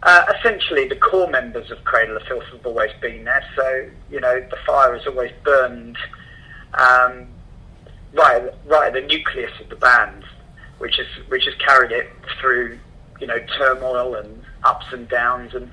Uh, 0.03 0.25
essentially, 0.39 0.89
the 0.89 0.97
core 0.97 1.29
members 1.29 1.71
of 1.71 1.83
Cradle 1.85 2.17
of 2.17 2.23
Filth 2.23 2.45
have 2.53 2.65
always 2.65 2.91
been 3.01 3.25
there, 3.25 3.45
so 3.55 3.91
you 4.11 4.21
know 4.21 4.41
the 4.41 4.57
fire 4.67 4.97
has 4.97 5.07
always 5.07 5.33
burned 5.45 5.99
um, 6.75 7.27
right, 8.15 8.51
right 8.67 8.87
at 8.87 8.93
the 8.95 9.03
nucleus 9.03 9.53
of 9.61 9.69
the 9.69 9.77
band, 9.77 10.25
which 10.79 10.97
has 10.97 11.29
which 11.29 11.45
has 11.45 11.55
carried 11.57 11.93
it 11.93 12.09
through 12.41 12.79
you 13.21 13.27
know, 13.27 13.39
turmoil 13.59 14.15
and 14.15 14.43
ups 14.65 14.87
and 14.93 15.09
downs, 15.09 15.55
and 15.55 15.71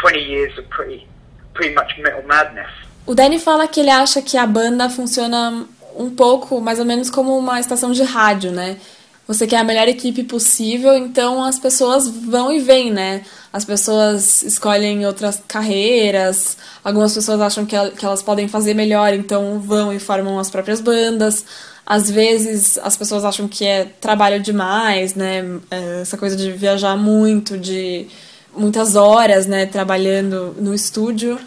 20 0.00 0.18
years 0.20 0.56
of 0.58 0.68
pretty, 0.68 1.06
pretty 1.54 1.74
much 1.74 1.96
metal 1.98 2.22
madness. 2.24 2.70
O 3.06 3.14
Danny 3.14 3.38
fala 3.38 3.66
que 3.66 3.80
ele 3.80 3.90
acha 3.90 4.20
que 4.20 4.36
a 4.36 4.46
banda 4.46 4.90
funciona 4.90 5.66
um 5.96 6.10
pouco, 6.10 6.60
mais 6.60 6.78
ou 6.78 6.84
menos 6.84 7.08
como 7.08 7.36
uma 7.38 7.58
estação 7.58 7.92
de 7.92 8.02
rádio, 8.02 8.52
né? 8.52 8.76
Você 9.28 9.46
quer 9.46 9.58
a 9.58 9.64
melhor 9.64 9.86
equipe 9.86 10.24
possível, 10.24 10.96
então 10.96 11.44
as 11.44 11.58
pessoas 11.58 12.08
vão 12.08 12.50
e 12.50 12.60
vêm, 12.60 12.90
né? 12.90 13.26
As 13.52 13.62
pessoas 13.62 14.42
escolhem 14.42 15.04
outras 15.04 15.42
carreiras, 15.46 16.56
algumas 16.82 17.12
pessoas 17.12 17.38
acham 17.42 17.66
que, 17.66 17.76
que 17.90 18.06
elas 18.06 18.22
podem 18.22 18.48
fazer 18.48 18.72
melhor, 18.72 19.12
então 19.12 19.60
vão 19.60 19.92
e 19.92 19.98
formam 19.98 20.38
as 20.38 20.48
próprias 20.48 20.80
bandas. 20.80 21.44
Às 21.84 22.10
vezes 22.10 22.78
as 22.78 22.96
pessoas 22.96 23.22
acham 23.22 23.46
que 23.46 23.66
é 23.66 23.84
trabalho 23.84 24.40
demais, 24.40 25.14
né? 25.14 25.44
É, 25.70 26.00
Essa 26.00 26.16
coisa 26.16 26.34
de 26.34 26.50
viajar 26.52 26.96
muito, 26.96 27.58
de 27.58 28.06
muitas 28.56 28.96
horas, 28.96 29.46
né? 29.46 29.66
Trabalhando 29.66 30.56
no 30.58 30.74
estúdio. 30.74 31.38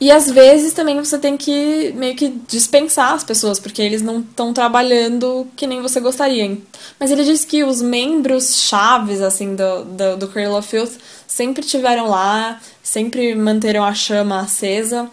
E 0.00 0.10
às 0.10 0.30
vezes 0.30 0.72
também 0.72 0.96
você 0.96 1.18
tem 1.18 1.36
que 1.36 1.92
meio 1.94 2.16
que 2.16 2.30
dispensar 2.48 3.12
as 3.12 3.22
pessoas, 3.22 3.60
porque 3.60 3.82
eles 3.82 4.00
não 4.00 4.20
estão 4.20 4.50
trabalhando 4.54 5.46
que 5.54 5.66
nem 5.66 5.82
você 5.82 6.00
gostaria. 6.00 6.56
Mas 6.98 7.10
ele 7.10 7.22
diz 7.22 7.44
que 7.44 7.62
os 7.64 7.82
membros 7.82 8.62
chaves, 8.62 9.20
assim, 9.20 9.54
do, 9.54 9.84
do, 9.84 10.16
do 10.16 10.28
Cradle 10.28 10.56
of 10.56 10.66
Filth 10.66 10.92
sempre 11.26 11.62
tiveram 11.62 12.08
lá, 12.08 12.58
sempre 12.82 13.34
manteram 13.34 13.84
a 13.84 13.92
chama 13.92 14.40
acesa. 14.40 15.06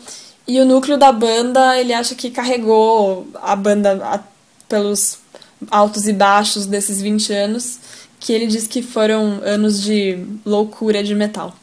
E 0.48 0.58
o 0.62 0.66
núcleo 0.66 0.98
da 0.98 1.12
banda, 1.12 1.78
ele 1.78 1.94
acha 1.94 2.16
que 2.16 2.32
carregou 2.32 3.28
a 3.42 3.58
banda 3.58 4.00
a- 4.02 4.24
pelos 4.70 5.18
altos 5.70 6.08
e 6.08 6.14
baixos 6.14 6.66
desses 6.66 7.02
20 7.02 7.34
anos, 7.34 7.78
que 8.22 8.32
ele 8.32 8.48
diz 8.48 8.66
que 8.68 8.82
foram 8.82 9.42
anos 9.44 9.82
de 9.82 10.24
loucura 10.46 11.04
de 11.04 11.14
metal. 11.14 11.54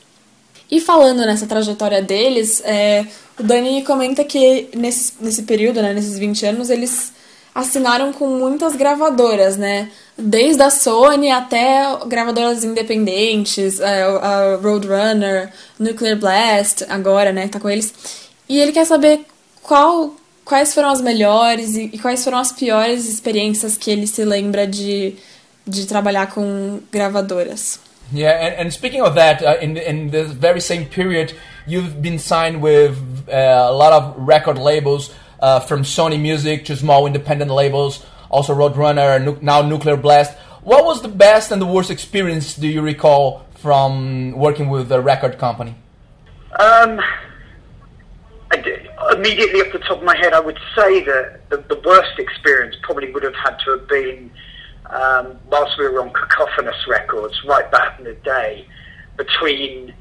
E 0.71 0.81
falando 0.81 1.19
nessa 1.27 1.47
trajetória 1.47 2.03
deles, 2.03 2.63
é, 2.65 3.07
o 3.39 3.43
Dani 3.43 3.83
comenta 3.85 4.25
que 4.25 4.69
nesse, 4.75 5.13
nesse 5.21 5.43
período, 5.43 5.83
né, 5.83 5.93
nesses 5.93 6.19
20 6.19 6.47
anos, 6.47 6.71
eles 6.71 7.13
assinaram 7.55 8.13
com 8.13 8.27
muitas 8.27 8.75
gravadoras, 8.75 9.57
né? 9.57 9.91
Desde 10.19 10.63
a 10.63 10.71
Sony 10.71 11.31
até 11.31 11.85
gravadoras 12.07 12.65
independentes, 12.65 13.79
é, 13.79 14.03
a 14.03 14.59
Roadrunner, 14.61 15.53
Nuclear 15.79 16.19
Blast, 16.19 16.85
agora, 16.89 17.33
né, 17.33 17.47
tá 17.47 17.61
com 17.61 17.71
eles. 17.71 17.95
E 18.49 18.59
ele 18.59 18.73
quer 18.73 18.85
saber 18.85 19.25
qual, 19.63 20.15
quais 20.45 20.75
foram 20.75 20.91
as 20.91 21.01
melhores 21.01 21.77
e, 21.77 21.91
e 21.93 21.99
quais 21.99 22.25
foram 22.25 22.39
as 22.39 22.51
piores 22.51 23.09
experiências 23.09 23.77
que 23.77 23.91
ele 23.91 24.07
se 24.07 24.25
lembra 24.25 24.67
de, 24.67 25.15
de 25.67 25.87
trabalhar 25.87 26.33
com 26.33 26.81
gravadoras. 26.91 27.79
Yeah, 28.15 28.31
and, 28.31 28.55
and 28.55 28.73
speaking 28.73 29.03
of 29.03 29.17
that, 29.17 29.43
uh, 29.43 29.57
in 29.61 29.77
in 29.77 30.11
the 30.11 30.25
very 30.25 30.61
same 30.61 30.87
period, 30.87 31.35
you've 31.67 32.01
been 32.01 32.19
signed 32.19 32.63
with 32.63 32.97
uh, 33.29 33.67
a 33.69 33.73
lot 33.73 33.93
of 33.93 34.15
record 34.17 34.57
labels, 34.59 35.13
uh, 35.41 35.61
from 35.61 35.83
Sony 35.83 36.21
Music 36.21 36.65
to 36.67 36.77
small 36.77 37.07
independent 37.07 37.51
labels, 37.51 38.05
also 38.31 38.55
Roadrunner, 38.55 39.43
now 39.43 39.61
Nuclear 39.61 39.97
Blast. 39.97 40.37
What 40.63 40.85
was 40.85 41.03
the 41.03 41.09
best 41.09 41.51
and 41.53 41.61
the 41.61 41.67
worst 41.67 41.91
experience 41.91 42.55
do 42.55 42.67
you 42.67 42.81
recall 42.81 43.45
from 43.57 44.33
working 44.33 44.71
with 44.71 44.91
a 44.91 45.01
record 45.01 45.39
company? 45.39 45.75
Um, 46.59 47.01
immediately 49.13 49.61
off 49.61 49.73
the 49.73 49.81
top 49.81 49.99
of 49.99 50.05
my 50.05 50.17
head, 50.17 50.33
I 50.33 50.41
would 50.41 50.59
say 50.75 51.05
that 51.05 51.51
the, 51.51 51.59
the 51.69 51.81
worst 51.85 52.19
experience 52.19 52.77
probably 52.83 53.13
would 53.13 53.23
have 53.23 53.35
had 53.35 53.59
to 53.65 53.73
have 53.73 53.89
been 53.89 54.31
um, 54.91 55.39
whilst 55.51 55.79
we 55.79 55.89
were 55.89 56.01
on 56.01 56.11
Cacophonous 56.11 56.87
Records, 56.89 57.35
right 57.45 57.71
back 57.71 57.99
in 57.99 58.05
the 58.05 58.15
day, 58.15 58.67
between 59.17 59.95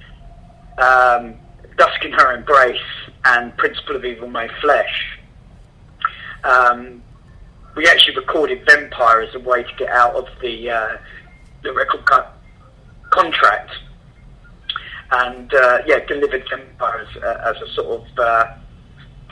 um, 0.78 1.36
Dusk 1.78 2.04
in 2.04 2.12
Her 2.12 2.36
Embrace 2.36 2.80
and 3.26 3.56
Principle 3.58 3.96
of 3.96 4.06
Evil 4.06 4.30
Made 4.30 4.52
Flesh. 4.62 5.20
Um, 6.44 7.02
we 7.76 7.88
actually 7.88 8.16
recorded 8.16 8.66
Vampire 8.68 9.22
as 9.22 9.34
a 9.36 9.40
way 9.40 9.64
to 9.64 9.76
get 9.78 9.90
out 9.90 10.16
of 10.16 10.28
the 10.42 10.70
uh, 10.70 10.98
the 11.64 11.74
record 11.74 12.06
co- 12.06 12.28
contract 13.10 13.72
and 15.12 15.54
uh, 15.54 15.80
yeah, 15.86 16.00
delivered 16.06 16.44
Vampire 16.50 17.08
as, 17.08 17.24
uh, 17.24 17.54
as 17.56 17.62
a 17.62 17.74
sort 17.74 18.02
of 18.02 18.20
uh, 18.20 18.56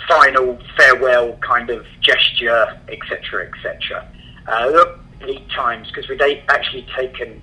final 0.08 0.58
farewell 0.78 1.38
kind 1.38 1.70
of 1.70 1.86
gesture, 2.02 2.80
etc., 2.88 3.49
etc. 3.49 4.08
Lead 5.26 5.49
times 5.49 5.88
because 5.88 6.09
we'd 6.09 6.22
actually 6.49 6.86
taken 6.95 7.41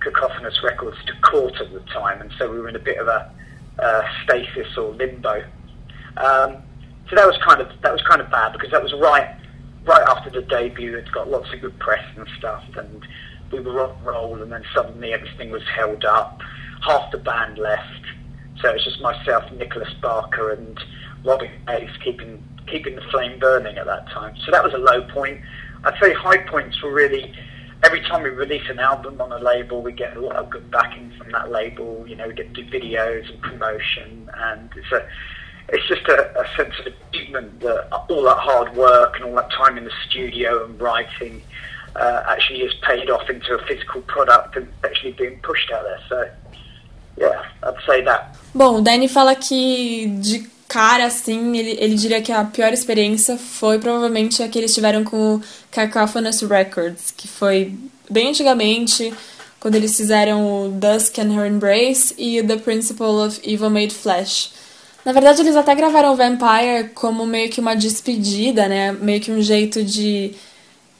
Cacophonous 0.00 0.62
Records 0.62 0.96
to 1.06 1.12
court 1.20 1.54
at 1.60 1.72
the 1.72 1.80
time, 1.80 2.20
and 2.20 2.30
so 2.38 2.50
we 2.50 2.58
were 2.58 2.68
in 2.68 2.76
a 2.76 2.80
bit 2.80 2.98
of 2.98 3.08
a 3.08 3.30
uh, 3.78 4.02
stasis 4.24 4.76
or 4.76 4.92
limbo. 4.92 5.44
Um, 6.16 6.62
so 7.08 7.16
that 7.16 7.26
was 7.26 7.36
kind 7.46 7.60
of 7.60 7.68
that 7.82 7.92
was 7.92 8.02
kind 8.02 8.20
of 8.20 8.30
bad 8.30 8.52
because 8.52 8.70
that 8.70 8.82
was 8.82 8.92
right 8.94 9.36
right 9.84 10.08
after 10.08 10.30
the 10.30 10.42
debut. 10.42 10.96
It 10.96 11.10
got 11.12 11.30
lots 11.30 11.52
of 11.52 11.60
good 11.60 11.78
press 11.78 12.04
and 12.16 12.26
stuff, 12.38 12.64
and 12.76 13.06
we 13.52 13.60
were 13.60 13.80
on 13.80 14.04
roll, 14.04 14.42
and 14.42 14.50
then 14.50 14.64
suddenly 14.74 15.12
everything 15.12 15.50
was 15.50 15.62
held 15.74 16.04
up. 16.04 16.40
Half 16.82 17.10
the 17.10 17.18
band 17.18 17.58
left, 17.58 18.04
so 18.60 18.70
it 18.70 18.74
was 18.74 18.84
just 18.84 19.00
myself, 19.00 19.50
Nicholas 19.52 19.92
Barker, 20.00 20.52
and 20.52 20.78
Robin 21.24 21.50
Hayes 21.68 21.90
keeping 22.04 22.42
keeping 22.66 22.96
the 22.96 23.02
flame 23.10 23.38
burning 23.38 23.78
at 23.78 23.86
that 23.86 24.08
time. 24.10 24.34
So 24.44 24.50
that 24.50 24.64
was 24.64 24.74
a 24.74 24.78
low 24.78 25.02
point. 25.12 25.40
I'd 25.86 25.98
say 26.00 26.12
high 26.12 26.38
points 26.38 26.82
were 26.82 26.92
really 26.92 27.32
every 27.84 28.00
time 28.02 28.22
we 28.22 28.30
release 28.30 28.68
an 28.68 28.80
album 28.80 29.20
on 29.20 29.30
a 29.30 29.38
label, 29.38 29.80
we 29.82 29.92
get 29.92 30.16
a 30.16 30.20
lot 30.20 30.36
of 30.36 30.50
good 30.50 30.68
backing 30.70 31.12
from 31.16 31.30
that 31.30 31.50
label. 31.50 32.04
You 32.08 32.16
know, 32.16 32.26
we 32.26 32.34
get 32.34 32.52
to 32.54 32.62
do 32.62 32.70
videos 32.70 33.30
and 33.30 33.40
promotion, 33.40 34.28
and 34.34 34.70
it's 34.76 34.90
a 34.92 35.06
it's 35.68 35.86
just 35.88 36.06
a, 36.08 36.40
a 36.40 36.46
sense 36.56 36.74
of 36.80 36.92
achievement 37.10 37.60
that 37.60 37.88
all 38.08 38.22
that 38.24 38.38
hard 38.38 38.74
work 38.76 39.16
and 39.16 39.24
all 39.24 39.34
that 39.36 39.50
time 39.52 39.78
in 39.78 39.84
the 39.84 39.92
studio 40.08 40.64
and 40.64 40.80
writing 40.80 41.42
uh, 41.96 42.22
actually 42.28 42.60
is 42.60 42.74
paid 42.82 43.10
off 43.10 43.28
into 43.30 43.54
a 43.54 43.66
physical 43.66 44.02
product 44.02 44.56
and 44.56 44.68
actually 44.84 45.12
being 45.12 45.38
pushed 45.40 45.70
out 45.72 45.84
there. 45.84 46.00
So, 46.08 46.30
yeah, 47.16 47.44
I'd 47.62 47.74
say 47.86 48.02
that. 48.04 48.36
Bom, 48.54 48.82
Danny 48.82 49.08
fala 49.08 49.34
que 49.34 50.06
de 50.20 50.46
cara, 50.68 51.06
assim, 51.06 51.56
ele, 51.56 51.76
ele 51.80 51.94
diria 51.94 52.20
que 52.20 52.32
a 52.32 52.44
pior 52.44 52.72
experiência 52.72 53.36
foi 53.36 53.78
provavelmente 53.78 54.42
a 54.42 54.48
que 54.48 54.58
eles 54.58 54.74
tiveram 54.74 55.04
com 55.04 55.36
o 55.36 55.42
Cacophonous 55.70 56.40
Records, 56.42 57.12
que 57.16 57.28
foi 57.28 57.74
bem 58.10 58.28
antigamente, 58.28 59.12
quando 59.60 59.74
eles 59.74 59.96
fizeram 59.96 60.66
o 60.66 60.68
Dusk 60.70 61.18
and 61.18 61.32
Her 61.32 61.50
Embrace 61.50 62.14
e 62.18 62.42
The 62.42 62.56
Principle 62.56 63.06
of 63.06 63.40
Evil 63.42 63.70
Made 63.70 63.94
Flesh. 63.94 64.52
Na 65.04 65.12
verdade, 65.12 65.40
eles 65.40 65.54
até 65.54 65.74
gravaram 65.74 66.12
o 66.12 66.16
Vampire 66.16 66.90
como 66.94 67.24
meio 67.24 67.48
que 67.48 67.60
uma 67.60 67.76
despedida, 67.76 68.68
né? 68.68 68.92
Meio 68.92 69.20
que 69.20 69.30
um 69.30 69.40
jeito 69.40 69.84
de, 69.84 70.34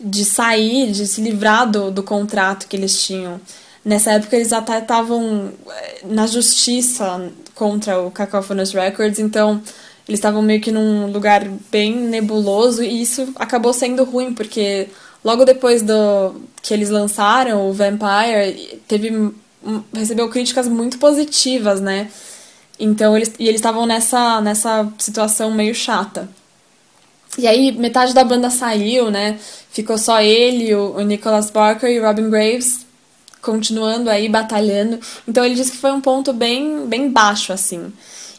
de 0.01 0.25
sair, 0.25 0.93
de 0.93 1.09
se 1.09 1.21
livrar 1.21 1.69
do, 1.69 1.91
do 1.91 2.05
contrato 2.05 2.69
que 2.69 2.77
eles 2.77 3.03
tinham. 3.03 3.41
Nessa 3.87 4.14
época, 4.14 4.34
eles 4.34 4.53
até 4.53 4.80
estavam 4.80 5.53
eh, 5.70 6.01
na 6.07 6.26
justiça 6.26 7.30
contra 7.55 8.01
o 8.03 8.11
Cacophonous 8.11 8.72
Records, 8.72 9.20
então 9.20 9.62
eles 10.09 10.18
estavam 10.18 10.43
meio 10.43 10.61
que 10.61 10.72
num 10.72 11.07
lugar 11.12 11.49
bem 11.70 11.95
nebuloso 11.95 12.82
e 12.82 13.01
isso 13.01 13.32
acabou 13.37 13.72
sendo 13.72 14.03
ruim, 14.03 14.34
porque 14.34 14.89
logo 15.24 15.45
depois 15.45 15.82
do 15.82 16.34
que 16.61 16.74
eles 16.74 16.91
lançaram 16.91 17.70
o 17.70 17.72
Vampire, 17.72 18.80
teve 18.89 19.32
recebeu 19.95 20.28
críticas 20.30 20.66
muito 20.66 20.99
positivas, 20.99 21.80
né? 21.80 22.11
Então 22.80 23.16
eles 23.16 23.32
e 23.39 23.47
eles 23.47 23.61
estavam 23.61 23.87
nessa 23.87 24.41
nessa 24.41 24.93
situação 24.99 25.53
meio 25.53 25.76
chata. 25.76 26.28
E 27.39 27.47
aí 27.47 27.70
metade 27.70 28.12
da 28.12 28.24
banda 28.24 28.51
saiu, 28.51 29.12
né? 29.12 29.39
Ficou 29.70 29.97
só 29.97 30.20
ele, 30.20 30.74
o, 30.74 30.97
o 30.97 31.03
Nicholas 31.03 31.51
Barker 31.51 31.89
e 31.89 32.01
o 32.01 32.03
Robin 32.05 32.28
Graves 32.30 32.86
continuando 33.47 34.11
aí 34.11 34.29
batalhando. 34.29 34.99
Então 35.27 35.45
ele 35.45 35.55
diz 35.55 35.71
que 35.71 35.77
foi 35.77 35.93
um 35.93 36.01
ponto 36.01 36.33
bem 36.33 36.87
bem 36.87 37.09
baixo 37.11 37.53
assim. 37.53 37.93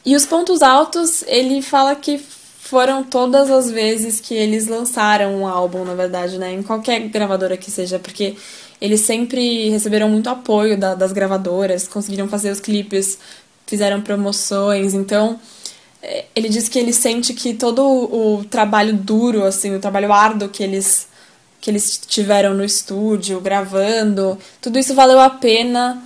E 0.06 0.16
os 0.16 0.26
pontos 0.26 0.62
altos, 0.62 1.24
ele 1.28 1.62
fala 1.62 1.96
que 1.96 2.18
foram 2.18 3.04
todas 3.04 3.50
as 3.50 3.72
vezes 3.72 4.20
que 4.20 4.34
eles 4.34 4.68
lançaram 4.68 5.30
um 5.38 5.48
álbum, 5.48 5.86
na 5.86 5.96
verdade, 5.96 6.38
né? 6.38 6.52
Em 6.54 6.62
qualquer 6.62 7.00
gravadora 7.08 7.56
que 7.56 7.72
seja, 7.72 7.98
porque 7.98 8.36
eles 8.82 9.02
sempre 9.02 9.70
receberam 9.70 10.10
muito 10.10 10.30
apoio 10.30 10.78
da- 10.78 10.94
das 10.94 11.12
gravadoras, 11.14 11.88
conseguiram 11.88 12.28
fazer 12.28 12.52
os 12.52 12.60
clipes, 12.60 13.18
fizeram 13.66 14.02
promoções, 14.02 14.94
então 14.94 15.40
é, 16.02 16.26
ele 16.36 16.48
diz 16.50 16.70
que 16.70 16.78
ele 16.78 16.94
sente 16.94 17.34
que 17.34 17.54
todo 17.54 17.82
o 17.84 18.46
trabalho 18.50 18.94
duro, 18.94 19.44
assim, 19.44 19.76
o 19.76 19.80
trabalho 19.80 20.12
árduo 20.14 20.48
que 20.50 20.62
eles 20.64 21.08
que 21.60 21.72
eles 21.72 21.98
tiveram 21.98 22.54
no 22.54 22.64
estúdio, 22.64 23.40
gravando, 23.42 24.38
tudo 24.62 24.78
isso 24.78 24.94
valeu 24.96 25.20
a 25.20 25.30
pena 25.30 26.02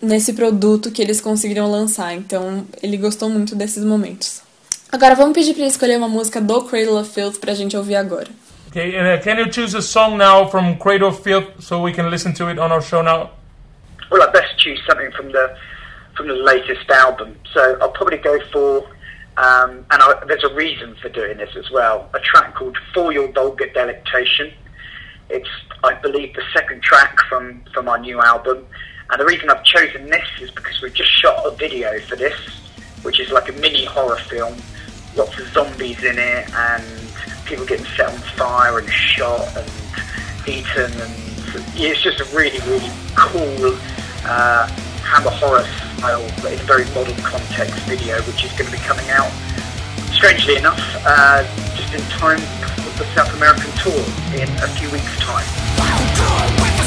nesse 0.00 0.32
produto 0.32 0.90
que 0.90 1.02
eles 1.02 1.20
conseguiram 1.20 1.70
lançar. 1.70 2.14
Então, 2.14 2.66
ele 2.82 2.96
gostou 2.96 3.28
muito 3.28 3.54
desses 3.54 3.84
momentos. 3.84 4.42
Agora, 4.90 5.14
vamos 5.14 5.34
pedir 5.34 5.52
para 5.52 5.62
ele 5.62 5.70
escolher 5.70 5.96
uma 5.98 6.08
música 6.08 6.40
do 6.40 6.62
Cradle 6.62 7.00
of 7.00 7.12
Filth 7.12 7.38
pra 7.38 7.54
gente 7.54 7.76
ouvir 7.76 7.96
agora. 7.96 8.28
Okay, 8.68 8.96
and 8.96 9.06
uh, 9.06 9.22
can 9.22 9.38
you 9.38 9.50
choose 9.50 9.76
a 9.76 9.82
song 9.82 10.16
now 10.16 10.48
from 10.48 10.76
Cradle 10.76 11.08
of 11.08 11.22
Filth 11.22 11.60
so 11.60 11.82
we 11.82 11.92
can 11.92 12.08
listen 12.10 12.32
to 12.34 12.50
it 12.50 12.58
on 12.58 12.70
our 12.70 12.82
show 12.82 13.02
now? 13.02 13.30
well, 14.10 14.22
I 14.22 14.30
best 14.30 14.58
choose 14.58 14.80
something 14.88 15.10
from 15.12 15.32
the 15.32 15.56
from 16.16 16.28
the 16.28 16.34
latest 16.34 16.88
album. 16.90 17.36
So 17.52 17.78
I'll 17.80 17.90
probably 17.90 18.18
go 18.18 18.38
for, 18.50 18.86
um, 19.36 19.84
and 19.90 20.02
I, 20.02 20.24
there's 20.26 20.44
a 20.44 20.54
reason 20.54 20.96
for 21.02 21.10
doing 21.10 21.36
this 21.36 21.54
as 21.56 21.70
well. 21.70 22.08
A 22.14 22.20
track 22.20 22.54
called 22.54 22.76
"For 22.94 23.12
Your 23.12 23.30
Vulgar 23.32 23.68
Delectation." 23.72 24.52
It's, 25.28 25.48
I 25.82 25.94
believe, 25.94 26.34
the 26.34 26.42
second 26.52 26.82
track 26.82 27.18
from 27.28 27.62
from 27.72 27.88
our 27.88 27.98
new 27.98 28.20
album. 28.20 28.66
And 29.10 29.20
the 29.20 29.24
reason 29.24 29.50
I've 29.50 29.64
chosen 29.64 30.06
this 30.06 30.26
is 30.40 30.50
because 30.50 30.80
we've 30.82 30.94
just 30.94 31.10
shot 31.10 31.44
a 31.46 31.50
video 31.52 31.98
for 32.00 32.16
this, 32.16 32.38
which 33.02 33.20
is 33.20 33.30
like 33.30 33.48
a 33.48 33.52
mini 33.52 33.84
horror 33.84 34.16
film. 34.16 34.56
Lots 35.16 35.38
of 35.38 35.46
zombies 35.48 36.02
in 36.02 36.18
it, 36.18 36.52
and 36.54 36.84
people 37.46 37.64
getting 37.64 37.86
set 37.96 38.08
on 38.08 38.18
fire 38.36 38.78
and 38.78 38.88
shot 38.90 39.48
and 39.56 39.70
eaten, 40.46 40.92
and 41.00 41.12
it's 41.76 42.02
just 42.02 42.20
a 42.20 42.24
really, 42.36 42.58
really 42.68 42.90
cool 43.16 43.78
uh, 44.24 44.66
Hammer 45.06 45.30
horror 45.30 45.64
style, 45.96 46.26
but 46.42 46.52
in 46.52 46.58
a 46.58 46.62
very 46.64 46.84
modern 46.86 47.16
context 47.22 47.78
video, 47.86 48.20
which 48.22 48.44
is 48.44 48.52
going 48.58 48.66
to 48.66 48.72
be 48.72 48.82
coming 48.82 49.08
out, 49.10 49.30
strangely 50.12 50.56
enough, 50.56 50.80
uh, 51.06 51.44
just 51.76 51.94
in 51.94 52.00
time 52.18 52.40
the 52.96 53.04
South 53.14 53.34
American 53.34 53.70
tour 53.72 53.92
in 54.32 54.48
a 54.62 54.68
few 54.68 54.90
weeks' 54.90 55.16
time. 55.18 56.85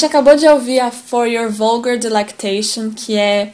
Gente 0.00 0.06
acabou 0.06 0.34
de 0.34 0.48
ouvir 0.48 0.80
a 0.80 0.90
For 0.90 1.26
Your 1.26 1.50
Vulgar 1.50 1.98
Delectation, 1.98 2.90
que 2.90 3.18
é 3.18 3.52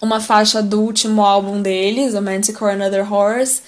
uma 0.00 0.20
faixa 0.20 0.62
do 0.62 0.80
último 0.80 1.20
álbum 1.20 1.60
deles, 1.60 2.14
o 2.14 2.22
Manticore 2.22 2.72
and 2.72 2.86
Other 2.86 3.12
Horrors, 3.12 3.60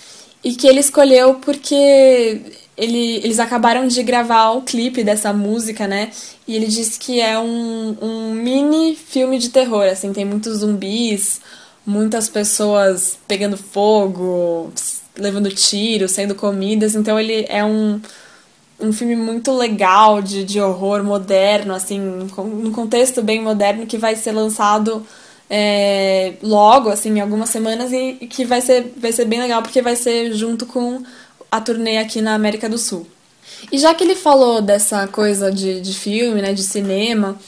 e 0.43 0.55
que 0.55 0.66
ele 0.66 0.81
escolheu 0.81 1.35
porque 1.35 2.41
ele, 2.79 3.16
eles 3.16 3.39
acabaram 3.39 3.87
de 3.87 4.03
gravar 4.03 4.53
o 4.53 4.62
clipe 4.62 5.05
dessa 5.05 5.35
música, 5.35 5.87
né? 5.87 6.12
E 6.49 6.57
ele 6.57 6.66
disse 6.66 6.99
que 6.99 7.20
é 7.20 7.39
um, 7.39 7.95
um 8.01 8.31
mini 8.33 8.97
filme 8.97 9.39
de 9.39 9.51
terror, 9.51 9.85
assim, 9.85 10.11
tem 10.11 10.25
muitos 10.25 10.61
zumbis, 10.61 11.43
muitas 11.85 12.27
pessoas 12.27 13.18
pegando 13.29 13.59
fogo, 13.59 14.72
levando 15.14 15.51
tiro, 15.51 16.09
sendo 16.09 16.35
comidas, 16.35 16.95
então 16.95 17.20
ele 17.20 17.45
é 17.51 17.62
um, 17.62 18.01
um 18.85 18.93
filme 18.93 19.16
muito 19.16 19.53
legal 19.53 20.22
de, 20.22 20.45
de 20.45 20.61
horror 20.61 21.03
moderno, 21.03 21.74
assim, 21.74 21.99
num 21.99 22.72
contexto 22.72 23.22
bem 23.22 23.43
moderno 23.43 23.87
que 23.87 23.99
vai 23.99 24.16
ser 24.16 24.32
lançado 24.32 25.05
é, 25.49 26.35
logo, 26.43 26.91
assim, 26.91 27.11
em 27.11 27.20
algumas 27.20 27.51
semanas 27.51 27.93
e, 27.93 28.18
e 28.20 28.26
que 28.26 28.45
vai 28.45 28.61
ser, 28.61 28.93
vai 28.97 29.12
ser 29.12 29.24
bem 29.24 29.41
legal 29.41 29.62
porque 29.62 29.82
vai 29.82 29.97
ser 29.97 30.32
junto 30.32 30.66
com 30.66 31.03
a 31.51 31.61
turnê 31.61 31.99
aqui 31.99 32.20
na 32.20 32.35
América 32.35 32.68
do 32.68 32.78
Sul. 32.78 33.07
E 33.70 33.78
já 33.78 33.95
que 33.95 34.05
ele 34.05 34.16
falou 34.16 34.61
dessa 34.61 35.07
coisa 35.07 35.51
de, 35.51 35.80
de 35.80 35.93
filme, 35.93 36.43
né, 36.43 36.53
de 36.53 36.62
cinema, 36.62 37.39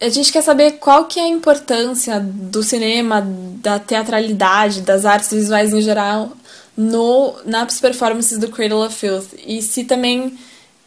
a 0.00 0.08
gente 0.08 0.32
quer 0.32 0.42
saber 0.42 0.72
qual 0.72 1.04
que 1.04 1.20
é 1.20 1.22
a 1.22 1.28
importância 1.28 2.18
do 2.20 2.62
cinema, 2.62 3.24
da 3.62 3.78
teatralidade, 3.78 4.82
das 4.82 5.04
artes 5.04 5.30
visuais 5.30 5.72
em 5.72 5.80
geral 5.80 6.32
no 6.76 7.34
nas 7.44 7.80
performances 7.80 8.38
do 8.38 8.48
Cradle 8.48 8.84
of 8.84 8.94
Filth. 8.94 9.34
E 9.46 9.62
se 9.62 9.84
também 9.84 10.36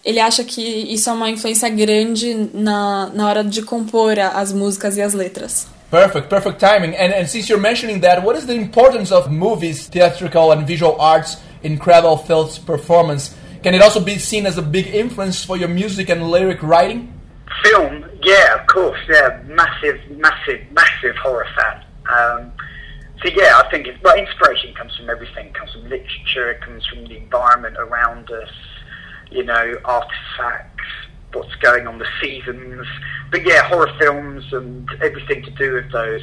ele 0.06 0.20
acha 0.20 0.44
que 0.44 0.62
isso 0.62 1.10
é 1.10 1.14
uma 1.14 1.30
influência 1.30 1.68
grande 1.70 2.50
na, 2.54 3.10
na 3.14 3.28
hora 3.28 3.44
de 3.44 3.62
compor 3.64 4.18
a- 4.20 4.40
as 4.40 4.54
músicas 4.54 4.96
e 4.98 5.02
as 5.02 5.14
letras. 5.14 5.68
Perfect, 5.92 6.30
perfect 6.30 6.60
timing. 6.60 6.96
And, 6.96 7.12
and 7.14 7.28
since 7.28 7.50
you're 7.50 7.62
mentioning 7.62 8.00
that, 8.02 8.22
what 8.24 8.38
is 8.38 8.46
the 8.46 8.54
importance 8.56 9.12
of 9.14 9.30
movies, 9.32 9.88
theatrical 9.88 10.52
and 10.52 10.66
visual 10.66 10.96
arts 11.00 11.38
in 11.64 11.78
Cradle 11.78 12.14
of 12.14 12.26
Filth's 12.28 12.58
performance? 12.60 13.36
Can 13.64 13.74
it 13.74 13.82
also 13.82 14.00
be 14.00 14.18
seen 14.20 14.46
as 14.46 14.58
a 14.58 14.62
big 14.62 14.88
influence 14.94 15.44
for 15.44 15.58
your 15.58 15.70
music 15.70 16.10
and 16.10 16.30
lyric 16.30 16.62
writing? 16.62 17.12
Film, 17.64 18.04
yeah, 18.22 18.56
of 18.60 18.68
course, 18.68 19.00
yeah, 19.10 19.40
massive, 19.48 19.98
massive, 20.18 20.60
massive 20.72 21.16
horror 21.24 21.48
fan. 21.56 21.84
Um, 22.14 22.52
so 23.24 23.30
yeah, 23.34 23.58
I 23.64 23.70
think 23.72 23.88
it's, 23.88 23.98
well, 24.04 24.16
inspiration 24.18 24.74
comes 24.76 24.96
from 24.98 25.10
everything. 25.10 25.48
It 25.48 25.54
comes 25.56 25.72
from 25.72 25.84
literature. 25.84 26.52
It 26.52 26.62
comes 26.62 26.86
from 26.86 27.06
the 27.08 27.18
environment 27.18 27.78
around 27.78 28.30
us. 28.30 28.50
You 29.36 29.44
know, 29.44 29.76
artifacts, 29.84 30.86
what's 31.34 31.54
going 31.56 31.88
on, 31.88 31.98
the 31.98 32.08
seasons. 32.22 32.88
But 33.32 33.46
yeah, 33.46 33.64
horror 33.64 33.92
films 34.00 34.46
and 34.54 34.90
everything 35.04 35.44
to 35.44 35.52
do 35.52 35.74
with 35.74 35.92
those, 35.92 36.22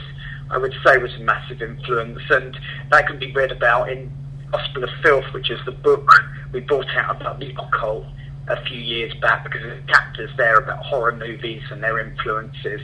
I 0.51 0.57
would 0.57 0.75
say, 0.85 0.97
was 0.97 1.15
a 1.17 1.19
massive 1.19 1.61
influence, 1.61 2.23
and 2.31 2.59
that 2.91 3.07
can 3.07 3.19
be 3.19 3.31
read 3.33 3.53
about 3.53 3.91
in 3.91 4.11
Gospel 4.51 4.85
of 4.85 4.91
Filth, 5.03 5.27
which 5.35 5.51
is 5.51 5.61
the 5.67 5.73
book 5.73 6.11
we 6.55 6.61
brought 6.61 6.89
out 6.97 7.21
about 7.21 7.39
the 7.39 7.51
occult 7.51 8.07
a 8.49 8.65
few 8.65 8.81
years 8.81 9.13
back 9.21 9.45
because 9.45 9.61
there's 9.61 9.87
chapters 9.87 10.31
there 10.37 10.57
about 10.57 10.85
horror 10.85 11.15
movies 11.15 11.63
and 11.71 11.83
their 11.83 11.99
influences 12.01 12.81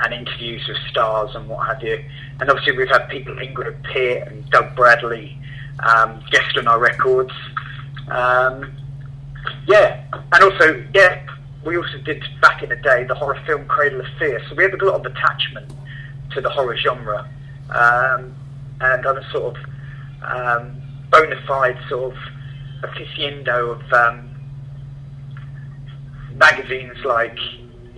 and 0.00 0.12
interviews 0.12 0.66
with 0.66 0.76
stars 0.90 1.34
and 1.34 1.48
what 1.48 1.66
have 1.66 1.82
you. 1.82 2.02
And 2.40 2.50
obviously 2.50 2.76
we've 2.76 2.88
had 2.88 3.08
people 3.08 3.34
Ingrid 3.34 3.82
Pitt 3.84 4.26
and 4.26 4.48
Doug 4.50 4.74
Bradley 4.74 5.38
um, 5.80 6.22
guest 6.30 6.56
on 6.56 6.66
our 6.66 6.80
records. 6.80 7.32
Um, 8.08 8.72
yeah, 9.66 10.04
and 10.32 10.44
also, 10.44 10.84
yeah, 10.94 11.26
we 11.64 11.76
also 11.76 11.98
did 12.04 12.22
back 12.40 12.62
in 12.62 12.68
the 12.68 12.76
day 12.76 13.04
the 13.04 13.14
horror 13.14 13.40
film 13.46 13.66
Cradle 13.66 14.00
of 14.00 14.06
Fear, 14.18 14.40
so 14.48 14.54
we 14.54 14.64
had 14.64 14.74
a 14.74 14.84
lot 14.84 15.04
of 15.04 15.12
attachment 15.12 15.72
to 16.32 16.40
the 16.40 16.50
horror 16.50 16.76
genre. 16.76 17.28
Um, 17.70 18.34
and 18.80 19.06
I'm 19.06 19.16
a 19.16 19.30
sort 19.30 19.56
of 19.56 19.64
um, 20.22 20.82
bona 21.10 21.40
fide 21.46 21.78
sort 21.88 22.14
of 22.14 22.18
aficionado 22.84 23.80
of 23.80 23.92
um, 23.92 24.30
magazines 26.34 26.96
like, 27.04 27.36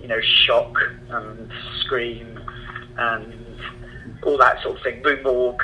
you 0.01 0.07
know, 0.07 0.19
Shock 0.45 0.75
and 1.09 1.51
Scream 1.81 2.39
and 2.97 3.59
all 4.23 4.37
that 4.37 4.61
sort 4.63 4.77
of 4.77 4.83
thing, 4.83 5.01
Morgue. 5.23 5.61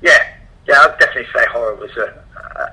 Yeah, 0.00 0.18
yeah, 0.66 0.84
I'd 0.84 0.98
definitely 0.98 1.26
say 1.34 1.46
horror 1.50 1.74
was 1.74 1.90
a, 1.96 2.24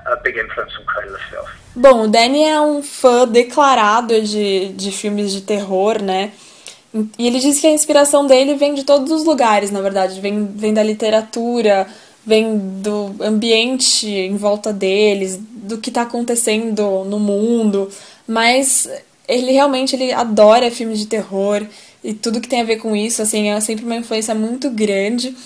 a, 0.04 0.16
big 0.22 0.38
influence 0.38 0.72
on 0.78 0.84
Cradle 0.84 1.14
of. 1.14 1.50
Bom, 1.74 2.04
o 2.04 2.08
Danny 2.08 2.44
é 2.44 2.60
um 2.60 2.82
fã 2.82 3.26
declarado 3.26 4.20
de, 4.22 4.68
de 4.68 4.90
filmes 4.90 5.32
de 5.32 5.42
terror, 5.42 6.02
né? 6.02 6.32
E 7.18 7.26
ele 7.26 7.38
diz 7.38 7.60
que 7.60 7.66
a 7.66 7.70
inspiração 7.70 8.26
dele 8.26 8.54
vem 8.54 8.74
de 8.74 8.84
todos 8.84 9.10
os 9.12 9.24
lugares, 9.24 9.70
na 9.70 9.82
verdade. 9.82 10.20
Vem, 10.20 10.46
vem 10.46 10.72
da 10.72 10.82
literatura, 10.82 11.86
vem 12.24 12.56
do 12.58 13.14
ambiente 13.20 14.08
em 14.08 14.36
volta 14.36 14.72
deles, 14.72 15.38
do 15.38 15.78
que 15.78 15.90
tá 15.90 16.02
acontecendo 16.02 17.04
no 17.04 17.18
mundo. 17.18 17.90
Mas 18.26 18.88
ele 19.28 19.52
realmente 19.52 19.94
ele 19.94 20.12
adora 20.12 20.70
filmes 20.70 20.98
de 20.98 21.06
terror 21.06 21.66
e 22.02 22.14
tudo 22.14 22.40
que 22.40 22.48
tem 22.48 22.60
a 22.60 22.64
ver 22.64 22.76
com 22.76 22.94
isso, 22.94 23.20
assim, 23.20 23.48
é 23.48 23.60
sempre 23.60 23.84
uma 23.84 23.96
influência 23.96 24.34
muito 24.34 24.70
grande. 24.70 25.36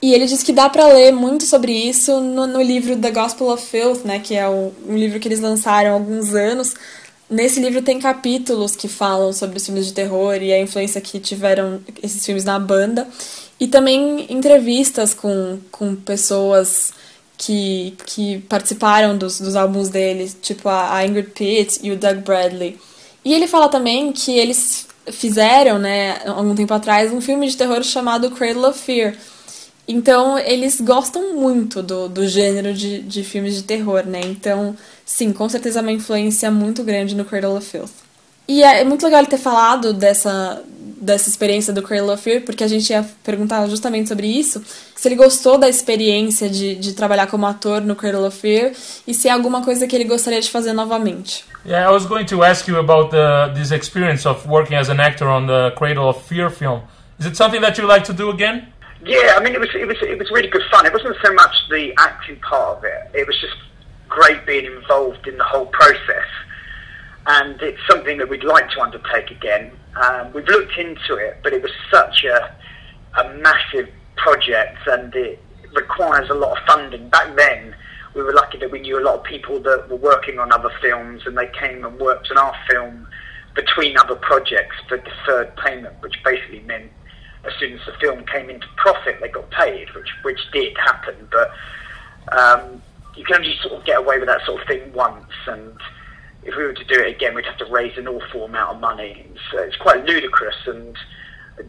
E 0.00 0.14
ele 0.14 0.26
diz 0.26 0.42
que 0.42 0.52
dá 0.52 0.68
pra 0.68 0.86
ler 0.86 1.12
muito 1.12 1.44
sobre 1.44 1.72
isso 1.72 2.20
no, 2.20 2.46
no 2.46 2.62
livro 2.62 2.96
The 2.96 3.10
Gospel 3.10 3.48
of 3.48 3.66
Filth, 3.66 4.04
né, 4.04 4.20
que 4.20 4.34
é 4.34 4.48
o, 4.48 4.72
um 4.86 4.96
livro 4.96 5.18
que 5.18 5.26
eles 5.26 5.40
lançaram 5.40 5.90
há 5.90 5.94
alguns 5.94 6.34
anos. 6.34 6.74
Nesse 7.28 7.60
livro 7.60 7.82
tem 7.82 7.98
capítulos 7.98 8.76
que 8.76 8.88
falam 8.88 9.32
sobre 9.32 9.58
os 9.58 9.66
filmes 9.66 9.86
de 9.86 9.92
terror 9.92 10.36
e 10.40 10.52
a 10.52 10.60
influência 10.60 11.00
que 11.00 11.18
tiveram 11.18 11.80
esses 12.02 12.24
filmes 12.24 12.44
na 12.44 12.58
banda. 12.58 13.08
E 13.60 13.66
também 13.66 14.26
entrevistas 14.32 15.12
com, 15.12 15.58
com 15.70 15.96
pessoas 15.96 16.92
que, 17.36 17.94
que 18.06 18.38
participaram 18.48 19.18
dos, 19.18 19.40
dos 19.40 19.56
álbuns 19.56 19.88
dele, 19.88 20.30
tipo 20.40 20.68
a, 20.68 20.96
a 20.96 21.06
Ingrid 21.06 21.30
Pitt 21.30 21.80
e 21.82 21.90
o 21.90 21.96
Doug 21.96 22.18
Bradley. 22.18 22.78
E 23.24 23.34
ele 23.34 23.46
fala 23.46 23.68
também 23.68 24.12
que 24.12 24.32
eles 24.38 24.86
fizeram, 25.10 25.78
né, 25.78 26.20
algum 26.26 26.54
tempo 26.54 26.72
atrás, 26.72 27.12
um 27.12 27.20
filme 27.20 27.48
de 27.48 27.56
terror 27.56 27.82
chamado 27.82 28.30
Cradle 28.30 28.68
of 28.68 28.78
Fear. 28.78 29.14
Então, 29.90 30.38
eles 30.38 30.82
gostam 30.82 31.34
muito 31.34 31.82
do, 31.82 32.10
do 32.10 32.28
gênero 32.28 32.74
de, 32.74 33.00
de 33.00 33.24
filmes 33.24 33.54
de 33.54 33.62
terror, 33.62 34.04
né? 34.04 34.20
Então, 34.22 34.76
sim, 35.04 35.32
com 35.32 35.48
certeza 35.48 35.78
é 35.78 35.82
uma 35.82 35.90
influência 35.90 36.50
muito 36.50 36.84
grande 36.84 37.16
no 37.16 37.24
Cradle 37.24 37.56
of 37.56 37.66
Filth. 37.66 37.90
E 38.46 38.62
é 38.62 38.84
muito 38.84 39.04
legal 39.04 39.20
ele 39.20 39.28
ter 39.28 39.38
falado 39.38 39.94
dessa, 39.94 40.62
dessa 41.00 41.28
experiência 41.30 41.72
do 41.72 41.82
Cradle 41.82 42.12
of 42.12 42.22
Fear, 42.22 42.42
porque 42.42 42.62
a 42.62 42.68
gente 42.68 42.90
ia 42.90 43.04
perguntar 43.24 43.66
justamente 43.66 44.08
sobre 44.08 44.26
isso. 44.26 44.62
Se 44.94 45.08
ele 45.08 45.16
gostou 45.16 45.56
da 45.56 45.68
experiência 45.68 46.50
de, 46.50 46.74
de 46.74 46.92
trabalhar 46.92 47.26
como 47.26 47.46
ator 47.46 47.80
no 47.80 47.96
Cradle 47.96 48.26
of 48.26 48.38
Fear 48.38 48.72
e 49.06 49.14
se 49.14 49.28
é 49.28 49.32
alguma 49.32 49.62
coisa 49.62 49.86
que 49.86 49.96
ele 49.96 50.04
gostaria 50.04 50.40
de 50.40 50.50
fazer 50.50 50.74
novamente. 50.74 51.44
Yeah, 51.64 51.90
I 51.90 51.92
was 51.92 52.06
going 52.06 52.24
to 52.26 52.42
ask 52.42 52.68
you 52.68 52.78
about 52.78 53.10
the, 53.10 53.52
this 53.54 53.70
experience 53.70 54.26
of 54.26 54.46
working 54.48 54.76
as 54.76 54.88
an 54.88 55.00
actor 55.00 55.28
on 55.28 55.46
the 55.46 55.74
Cradle 55.76 56.08
of 56.08 56.22
Fear 56.26 56.50
film. 56.50 56.82
Is 57.18 57.26
it 57.26 57.36
something 57.36 57.60
that 57.60 57.80
you 57.80 57.86
like 57.86 58.06
to 58.06 58.12
do 58.12 58.30
again? 58.30 58.68
Yeah, 59.08 59.36
I 59.38 59.42
mean, 59.42 59.54
it 59.54 59.60
was 59.60 59.70
it 59.74 59.88
was 59.88 59.96
it 60.02 60.18
was 60.18 60.30
really 60.30 60.48
good 60.48 60.64
fun. 60.70 60.84
It 60.84 60.92
wasn't 60.92 61.16
so 61.24 61.32
much 61.32 61.54
the 61.70 61.94
acting 61.96 62.38
part 62.40 62.76
of 62.76 62.84
it; 62.84 63.10
it 63.14 63.26
was 63.26 63.40
just 63.40 63.56
great 64.06 64.44
being 64.44 64.66
involved 64.66 65.26
in 65.26 65.38
the 65.38 65.44
whole 65.44 65.64
process. 65.64 66.28
And 67.26 67.60
it's 67.62 67.80
something 67.88 68.18
that 68.18 68.28
we'd 68.28 68.44
like 68.44 68.70
to 68.72 68.82
undertake 68.82 69.30
again. 69.30 69.72
Um, 69.96 70.34
we've 70.34 70.46
looked 70.46 70.76
into 70.76 71.14
it, 71.16 71.40
but 71.42 71.54
it 71.54 71.62
was 71.62 71.72
such 71.90 72.24
a 72.24 72.54
a 73.18 73.32
massive 73.38 73.88
project, 74.16 74.76
and 74.86 75.14
it 75.14 75.42
requires 75.74 76.28
a 76.28 76.34
lot 76.34 76.58
of 76.58 76.64
funding. 76.66 77.08
Back 77.08 77.34
then, 77.34 77.74
we 78.14 78.22
were 78.22 78.34
lucky 78.34 78.58
that 78.58 78.70
we 78.70 78.80
knew 78.80 79.00
a 79.00 79.04
lot 79.04 79.14
of 79.20 79.24
people 79.24 79.58
that 79.60 79.88
were 79.88 79.96
working 79.96 80.38
on 80.38 80.52
other 80.52 80.70
films, 80.82 81.22
and 81.24 81.34
they 81.34 81.48
came 81.58 81.82
and 81.82 81.98
worked 81.98 82.30
on 82.30 82.36
our 82.36 82.54
film 82.70 83.08
between 83.54 83.96
other 83.96 84.16
projects 84.16 84.76
for 84.86 84.98
deferred 84.98 85.56
payment, 85.56 85.94
which 86.02 86.22
basically 86.22 86.60
meant 86.60 86.92
as 87.44 87.52
soon 87.58 87.72
as 87.74 87.80
the 87.86 87.92
film 88.00 88.24
came 88.26 88.50
into 88.50 88.66
profit, 88.76 89.18
they 89.20 89.28
got 89.28 89.50
paid, 89.50 89.88
which 89.94 90.10
which 90.22 90.40
did 90.52 90.76
happen. 90.78 91.28
But 91.30 91.50
um, 92.36 92.82
you 93.16 93.24
can 93.24 93.36
only 93.36 93.56
sort 93.62 93.74
of 93.74 93.84
get 93.84 93.98
away 93.98 94.18
with 94.18 94.28
that 94.28 94.44
sort 94.44 94.60
of 94.60 94.68
thing 94.68 94.92
once, 94.92 95.32
and 95.46 95.72
if 96.42 96.56
we 96.56 96.62
were 96.64 96.72
to 96.72 96.84
do 96.84 97.00
it 97.00 97.14
again, 97.14 97.34
we'd 97.34 97.46
have 97.46 97.58
to 97.58 97.66
raise 97.66 97.96
an 97.98 98.08
awful 98.08 98.44
amount 98.44 98.76
of 98.76 98.80
money. 98.80 99.26
So 99.50 99.58
it's 99.58 99.76
quite 99.76 100.04
ludicrous 100.04 100.56
and 100.66 100.96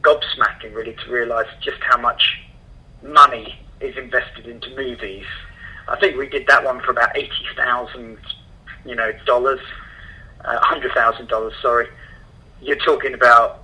gobsmacking, 0.02 0.74
really, 0.74 0.96
to 1.06 1.12
realise 1.12 1.48
just 1.62 1.82
how 1.82 1.98
much 1.98 2.40
money 3.02 3.60
is 3.80 3.98
invested 3.98 4.46
into 4.48 4.70
movies. 4.76 5.26
I 5.88 6.00
think 6.00 6.18
we 6.18 6.30
did 6.30 6.46
that 6.48 6.64
one 6.64 6.82
for 6.82 6.92
about 6.92 7.16
eighty 7.18 7.46
thousand, 7.56 8.18
you 8.86 8.96
know, 8.96 9.12
dollars, 9.26 9.62
uh, 10.46 10.60
hundred 10.62 10.94
thousand 10.94 11.30
dollars. 11.30 11.54
Sorry, 11.62 11.88
you're 12.62 12.78
talking 12.78 13.14
about 13.14 13.64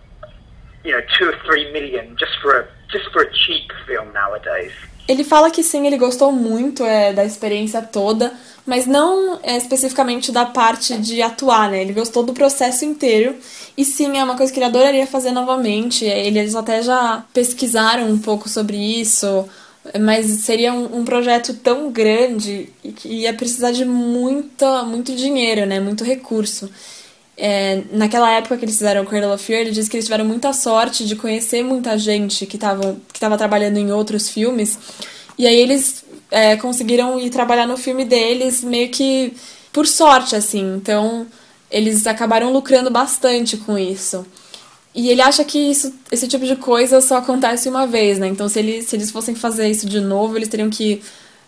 you 0.85 0.91
know 0.91 1.01
two 1.17 1.27
or 1.27 1.35
three 1.45 1.71
million 1.73 2.15
just 2.17 2.39
for 2.41 2.55
a 2.55 2.65
just 2.91 3.11
for 3.11 3.23
a 3.23 3.33
cheap 3.33 3.71
film 3.85 4.13
nowadays. 4.13 4.71
Ele 5.07 5.23
fala 5.23 5.51
que 5.51 5.61
sim, 5.61 5.85
ele 5.85 5.97
gostou 5.97 6.31
muito 6.31 6.83
é, 6.83 7.13
da 7.13 7.23
experiência 7.23 7.79
toda, 7.79 8.33
mas 8.65 8.87
não 8.87 9.39
é, 9.43 9.55
especificamente 9.55 10.31
da 10.31 10.45
parte 10.45 10.97
de 10.97 11.21
atuar, 11.21 11.69
né? 11.69 11.81
Ele 11.81 11.93
gostou 11.93 12.23
do 12.23 12.33
processo 12.33 12.85
inteiro. 12.85 13.35
E 13.77 13.85
sim, 13.85 14.17
é 14.17 14.23
uma 14.23 14.35
coisa 14.35 14.51
que 14.51 14.57
ele 14.57 14.65
adoraria 14.65 15.05
fazer 15.05 15.31
novamente. 15.31 16.07
É, 16.07 16.25
Eles 16.25 16.55
até 16.55 16.81
já 16.81 17.23
pesquisaram 17.31 18.09
um 18.09 18.17
pouco 18.17 18.49
sobre 18.49 18.77
isso, 18.77 19.47
mas 20.01 20.25
seria 20.41 20.73
um, 20.73 21.01
um 21.01 21.05
projeto 21.05 21.53
tão 21.53 21.91
grande 21.91 22.69
e 22.83 22.91
que 22.91 23.07
ia 23.07 23.33
precisar 23.33 23.71
de 23.71 23.85
muita, 23.85 24.81
muito 24.83 25.15
dinheiro, 25.15 25.67
né? 25.67 25.79
Muito 25.79 26.03
recurso. 26.03 26.67
É, 27.37 27.83
naquela 27.91 28.31
época 28.31 28.57
que 28.57 28.63
eles 28.63 28.75
fizeram 28.75 29.03
o 29.03 29.05
Cradle 29.05 29.33
of 29.33 29.43
Fear, 29.43 29.61
ele 29.61 29.71
disse 29.71 29.89
que 29.89 29.97
eles 29.97 30.05
tiveram 30.05 30.23
muita 30.25 30.53
sorte 30.53 31.05
de 31.05 31.15
conhecer 31.15 31.63
muita 31.63 31.97
gente 31.97 32.45
que 32.45 32.55
estava 32.55 32.95
que 33.11 33.19
tava 33.19 33.37
trabalhando 33.37 33.77
em 33.77 33.91
outros 33.91 34.29
filmes. 34.29 34.79
E 35.37 35.45
aí 35.45 35.55
eles 35.55 36.05
é, 36.31 36.55
conseguiram 36.55 37.19
ir 37.19 37.29
trabalhar 37.29 37.67
no 37.67 37.77
filme 37.77 38.05
deles 38.05 38.63
meio 38.63 38.89
que 38.89 39.33
por 39.73 39.85
sorte, 39.85 40.35
assim. 40.35 40.75
Então 40.77 41.27
eles 41.69 42.07
acabaram 42.07 42.53
lucrando 42.53 42.89
bastante 42.89 43.57
com 43.57 43.77
isso. 43.77 44.25
E 44.93 45.09
ele 45.09 45.21
acha 45.21 45.43
que 45.43 45.59
isso, 45.59 45.93
esse 46.09 46.25
tipo 46.25 46.45
de 46.45 46.55
coisa 46.55 47.01
só 47.01 47.17
acontece 47.17 47.67
uma 47.67 47.85
vez, 47.85 48.17
né? 48.17 48.27
Então 48.27 48.47
se, 48.47 48.59
ele, 48.59 48.81
se 48.81 48.95
eles 48.95 49.11
fossem 49.11 49.35
fazer 49.35 49.69
isso 49.69 49.85
de 49.87 49.99
novo, 49.99 50.37
eles 50.37 50.47
teriam 50.47 50.69
que 50.69 51.01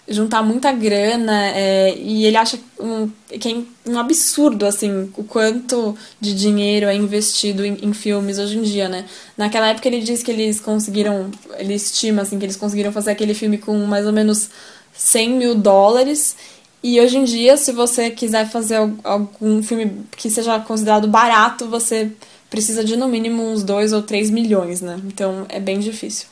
juntar 0.09 0.41
muita 0.41 0.71
grana 0.71 1.47
é, 1.49 1.93
e 1.97 2.25
ele 2.25 2.37
acha 2.37 2.57
um, 2.79 3.09
que 3.39 3.49
é 3.49 3.89
um 3.91 3.99
absurdo 3.99 4.65
assim 4.65 5.11
o 5.17 5.23
quanto 5.23 5.97
de 6.19 6.33
dinheiro 6.33 6.87
é 6.87 6.95
investido 6.95 7.65
em, 7.65 7.77
em 7.81 7.93
filmes 7.93 8.37
hoje 8.39 8.57
em 8.57 8.61
dia, 8.61 8.87
né? 8.87 9.05
Naquela 9.37 9.67
época 9.67 9.87
ele 9.87 9.99
diz 10.01 10.23
que 10.23 10.31
eles 10.31 10.59
conseguiram, 10.59 11.29
ele 11.57 11.73
estima 11.73 12.21
assim 12.21 12.39
que 12.39 12.45
eles 12.45 12.55
conseguiram 12.55 12.91
fazer 12.91 13.11
aquele 13.11 13.33
filme 13.33 13.57
com 13.57 13.77
mais 13.85 14.05
ou 14.05 14.13
menos 14.13 14.49
100 14.93 15.29
mil 15.31 15.55
dólares 15.55 16.35
e 16.81 16.99
hoje 17.01 17.17
em 17.17 17.23
dia 17.23 17.57
se 17.57 17.71
você 17.71 18.09
quiser 18.09 18.49
fazer 18.49 18.75
al- 18.75 18.91
algum 19.03 19.61
filme 19.61 20.03
que 20.15 20.29
seja 20.29 20.59
considerado 20.59 21.07
barato 21.07 21.67
você 21.67 22.11
precisa 22.49 22.83
de 22.83 22.95
no 22.95 23.07
mínimo 23.09 23.43
uns 23.43 23.61
2 23.63 23.91
ou 23.91 24.01
3 24.01 24.29
milhões, 24.29 24.79
né? 24.81 24.99
Então 25.05 25.45
é 25.49 25.59
bem 25.59 25.79
difícil. 25.79 26.27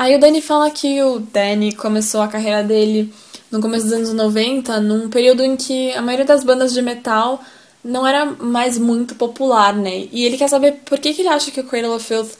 Aí 0.00 0.16
o 0.16 0.18
Danny 0.18 0.40
fala 0.40 0.70
que 0.70 1.02
o 1.02 1.18
Danny 1.18 1.74
começou 1.74 2.22
a 2.22 2.28
carreira 2.28 2.64
dele 2.64 3.12
no 3.50 3.60
começo 3.60 3.84
dos 3.84 3.92
anos 3.92 4.14
90, 4.14 4.80
num 4.80 5.10
período 5.10 5.42
em 5.42 5.58
que 5.58 5.92
a 5.92 6.00
maioria 6.00 6.24
das 6.24 6.42
bandas 6.42 6.72
de 6.72 6.80
metal 6.80 7.38
não 7.84 8.06
era 8.06 8.24
mais 8.24 8.78
muito 8.78 9.14
popular, 9.14 9.74
né? 9.74 10.08
E 10.10 10.24
ele 10.24 10.38
quer 10.38 10.48
saber 10.48 10.80
por 10.86 10.98
que, 10.98 11.12
que 11.12 11.20
ele 11.20 11.28
acha 11.28 11.50
que 11.50 11.60
o 11.60 11.64
Cradle 11.64 11.94
of 11.94 12.02
Filth 12.02 12.30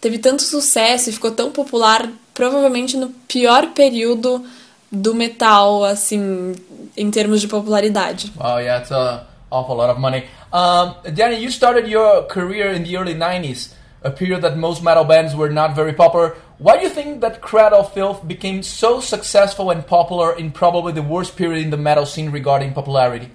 teve 0.00 0.18
tanto 0.18 0.42
sucesso 0.42 1.08
e 1.08 1.12
ficou 1.12 1.30
tão 1.30 1.52
popular, 1.52 2.08
provavelmente 2.34 2.96
no 2.96 3.10
pior 3.28 3.68
período 3.68 4.44
do 4.90 5.14
metal, 5.14 5.84
assim, 5.84 6.56
em 6.96 7.12
termos 7.12 7.40
de 7.40 7.46
popularidade. 7.46 8.32
Wow, 8.36 8.58
yeah, 8.58 8.82
it's 8.82 8.90
a 8.90 9.24
awful 9.52 9.76
lot 9.76 9.88
of 9.88 10.00
money. 10.00 10.24
Um, 10.52 10.96
Danny, 11.14 11.36
you 11.36 11.52
started 11.52 11.88
your 11.88 12.26
career 12.26 12.74
in 12.74 12.82
the 12.82 12.96
early 12.96 13.14
90s, 13.14 13.72
a 14.02 14.10
period 14.10 14.42
that 14.42 14.56
most 14.56 14.82
metal 14.82 15.04
bands 15.04 15.32
were 15.32 15.52
not 15.52 15.76
very 15.76 15.92
popular. 15.92 16.34
Why 16.64 16.78
do 16.78 16.84
you 16.84 16.88
think 16.88 17.20
that 17.20 17.42
Cradle 17.42 17.82
Filth 17.82 18.26
became 18.26 18.62
so 18.62 18.98
successful 18.98 19.70
and 19.70 19.86
popular 19.86 20.34
in 20.34 20.50
probably 20.50 20.94
the 20.94 21.02
worst 21.02 21.36
period 21.36 21.62
in 21.62 21.68
the 21.68 21.76
metal 21.76 22.06
scene 22.06 22.30
regarding 22.30 22.72
popularity? 22.72 23.28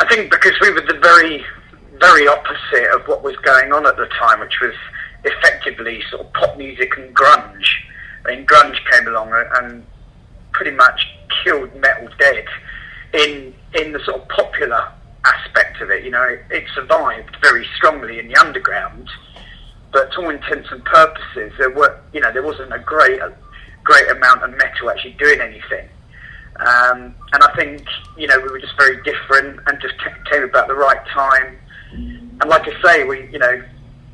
I 0.00 0.08
think 0.08 0.30
because 0.30 0.54
we 0.62 0.70
were 0.70 0.80
the 0.80 0.98
very, 1.02 1.44
very 2.00 2.26
opposite 2.26 2.94
of 2.94 3.06
what 3.08 3.22
was 3.22 3.36
going 3.44 3.74
on 3.74 3.86
at 3.86 3.98
the 3.98 4.06
time, 4.18 4.40
which 4.40 4.58
was 4.62 4.72
effectively 5.24 6.00
sort 6.10 6.24
of 6.24 6.32
pop 6.32 6.56
music 6.56 6.96
and 6.96 7.14
grunge. 7.14 7.66
I 8.24 8.36
mean, 8.36 8.46
grunge 8.46 8.78
came 8.90 9.06
along 9.06 9.30
and 9.56 9.84
pretty 10.52 10.70
much 10.70 11.06
killed 11.44 11.74
metal 11.74 12.08
dead 12.18 12.46
in 13.12 13.52
in 13.74 13.92
the 13.92 14.00
sort 14.06 14.22
of 14.22 14.28
popular 14.30 14.90
aspect 15.26 15.82
of 15.82 15.90
it. 15.90 16.04
You 16.04 16.12
know, 16.12 16.22
it, 16.22 16.40
it 16.50 16.64
survived 16.74 17.36
very 17.42 17.66
strongly 17.76 18.18
in 18.18 18.28
the 18.28 18.36
underground, 18.36 19.10
but 19.92 20.12
to 20.12 20.20
all 20.20 20.30
intents 20.30 20.68
and 20.70 20.84
purposes, 20.84 21.52
there 21.58 21.70
were 21.70 22.00
you 22.12 22.20
know 22.20 22.32
there 22.32 22.42
wasn't 22.42 22.72
a 22.72 22.78
great 22.78 23.20
a 23.20 23.32
great 23.84 24.10
amount 24.10 24.42
of 24.42 24.50
metal 24.50 24.90
actually 24.90 25.12
doing 25.12 25.40
anything. 25.40 25.88
Um, 26.60 27.14
and 27.32 27.42
I 27.42 27.54
think, 27.56 27.86
you 28.16 28.26
know, 28.26 28.38
we 28.40 28.50
were 28.50 28.58
just 28.58 28.76
very 28.76 29.00
different 29.02 29.60
and 29.66 29.80
just 29.80 29.94
came 30.30 30.42
about 30.42 30.66
the 30.66 30.74
right 30.74 31.06
time. 31.14 31.56
And 31.92 32.50
like 32.50 32.66
I 32.66 32.82
say, 32.82 33.04
we, 33.04 33.28
you 33.30 33.38
know, 33.38 33.62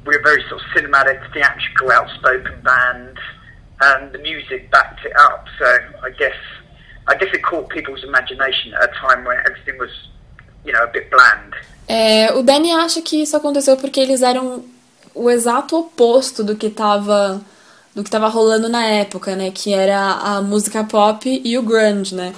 we 0.07 0.17
were 0.17 0.23
very 0.23 0.43
sort 0.49 0.61
of 0.61 0.67
cinematic, 0.77 1.21
theatrical, 1.33 1.91
outspoken 1.91 2.61
band, 2.63 3.19
and 3.81 4.13
the 4.13 4.19
music 4.19 4.71
backed 4.71 5.05
it 5.05 5.13
up. 5.19 5.47
So 5.59 5.65
I 6.03 6.11
guess, 6.11 6.37
I 7.07 7.17
guess 7.17 7.31
it 7.33 7.43
caught 7.43 7.71
people's 7.71 8.05
imagination 8.05 8.75
at 8.75 8.91
a 8.91 8.93
time 8.93 9.25
when 9.25 9.39
everything 9.47 9.79
was, 9.79 9.91
you 10.65 10.73
know, 10.73 10.85
a 10.85 10.89
bit 10.89 11.11
bland. 11.11 11.55
É, 11.87 12.33
o 12.33 12.43
Danny 12.43 12.73
acha 12.73 13.03
que 13.03 13.23
isso 13.23 13.37
aconteceu 13.37 13.77
porque 13.77 14.01
eles 14.01 14.23
eram 14.23 14.65
o 15.15 15.31
exato 15.31 15.77
oposto 15.77 16.43
do 16.43 16.57
que 16.57 16.67
estava 16.67 17.41
do 17.95 18.03
que 18.03 18.11
tava 18.11 18.29
rolando 18.29 18.69
na 18.69 18.85
época, 18.85 19.37
né? 19.37 19.51
Que 19.53 19.73
era 19.73 20.01
a 20.15 20.43
música 20.43 20.83
pop 20.83 21.41
e 21.45 21.57
o 21.57 21.63
grunge, 21.63 22.15
né? 22.15 22.33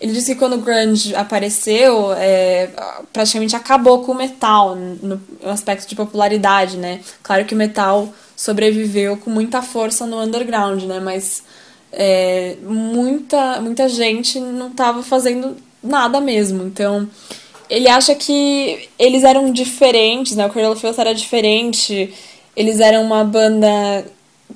Ele 0.00 0.12
disse 0.12 0.34
que 0.34 0.38
quando 0.38 0.54
o 0.54 0.60
grunge 0.60 1.14
apareceu, 1.14 2.12
é, 2.14 2.70
praticamente 3.12 3.54
acabou 3.54 4.02
com 4.02 4.12
o 4.12 4.14
metal 4.14 4.74
no 4.74 5.20
aspecto 5.44 5.88
de 5.88 5.96
popularidade, 5.96 6.76
né? 6.76 7.00
Claro 7.22 7.44
que 7.44 7.54
o 7.54 7.58
metal 7.58 8.08
sobreviveu 8.34 9.16
com 9.18 9.30
muita 9.30 9.60
força 9.60 10.06
no 10.06 10.18
underground, 10.22 10.84
né? 10.84 11.00
Mas 11.00 11.42
é, 11.92 12.56
muita, 12.62 13.60
muita 13.60 13.88
gente 13.88 14.38
não 14.38 14.68
estava 14.68 15.02
fazendo 15.02 15.56
nada 15.82 16.20
mesmo. 16.20 16.62
Então, 16.62 17.08
ele 17.70 17.88
acha 17.88 18.14
que 18.16 18.88
eles 18.98 19.22
eram 19.22 19.52
diferentes, 19.52 20.34
né? 20.34 20.44
O 20.44 20.50
Cradle 20.50 20.72
of 20.72 20.80
Filth 20.80 20.98
era 20.98 21.14
diferente. 21.14 22.12
Eles 22.56 22.80
eram 22.80 23.02
uma 23.04 23.22
banda 23.24 24.04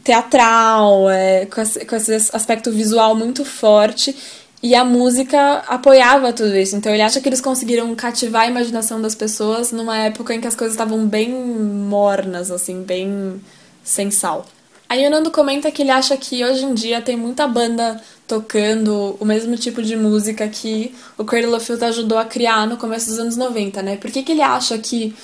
teatral, 0.02 1.08
é, 1.08 1.46
com, 1.46 1.60
esse, 1.60 1.84
com 1.84 1.94
esse 1.94 2.12
aspecto 2.34 2.72
visual 2.72 3.14
muito 3.14 3.44
forte. 3.44 4.14
E 4.60 4.74
a 4.74 4.84
música 4.84 5.58
apoiava 5.68 6.32
tudo 6.32 6.56
isso. 6.56 6.74
Então 6.74 6.92
ele 6.92 7.02
acha 7.02 7.20
que 7.20 7.28
eles 7.28 7.40
conseguiram 7.40 7.94
cativar 7.94 8.42
a 8.42 8.48
imaginação 8.48 9.00
das 9.00 9.14
pessoas 9.14 9.70
numa 9.70 9.96
época 9.98 10.34
em 10.34 10.40
que 10.40 10.48
as 10.48 10.56
coisas 10.56 10.74
estavam 10.74 11.06
bem 11.06 11.30
mornas, 11.30 12.50
assim, 12.50 12.82
bem 12.82 13.40
sem 13.84 14.10
sal. 14.10 14.44
Aí 14.88 15.06
o 15.06 15.10
Nando 15.10 15.30
comenta 15.30 15.70
que 15.70 15.82
ele 15.82 15.90
acha 15.90 16.16
que 16.16 16.44
hoje 16.44 16.64
em 16.64 16.74
dia 16.74 17.00
tem 17.00 17.16
muita 17.16 17.48
banda 17.48 18.00
tocando 18.28 19.16
o 19.18 19.24
mesmo 19.24 19.56
tipo 19.56 19.82
de 19.82 19.96
música 19.96 20.46
que 20.48 20.94
o 21.18 21.24
Cradle 21.24 21.56
of 21.56 21.64
Filth 21.64 21.82
ajudou 21.82 22.18
a 22.18 22.24
criar 22.24 22.66
no 22.66 22.76
começo 22.76 23.08
dos 23.10 23.18
anos 23.18 23.36
90, 23.36 23.82
né? 23.82 23.96
Por 23.96 24.10
que, 24.10 24.22
que 24.22 24.32
ele 24.32 24.42
acha 24.42 24.78
que 24.78 25.14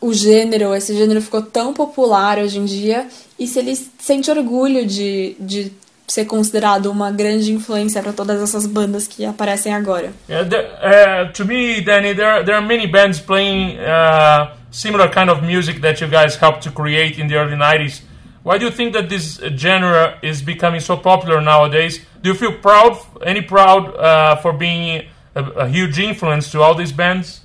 o 0.00 0.12
gênero, 0.12 0.74
esse 0.74 0.94
gênero 0.94 1.22
ficou 1.22 1.42
tão 1.42 1.72
popular 1.72 2.38
hoje 2.38 2.58
em 2.58 2.64
dia 2.64 3.06
e 3.38 3.46
se 3.46 3.58
ele 3.58 3.74
sente 3.98 4.30
orgulho 4.30 4.86
de, 4.86 5.36
de 5.38 5.72
ser 6.06 6.24
considerado 6.24 6.86
uma 6.86 7.10
grande 7.10 7.52
influência 7.52 8.02
para 8.02 8.12
todas 8.12 8.42
essas 8.42 8.66
bandas 8.66 9.06
que 9.06 9.24
aparecem 9.24 9.72
agora. 9.72 10.12
Yeah, 10.28 10.48
there, 10.48 10.66
uh, 10.66 11.32
to 11.32 11.44
me, 11.44 11.80
Danny, 11.80 12.14
there 12.14 12.44
there 12.44 12.56
are 12.56 12.66
many 12.66 12.86
bands 12.86 13.20
playing 13.20 13.78
uh, 13.78 14.54
similar 14.70 15.08
kind 15.08 15.30
of 15.30 15.42
music 15.42 15.80
that 15.80 16.02
you 16.02 16.10
guys 16.10 16.36
helped 16.36 16.62
to 16.64 16.70
create 16.70 17.20
in 17.20 17.28
the 17.28 17.36
early 17.36 17.56
'90s. 17.56 18.02
Why 18.42 18.58
do 18.58 18.64
you 18.64 18.70
think 18.70 18.92
that 18.94 19.08
this 19.08 19.40
genre 19.56 20.18
is 20.22 20.42
becoming 20.42 20.80
so 20.80 20.96
popular 20.96 21.40
nowadays? 21.40 22.04
Do 22.22 22.30
you 22.30 22.34
feel 22.34 22.58
proud, 22.58 22.98
any 23.24 23.42
proud, 23.42 23.94
uh, 23.94 24.36
for 24.36 24.52
being 24.52 25.06
a, 25.34 25.44
a 25.44 25.68
huge 25.68 25.98
influence 25.98 26.50
to 26.52 26.60
all 26.60 26.74
these 26.74 26.92
bands? 26.92 27.42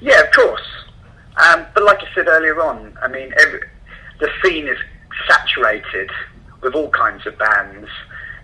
Yeah, 0.00 0.20
of 0.20 0.32
course. 0.32 0.66
Um, 1.36 1.66
but 1.74 1.82
like 1.84 1.98
I 1.98 2.14
said 2.14 2.28
earlier 2.28 2.60
on, 2.62 2.96
I 3.02 3.08
mean, 3.08 3.32
every, 3.38 3.60
the 4.20 4.28
scene 4.42 4.68
is 4.68 4.78
saturated 5.28 6.10
with 6.62 6.74
all 6.74 6.90
kinds 6.90 7.26
of 7.26 7.38
bands. 7.38 7.88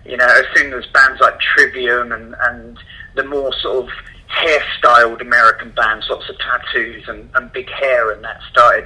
You 0.05 0.17
know, 0.17 0.27
as 0.27 0.45
soon 0.55 0.73
as 0.73 0.85
bands 0.87 1.19
like 1.21 1.39
Trivium 1.39 2.11
and, 2.11 2.35
and 2.41 2.77
the 3.15 3.23
more 3.23 3.51
sort 3.61 3.85
of 3.85 3.91
hairstyled 4.29 5.21
American 5.21 5.71
bands, 5.71 6.07
lots 6.09 6.29
of 6.29 6.35
tattoos 6.37 7.07
and, 7.07 7.29
and 7.33 7.51
big 7.51 7.69
hair 7.69 8.11
and 8.11 8.23
that 8.23 8.39
started 8.51 8.85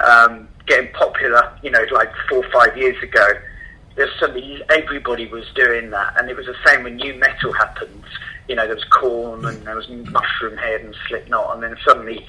um, 0.00 0.48
getting 0.70 0.92
popular, 0.92 1.52
you 1.62 1.70
know, 1.70 1.84
like 1.90 2.10
four 2.28 2.44
or 2.44 2.50
five 2.52 2.76
years 2.76 2.96
ago. 3.02 3.26
There's 3.96 4.10
suddenly 4.20 4.62
everybody 4.70 5.26
was 5.26 5.44
doing 5.54 5.90
that, 5.90 6.14
and 6.16 6.30
it 6.30 6.36
was 6.36 6.46
the 6.46 6.54
same 6.64 6.84
when 6.84 6.96
new 6.96 7.14
metal 7.14 7.52
happened. 7.52 8.04
You 8.48 8.54
know, 8.54 8.66
there 8.66 8.76
was 8.76 8.84
Corn 8.84 9.44
and 9.44 9.66
there 9.66 9.74
was 9.74 9.88
Mushroom 9.88 10.56
Head 10.56 10.82
and 10.82 10.94
Slipknot, 11.08 11.54
and 11.54 11.62
then 11.62 11.76
suddenly 11.84 12.24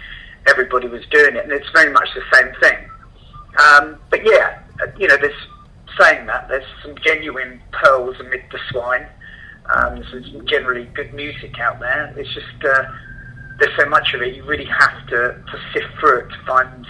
everybody 0.48 0.88
was 0.88 1.06
doing 1.12 1.36
it, 1.36 1.44
and 1.44 1.52
it's 1.52 1.70
very 1.70 1.94
much 1.94 2.10
the 2.16 2.24
same 2.34 2.52
thing. 2.60 2.90
Um, 3.60 3.98
but 4.10 4.26
yeah, 4.26 4.60
you 4.98 5.08
know, 5.08 5.18
there's 5.18 5.48
saying 6.00 6.26
that 6.26 6.48
there's 6.48 6.66
some 6.84 6.96
genuine 7.04 7.62
pearls 7.72 8.16
amid 8.20 8.42
the 8.52 8.60
swine. 8.72 9.06
Um, 9.76 10.04
there's 10.12 10.32
some 10.32 10.48
generally 10.48 10.86
good 10.96 11.14
music 11.14 11.60
out 11.60 11.80
there. 11.80 12.12
It's 12.18 12.34
just 12.34 12.66
uh, 12.66 12.84
there's 13.60 13.78
so 13.78 13.88
much 13.88 14.16
of 14.16 14.24
it. 14.24 14.36
You 14.36 14.44
really 14.46 14.66
have 14.66 15.08
to, 15.10 15.38
to 15.52 15.60
sift 15.74 15.94
through 16.00 16.22
it 16.22 16.30
to 16.30 16.46
find 16.48 16.88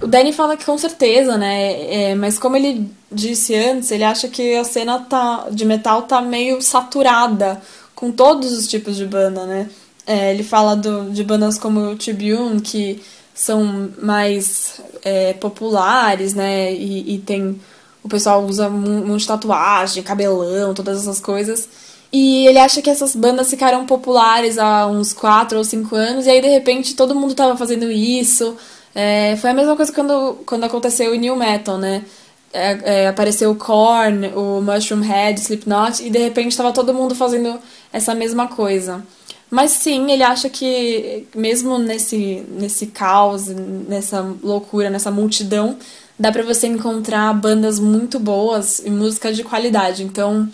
O 0.00 0.06
Danny 0.06 0.32
fala 0.32 0.56
que 0.56 0.64
com 0.64 0.76
certeza, 0.76 1.36
né? 1.38 2.10
É, 2.10 2.14
mas 2.14 2.38
como 2.38 2.56
ele 2.56 2.90
disse 3.10 3.54
antes, 3.54 3.90
ele 3.90 4.04
acha 4.04 4.28
que 4.28 4.56
a 4.56 4.64
cena 4.64 4.98
tá, 5.00 5.46
de 5.50 5.64
metal 5.64 6.02
tá 6.02 6.20
meio 6.20 6.60
saturada 6.60 7.60
com 7.94 8.12
todos 8.12 8.52
os 8.52 8.68
tipos 8.68 8.96
de 8.96 9.06
banda, 9.06 9.46
né? 9.46 9.70
É, 10.06 10.32
ele 10.32 10.44
fala 10.44 10.76
do, 10.76 11.10
de 11.10 11.24
bandas 11.24 11.58
como 11.58 11.80
o 11.80 11.96
Tribune, 11.96 12.60
que 12.60 13.02
são 13.34 13.90
mais 14.00 14.80
é, 15.02 15.32
populares, 15.34 16.34
né? 16.34 16.72
E, 16.72 17.14
e 17.14 17.18
tem. 17.18 17.60
O 18.02 18.08
pessoal 18.08 18.44
usa 18.44 18.68
um 18.68 19.06
monte 19.06 19.22
de 19.22 19.28
tatuagem, 19.28 20.02
cabelão, 20.02 20.72
todas 20.74 21.02
essas 21.02 21.18
coisas. 21.18 21.68
E 22.12 22.46
ele 22.46 22.58
acha 22.58 22.80
que 22.80 22.88
essas 22.88 23.14
bandas 23.16 23.50
ficaram 23.50 23.84
populares 23.84 24.58
há 24.58 24.86
uns 24.86 25.12
4 25.12 25.58
ou 25.58 25.64
5 25.64 25.94
anos, 25.94 26.26
e 26.26 26.30
aí 26.30 26.40
de 26.40 26.48
repente 26.48 26.94
todo 26.94 27.14
mundo 27.14 27.34
tava 27.34 27.56
fazendo 27.56 27.90
isso. 27.90 28.56
É, 28.94 29.36
foi 29.36 29.50
a 29.50 29.54
mesma 29.54 29.76
coisa 29.76 29.92
quando, 29.92 30.38
quando 30.46 30.64
aconteceu 30.64 31.12
o 31.12 31.16
New 31.16 31.36
Metal, 31.36 31.76
né? 31.76 32.04
É, 32.52 33.02
é, 33.02 33.08
apareceu 33.08 33.50
o 33.50 33.56
Korn, 33.56 34.28
o 34.28 34.62
Mushroom 34.62 35.00
Head, 35.00 35.40
Slipknot, 35.40 36.02
e 36.02 36.08
de 36.08 36.18
repente 36.18 36.52
estava 36.52 36.72
todo 36.72 36.94
mundo 36.94 37.14
fazendo 37.14 37.58
essa 37.92 38.14
mesma 38.14 38.48
coisa. 38.48 39.04
Mas 39.50 39.72
sim, 39.72 40.10
ele 40.10 40.22
acha 40.22 40.48
que 40.48 41.26
mesmo 41.34 41.78
nesse, 41.78 42.44
nesse 42.48 42.86
caos, 42.86 43.46
nessa 43.48 44.22
loucura, 44.42 44.90
nessa 44.90 45.10
multidão, 45.10 45.76
dá 46.18 46.32
pra 46.32 46.42
você 46.42 46.66
encontrar 46.66 47.32
bandas 47.34 47.78
muito 47.78 48.18
boas 48.18 48.80
e 48.80 48.90
música 48.90 49.32
de 49.32 49.44
qualidade. 49.44 50.02
Então, 50.02 50.48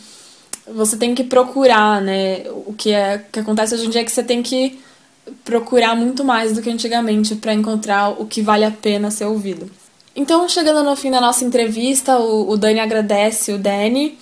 você 0.67 0.97
tem 0.97 1.15
que 1.15 1.25
procurar, 1.25 2.01
né? 2.01 2.45
O 2.67 2.73
que, 2.73 2.93
é, 2.93 3.25
que 3.31 3.41
acontece 3.41 3.75
hoje 3.75 3.87
em 3.87 3.91
dia 3.91 4.01
é 4.01 4.05
que 4.05 4.13
você 4.13 4.23
tem 4.23 4.43
que 4.43 4.81
procurar 5.45 5.95
muito 5.95 6.25
mais 6.25 6.53
do 6.53 6.63
que 6.63 6.71
antigamente 6.71 7.35
para 7.37 7.55
encontrar 7.55 8.11
o 8.11 8.27
que 8.27 8.43
vale 8.43 8.65
a 8.65 8.71
pena 8.71 9.11
ser 9.11 9.25
ouvido. 9.25 9.71
Então, 10.15 10.49
chegando 10.49 10.83
no 10.83 10.95
fim 10.95 11.11
da 11.11 11.21
nossa 11.21 11.45
entrevista, 11.45 12.19
o, 12.19 12.51
o 12.51 12.57
Dani 12.57 12.81
agradece 12.81 13.53
o 13.53 13.59
Danny 13.59 14.19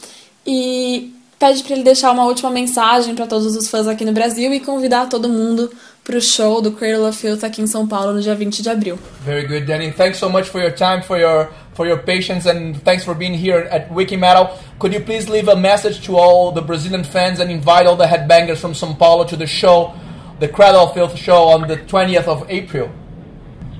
e 0.47 1.13
pede 1.39 1.63
para 1.63 1.75
ele 1.75 1.83
deixar 1.83 2.13
uma 2.13 2.25
última 2.25 2.51
mensagem 2.51 3.15
para 3.15 3.27
todos 3.27 3.57
os 3.57 3.69
fãs 3.69 3.89
aqui 3.89 4.05
no 4.05 4.13
Brasil 4.13 4.53
e 4.53 4.61
convidar 4.61 5.09
todo 5.09 5.29
mundo 5.29 5.71
para 6.05 6.17
o 6.17 6.21
show 6.21 6.61
do 6.61 6.73
Cradle 6.73 7.09
of 7.09 7.19
Filth 7.19 7.43
aqui 7.45 7.63
em 7.63 7.67
São 7.67 7.89
Paulo 7.89 8.13
no 8.13 8.21
dia 8.21 8.35
20 8.35 8.63
de 8.63 8.71
abril. 8.71 8.99
Very 9.25 9.47
good, 9.47 9.67
Danny. 9.67 9.91
Thanks 9.91 10.19
so 10.19 10.29
much 10.29 10.49
for 10.49 10.61
your 10.61 10.73
time, 10.73 11.03
for 11.03 11.19
your 11.19 11.49
for 11.81 11.87
your 11.87 11.97
patience, 11.97 12.45
and 12.45 12.77
thanks 12.83 13.05
for 13.05 13.15
being 13.15 13.33
here 13.33 13.61
at 13.71 13.91
Wiki 13.91 14.15
Metal. 14.15 14.55
Could 14.79 14.93
you 14.93 15.01
please 15.01 15.31
leave 15.31 15.49
a 15.49 15.57
message 15.57 16.05
to 16.05 16.19
all 16.19 16.53
the 16.53 16.61
Brazilian 16.61 17.05
fans 17.05 17.41
and 17.41 17.51
invite 17.51 17.87
all 17.87 17.97
the 17.97 18.05
headbangers 18.05 18.59
from 18.59 18.75
São 18.75 18.99
Paulo 18.99 19.25
to 19.25 19.35
the 19.35 19.47
show, 19.47 19.95
the 20.41 20.47
Cradle 20.47 20.81
of 20.81 20.93
Filth 20.93 21.17
show 21.17 21.45
on 21.45 21.69
the 21.69 21.79
20th 21.79 22.29
of 22.29 22.45
April? 22.51 22.93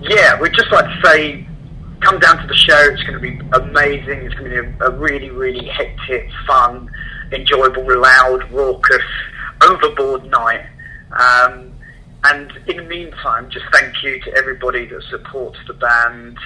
Yeah, 0.01 0.41
we'd 0.41 0.55
just 0.55 0.73
like 0.73 0.87
to 0.87 1.01
say, 1.05 1.47
come 2.01 2.19
down 2.21 2.39
to 2.39 2.47
the 2.47 2.55
show. 2.55 2.79
It's 2.91 3.03
going 3.03 3.21
to 3.21 3.21
be 3.21 3.39
amazing. 3.53 4.25
It's 4.25 4.35
going 4.35 4.51
to 4.51 4.63
be 4.63 4.69
a, 4.81 4.91
really, 4.93 5.29
really 5.29 5.67
hectic, 5.67 6.31
fun, 6.47 6.91
enjoyable, 7.33 8.01
loud, 8.01 8.51
raucous, 8.51 9.05
overboard 9.61 10.25
night. 10.25 10.65
Um, 11.13 11.71
and 12.25 12.51
in 12.67 12.79
the 12.79 12.85
meantime, 12.85 13.51
just 13.51 13.67
thank 13.75 14.03
you 14.03 14.19
to 14.23 14.35
everybody 14.39 14.87
that 14.87 15.03
supports 15.11 15.59
the 15.67 15.75
band 15.75 16.39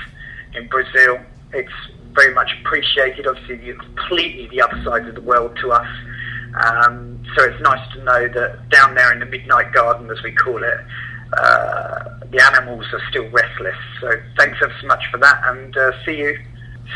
in 0.55 0.67
Brazil. 0.67 1.21
It's 1.55 1.73
very 2.13 2.35
much 2.35 2.51
appreciated. 2.61 3.27
Obviously, 3.27 3.65
you're 3.65 3.77
completely 3.77 4.49
the 4.49 4.63
other 4.63 4.83
side 4.85 5.07
of 5.09 5.15
the 5.15 5.21
world 5.21 5.57
to 5.63 5.73
us. 5.73 5.89
Um, 6.55 7.25
so 7.35 7.45
it's 7.45 7.61
nice 7.63 7.93
to 7.95 8.05
know 8.05 8.29
that 8.29 8.69
down 8.71 8.95
there 8.95 9.13
in 9.13 9.19
the 9.19 9.27
Midnight 9.27 9.73
Garden, 9.73 10.11
as 10.11 10.23
we 10.23 10.33
call 10.33 10.63
it, 10.63 10.81
uh, 11.37 12.21
the 12.31 12.43
animals 12.53 12.87
are 12.93 13.03
still 13.11 13.29
restless. 13.31 13.77
So 14.01 14.11
thanks 14.37 14.59
ever 14.63 14.75
so 14.81 14.87
much 14.87 15.05
for 15.11 15.19
that, 15.19 15.41
and 15.45 15.77
uh, 15.77 15.93
see 16.05 16.19
you, 16.19 16.39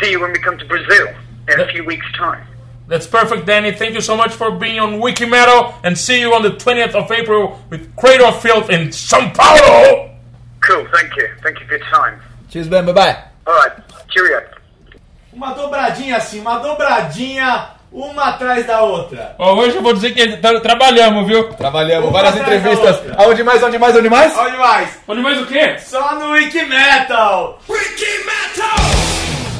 see 0.00 0.12
you 0.12 0.20
when 0.20 0.32
we 0.32 0.38
come 0.38 0.58
to 0.58 0.64
Brazil 0.64 1.08
in 1.48 1.60
a 1.60 1.66
few 1.68 1.84
weeks' 1.84 2.06
time. 2.16 2.46
That's 2.86 3.06
perfect, 3.06 3.46
Danny. 3.46 3.72
Thank 3.72 3.94
you 3.94 4.00
so 4.00 4.16
much 4.16 4.32
for 4.32 4.50
being 4.50 4.78
on 4.78 5.00
Wiki 5.00 5.26
Metal, 5.26 5.74
and 5.82 5.98
see 5.98 6.20
you 6.20 6.34
on 6.34 6.42
the 6.42 6.50
20th 6.50 6.94
of 6.94 7.10
April 7.10 7.60
with 7.68 7.94
Cradle 7.96 8.28
of 8.28 8.40
Filth 8.40 8.70
in 8.70 8.88
São 8.88 9.34
Paulo. 9.34 10.14
Cool. 10.60 10.86
Thank 10.92 11.16
you. 11.16 11.28
Thank 11.42 11.60
you 11.60 11.66
for 11.66 11.76
your 11.76 11.86
time. 11.86 12.20
Cheers, 12.48 12.68
Ben. 12.68 12.86
Bye 12.86 12.92
bye. 12.92 13.24
All 13.46 13.54
right. 13.54 13.72
Cheerio. 14.08 14.42
Uma 15.32 15.52
dobradinha 15.52 16.16
assim, 16.16 16.40
uma 16.40 16.58
dobradinha, 16.58 17.66
uma 17.92 18.24
atrás 18.30 18.66
da 18.66 18.80
outra. 18.82 19.34
Ó, 19.38 19.54
hoje 19.54 19.76
eu 19.76 19.82
vou 19.82 19.92
dizer 19.94 20.12
que 20.12 20.36
trabalhamos, 20.60 21.26
viu? 21.26 21.44
Trabalhamos, 21.54 22.04
Uma 22.08 22.12
várias 22.12 22.36
entrevistas. 22.36 23.00
Aonde 23.16 23.42
mais, 23.44 23.62
onde 23.62 23.78
mais, 23.78 23.96
onde 23.96 24.08
mais? 24.10 24.36
Olha 24.36 24.56
mais, 24.58 24.88
Onde 25.06 25.20
mais 25.20 25.40
o 25.40 25.46
quê? 25.46 25.76
só 25.78 26.14
no 26.16 26.32
Wiki 26.32 26.64
Metal. 26.64 27.58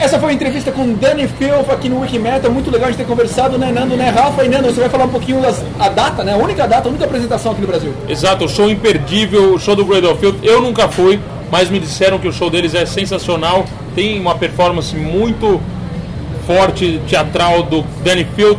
Essa 0.00 0.16
foi 0.20 0.30
a 0.30 0.32
entrevista 0.32 0.70
com 0.70 0.94
Danny 0.94 1.26
Filth 1.26 1.68
aqui 1.70 1.88
no 1.88 2.00
Wikimetal. 2.00 2.52
Muito 2.52 2.70
legal 2.70 2.88
a 2.88 2.92
gente 2.92 3.00
ter 3.00 3.06
conversado, 3.06 3.58
né, 3.58 3.72
Nando, 3.72 3.96
né, 3.96 4.10
Rafa? 4.10 4.44
E 4.44 4.48
Nando, 4.48 4.68
você 4.72 4.80
vai 4.80 4.88
falar 4.88 5.04
um 5.06 5.10
pouquinho 5.10 5.42
das, 5.42 5.60
a 5.78 5.88
data, 5.88 6.22
né? 6.22 6.34
A 6.34 6.36
única 6.36 6.68
data, 6.68 6.86
a 6.86 6.90
única 6.90 7.04
apresentação 7.04 7.50
aqui 7.50 7.62
no 7.62 7.66
Brasil. 7.66 7.92
Exato, 8.08 8.44
o 8.44 8.48
show 8.48 8.70
imperdível, 8.70 9.54
o 9.54 9.58
show 9.58 9.74
do 9.74 9.84
Cradle 9.84 10.12
of 10.12 10.20
Filth. 10.20 10.36
Eu 10.44 10.60
nunca 10.62 10.88
fui, 10.88 11.18
mas 11.50 11.70
me 11.70 11.78
disseram 11.78 12.18
que 12.18 12.28
o 12.28 12.32
show 12.32 12.50
deles 12.50 12.74
é 12.74 12.84
sensacional. 12.86 13.64
Tem 13.94 14.18
uma 14.20 14.34
performance 14.34 14.94
muito 14.94 15.60
forte, 16.46 17.00
teatral 17.06 17.62
do 17.62 17.82
Danny 18.02 18.26
Field. 18.36 18.58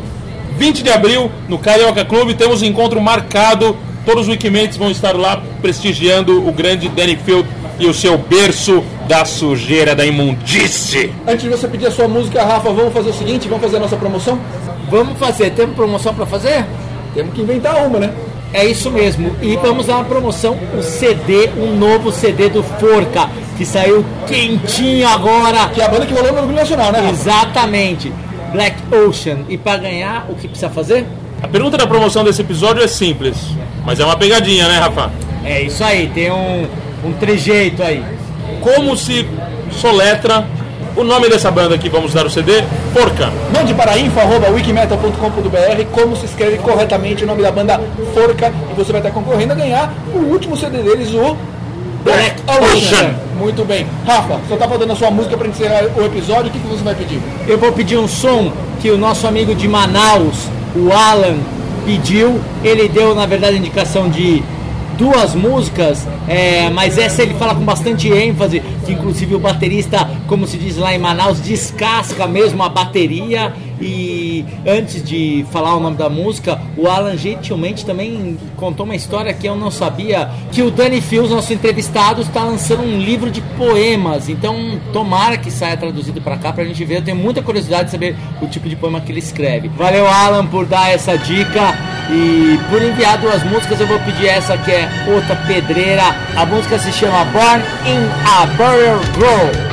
20 0.57 0.83
de 0.83 0.89
abril, 0.89 1.31
no 1.47 1.57
Carioca 1.57 2.03
Clube, 2.03 2.33
temos 2.33 2.61
um 2.61 2.65
encontro 2.65 2.99
marcado. 3.01 3.75
Todos 4.05 4.23
os 4.23 4.29
Wikimates 4.29 4.77
vão 4.77 4.91
estar 4.91 5.15
lá 5.15 5.41
prestigiando 5.61 6.47
o 6.47 6.51
grande 6.51 6.89
Danny 6.89 7.15
Field 7.15 7.47
e 7.79 7.85
o 7.85 7.93
seu 7.93 8.17
berço 8.17 8.83
da 9.07 9.23
sujeira, 9.23 9.95
da 9.95 10.05
imundície. 10.05 11.13
Antes 11.25 11.43
de 11.43 11.49
você 11.49 11.67
pedir 11.67 11.87
a 11.87 11.91
sua 11.91 12.07
música, 12.07 12.43
Rafa, 12.43 12.71
vamos 12.71 12.93
fazer 12.93 13.09
o 13.09 13.13
seguinte, 13.13 13.47
vamos 13.47 13.63
fazer 13.63 13.77
a 13.77 13.79
nossa 13.79 13.95
promoção? 13.95 14.39
Vamos 14.89 15.17
fazer, 15.17 15.51
temos 15.51 15.75
promoção 15.75 16.13
pra 16.13 16.25
fazer? 16.25 16.65
Temos 17.13 17.33
que 17.33 17.41
inventar 17.41 17.87
uma, 17.87 17.99
né? 17.99 18.13
É 18.53 18.65
isso 18.65 18.89
mesmo. 18.89 19.35
E 19.41 19.55
vamos 19.57 19.85
dar 19.85 19.97
uma 19.97 20.05
promoção, 20.05 20.57
o 20.77 20.81
CD, 20.81 21.49
um 21.57 21.75
novo 21.75 22.11
CD 22.11 22.49
do 22.49 22.63
Forca, 22.63 23.29
que 23.57 23.65
saiu 23.65 24.03
quentinho 24.27 25.07
agora. 25.07 25.69
Que 25.69 25.81
é 25.81 25.85
a 25.85 25.89
banda 25.89 26.05
que 26.05 26.13
rolou 26.13 26.31
no 26.31 26.39
Orgulho 26.39 26.55
Nacional, 26.55 26.91
né, 26.91 26.99
Rafa? 26.99 27.11
Exatamente. 27.11 28.11
Black 28.51 28.75
Ocean. 28.91 29.39
E 29.47 29.57
pra 29.57 29.77
ganhar, 29.77 30.25
o 30.29 30.35
que 30.35 30.47
precisa 30.47 30.69
fazer? 30.69 31.05
A 31.41 31.47
pergunta 31.47 31.77
da 31.77 31.85
promoção 31.85 32.23
desse 32.23 32.41
episódio 32.41 32.83
é 32.83 32.87
simples, 32.87 33.37
mas 33.85 33.99
é 33.99 34.05
uma 34.05 34.17
pegadinha, 34.17 34.67
né, 34.67 34.79
Rafa? 34.79 35.11
É 35.45 35.61
isso 35.61 35.83
aí, 35.83 36.09
tem 36.13 36.31
um, 36.31 36.67
um 37.05 37.13
trejeito 37.13 37.81
aí. 37.81 38.03
Como 38.61 38.97
se 38.97 39.25
soletra 39.71 40.45
o 40.99 41.03
nome 41.03 41.29
dessa 41.29 41.49
banda 41.49 41.77
que 41.77 41.87
vamos 41.87 42.13
dar 42.13 42.25
o 42.25 42.29
CD? 42.29 42.61
Forca. 42.93 43.31
Mande 43.55 43.73
para 43.73 43.97
info.wikimetal.com.br 43.97 45.85
como 45.93 46.13
se 46.17 46.25
escreve 46.25 46.57
corretamente 46.57 47.23
o 47.23 47.27
nome 47.27 47.41
da 47.41 47.51
banda 47.51 47.79
Forca 48.13 48.51
e 48.69 48.73
você 48.75 48.91
vai 48.91 48.99
estar 48.99 49.11
concorrendo 49.11 49.53
a 49.53 49.55
ganhar 49.55 49.93
o 50.13 50.17
último 50.17 50.57
CD 50.57 50.79
deles, 50.79 51.13
o 51.13 51.37
Black 52.03 52.41
Ocean. 52.45 53.15
Muito 53.37 53.63
bem. 53.63 53.87
Rafa, 54.05 54.41
só 54.49 54.57
tá 54.57 54.67
faltando 54.67 54.91
a 54.91 54.95
sua 54.97 55.09
música 55.09 55.37
para 55.37 55.47
encerrar 55.47 55.85
o 55.95 56.05
episódio, 56.05 56.47
o 56.47 56.51
que, 56.51 56.59
que 56.59 56.67
você 56.67 56.83
vai 56.83 56.95
pedir? 56.95 57.21
Eu 57.47 57.57
vou 57.57 57.71
pedir 57.71 57.97
um 57.97 58.07
som 58.07 58.51
que 58.81 58.91
o 58.91 58.97
nosso 58.97 59.25
amigo 59.25 59.55
de 59.55 59.69
Manaus, 59.69 60.49
o 60.75 60.91
Alan, 60.91 61.37
pediu. 61.85 62.41
Ele 62.61 62.89
deu, 62.89 63.15
na 63.15 63.25
verdade, 63.25 63.55
a 63.55 63.57
indicação 63.57 64.09
de 64.09 64.43
duas 64.99 65.33
músicas, 65.33 66.05
é, 66.27 66.69
mas 66.69 66.97
essa 66.97 67.21
ele 67.21 67.33
fala 67.35 67.55
com 67.55 67.63
bastante 67.63 68.09
ênfase, 68.09 68.61
que 68.85 68.91
inclusive 68.91 69.33
o 69.33 69.39
baterista, 69.39 70.09
como 70.29 70.47
se 70.47 70.57
diz 70.57 70.77
lá 70.77 70.93
em 70.93 70.99
Manaus, 70.99 71.41
descasca 71.41 72.27
mesmo 72.27 72.61
a 72.61 72.69
bateria. 72.69 73.51
E 73.81 74.45
antes 74.67 75.01
de 75.03 75.45
falar 75.51 75.75
o 75.75 75.79
nome 75.79 75.95
da 75.95 76.09
música, 76.09 76.59
o 76.77 76.87
Alan 76.87 77.17
gentilmente 77.17 77.85
também 77.85 78.37
contou 78.57 78.85
uma 78.85 78.95
história 78.95 79.33
que 79.33 79.47
eu 79.47 79.55
não 79.55 79.71
sabia, 79.71 80.29
que 80.51 80.61
o 80.61 80.69
Danny 80.69 80.99
Fields, 80.99 81.31
nosso 81.31 81.53
entrevistado, 81.53 82.21
está 82.21 82.43
lançando 82.43 82.83
um 82.83 82.99
livro 82.99 83.31
de 83.31 83.41
poemas. 83.57 84.27
Então, 84.27 84.79
tomara 84.91 85.37
que 85.37 85.49
saia 85.49 85.77
traduzido 85.77 86.21
para 86.21 86.37
cá 86.37 86.51
pra 86.51 86.65
gente 86.65 86.83
ver. 86.83 86.97
Eu 86.97 87.03
tenho 87.03 87.17
muita 87.17 87.41
curiosidade 87.41 87.85
de 87.85 87.91
saber 87.91 88.15
o 88.41 88.47
tipo 88.47 88.67
de 88.67 88.75
poema 88.75 88.99
que 88.99 89.11
ele 89.11 89.19
escreve. 89.19 89.69
Valeu, 89.69 90.05
Alan, 90.07 90.45
por 90.45 90.65
dar 90.65 90.91
essa 90.91 91.17
dica 91.17 91.73
e 92.11 92.59
por 92.69 92.81
enviar 92.81 93.17
duas 93.17 93.41
músicas. 93.45 93.79
Eu 93.79 93.87
vou 93.87 93.99
pedir 93.99 94.27
essa 94.27 94.57
que 94.57 94.71
é 94.71 94.89
outra 95.07 95.37
pedreira. 95.47 96.03
A 96.35 96.45
música 96.45 96.77
se 96.77 96.91
chama 96.91 97.23
Born 97.25 97.63
in 97.87 98.03
a 98.27 98.45
Burial 98.45 98.99
Grove. 99.17 99.68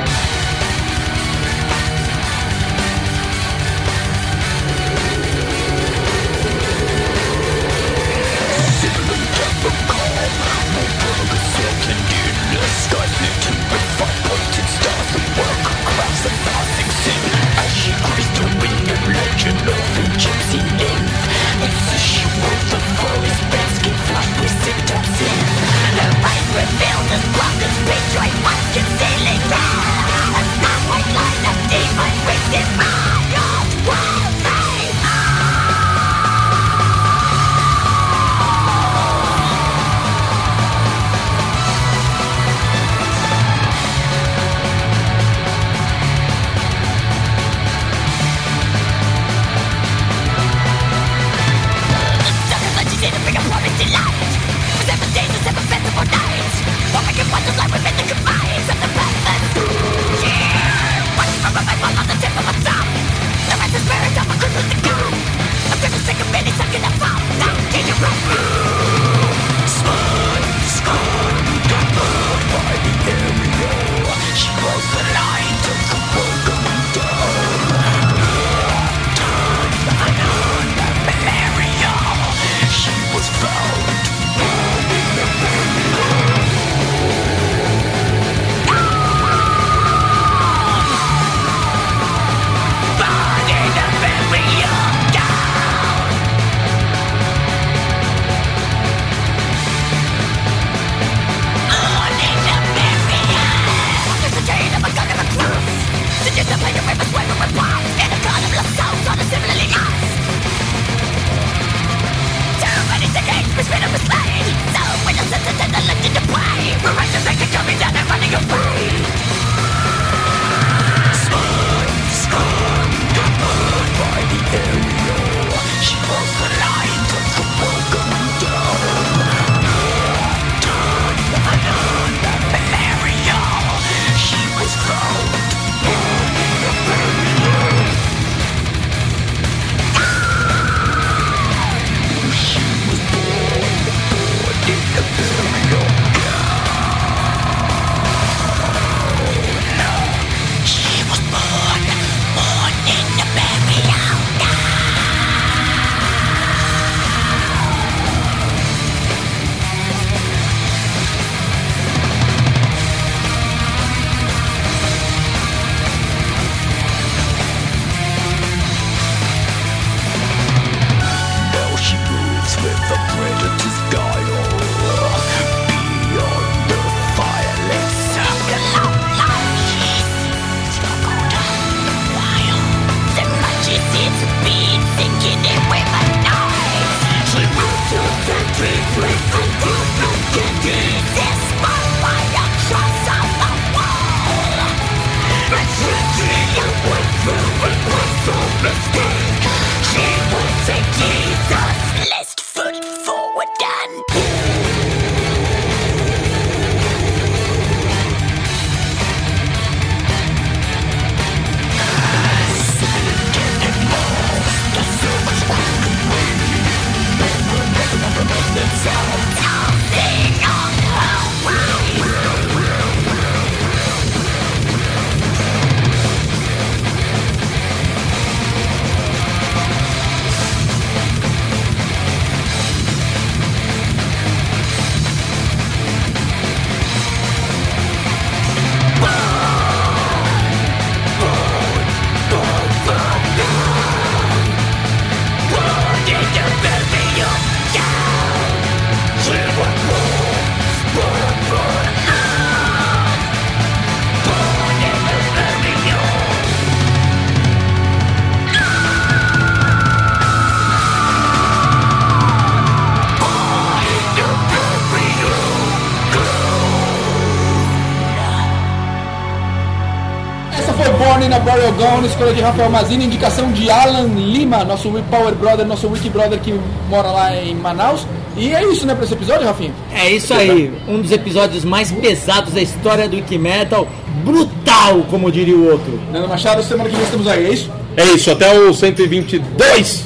Gone, 272.07 272.09
escolha 272.09 272.33
de 272.33 272.41
Rafael 272.41 272.71
Mazini, 272.71 273.05
indicação 273.05 273.53
de 273.53 273.71
Alan 273.71 274.07
Lima, 274.15 274.65
nosso 274.65 274.91
Power 275.11 275.35
Brother, 275.35 275.67
nosso 275.67 275.89
Wiki 275.89 276.09
Brother 276.09 276.39
que 276.41 276.59
mora 276.89 277.11
lá 277.11 277.37
em 277.37 277.55
Manaus. 277.55 278.07
E 278.37 278.55
é 278.55 278.65
isso, 278.65 278.87
né, 278.87 278.95
pra 278.95 279.05
esse 279.05 279.15
episódio, 279.15 279.47
Rafinha? 279.47 279.73
É 279.93 280.11
isso 280.11 280.33
aí, 280.33 280.73
um 280.87 281.01
dos 281.01 281.11
episódios 281.11 281.65
mais 281.65 281.91
pesados 281.91 282.53
da 282.53 282.61
história 282.61 283.09
do 283.09 283.17
Wiki 283.17 283.39
Metal. 283.39 283.87
Brutal, 284.25 285.03
como 285.11 285.31
diria 285.31 285.57
o 285.57 285.71
outro. 285.71 286.01
Nando 286.13 286.29
Machado, 286.29 286.63
semana 286.63 286.89
que 286.89 286.97
vem 286.97 287.05
estamos 287.05 287.27
aí, 287.27 287.47
é 287.47 287.51
isso? 287.51 287.71
É 287.97 288.05
isso, 288.05 288.31
até 288.31 288.59
o 288.59 288.73
122. 288.73 290.05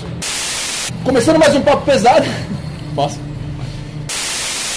Começando 1.05 1.39
mais 1.39 1.55
um 1.55 1.61
papo 1.61 1.85
pesado. 1.85 2.27
Posso? 2.95 3.19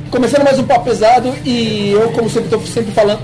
Começando 0.09 0.43
mais 0.43 0.59
um 0.59 0.63
papo 0.63 0.85
pesado 0.85 1.33
e 1.45 1.91
eu, 1.91 2.09
como 2.11 2.29
sempre, 2.29 2.49
tô 2.49 2.59
sempre 2.61 2.91
falando. 2.91 3.19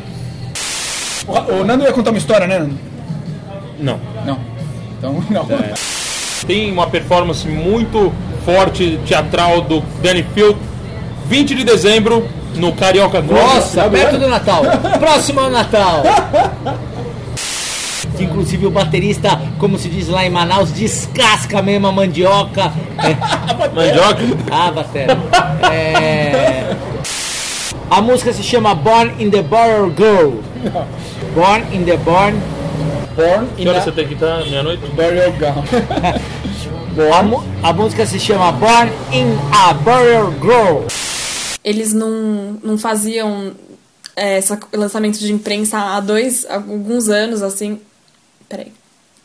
O 1.27 1.63
Nando 1.63 1.84
ia 1.84 1.93
contar 1.93 2.11
uma 2.11 2.17
história, 2.17 2.47
né, 2.47 2.59
Nando? 2.59 2.89
Não. 3.80 3.99
Não. 4.26 4.39
Então, 4.97 5.23
não. 5.30 5.47
Tem 6.45 6.72
uma 6.72 6.88
performance 6.88 7.47
muito 7.47 8.11
forte 8.45 8.99
teatral 9.06 9.61
do 9.61 9.81
Danny 10.01 10.26
Field, 10.34 10.57
20 11.27 11.56
de 11.56 11.64
dezembro, 11.64 12.27
no 12.56 12.73
Carioca 12.73 13.22
Club. 13.22 13.39
Nossa, 13.39 13.89
perto 13.89 14.18
do 14.18 14.27
Natal. 14.27 14.64
Próximo 14.99 15.41
ao 15.41 15.49
Natal. 15.49 16.03
Que, 18.15 18.26
Inclusive 18.26 18.65
o 18.65 18.72
baterista, 18.72 19.39
como 19.57 19.77
se 19.77 19.88
diz 19.88 20.10
lá 20.10 20.26
em 20.26 20.30
Manaus, 20.30 20.72
descasca 20.73 21.61
mesmo 21.61 21.88
a 21.88 21.91
mandioca. 21.91 22.72
É. 22.97 23.15
Mandioca? 23.73 24.23
Ah, 24.51 24.72
batera. 24.72 25.18
É... 25.72 26.76
A 27.89 28.01
música 28.01 28.34
se 28.34 28.43
chama 28.43 28.76
Born 28.76 29.14
in 29.19 29.30
the 29.30 29.41
Burial 29.41 29.89
Girl. 29.95 30.31
Born 31.34 31.64
in 31.73 31.85
the 31.85 31.95
Born. 31.97 32.35
Born 33.19 33.47
Que 33.57 33.67
hora 33.67 33.81
você 33.81 33.91
tem 33.91 34.07
que 34.07 34.13
estar? 34.13 34.45
Meia-noite? 34.45 34.81
Burial 34.87 35.31
Ground. 35.33 35.65
A, 37.13 37.23
mu- 37.23 37.43
a 37.63 37.71
música 37.71 38.05
se 38.05 38.19
chama 38.19 38.51
Born 38.51 38.91
in 39.13 39.27
a 39.53 39.73
Burial 39.73 40.31
Girl. 40.41 40.85
Eles 41.63 41.93
não, 41.93 42.59
não 42.63 42.77
faziam 42.77 43.53
é, 44.15 44.39
lançamento 44.73 45.17
de 45.19 45.31
imprensa 45.31 45.77
há 45.77 45.99
dois, 45.99 46.45
há 46.49 46.55
alguns 46.55 47.07
anos, 47.07 47.41
assim. 47.41 47.79
Peraí. 48.49 48.73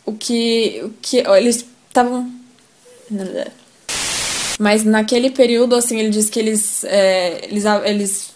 O 0.04 0.12
que. 0.12 0.82
O 0.84 0.90
que 1.00 1.24
ó, 1.26 1.34
eles 1.36 1.64
estavam. 1.88 2.30
Mas 4.58 4.84
naquele 4.84 5.30
período, 5.30 5.74
assim, 5.74 5.98
ele 5.98 6.10
diz 6.10 6.28
que 6.30 6.38
eles. 6.38 6.84
é, 6.84 7.46
eles. 7.48 7.64
eles. 7.84 8.34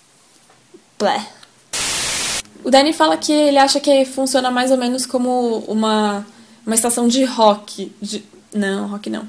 O 2.69 2.71
Danny 2.71 2.93
fala 2.93 3.17
que 3.17 3.33
ele 3.33 3.57
acha 3.57 3.81
que 3.81 4.05
funciona 4.05 4.51
mais 4.51 4.71
ou 4.71 4.77
menos 4.77 5.07
como 5.07 5.65
uma, 5.67 6.23
uma 6.67 6.75
estação 6.75 7.09
de 7.09 7.25
rock. 7.25 7.91
de- 7.99 8.23
não, 8.55 8.89
rock 8.89 9.09
não. 9.09 9.23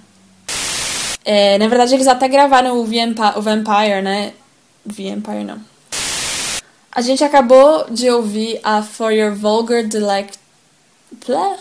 É, 1.24 1.58
na 1.58 1.70
verdade, 1.70 1.94
eles 1.94 2.06
até 2.06 2.28
gravaram 2.28 2.78
o, 2.78 2.84
Vampi- 2.84 3.38
o 3.38 3.42
Vampire, 3.42 4.02
né? 4.02 4.34
Vampire 4.86 5.46
não. 5.46 5.58
A 6.92 7.00
gente 7.00 7.24
acabou 7.24 7.86
de 7.90 8.10
ouvir 8.10 8.60
a 8.62 8.82
For 8.82 9.14
Your 9.14 9.34
Vulgar 9.34 9.86
Delect. 9.86 10.38
Blé? 11.26 11.56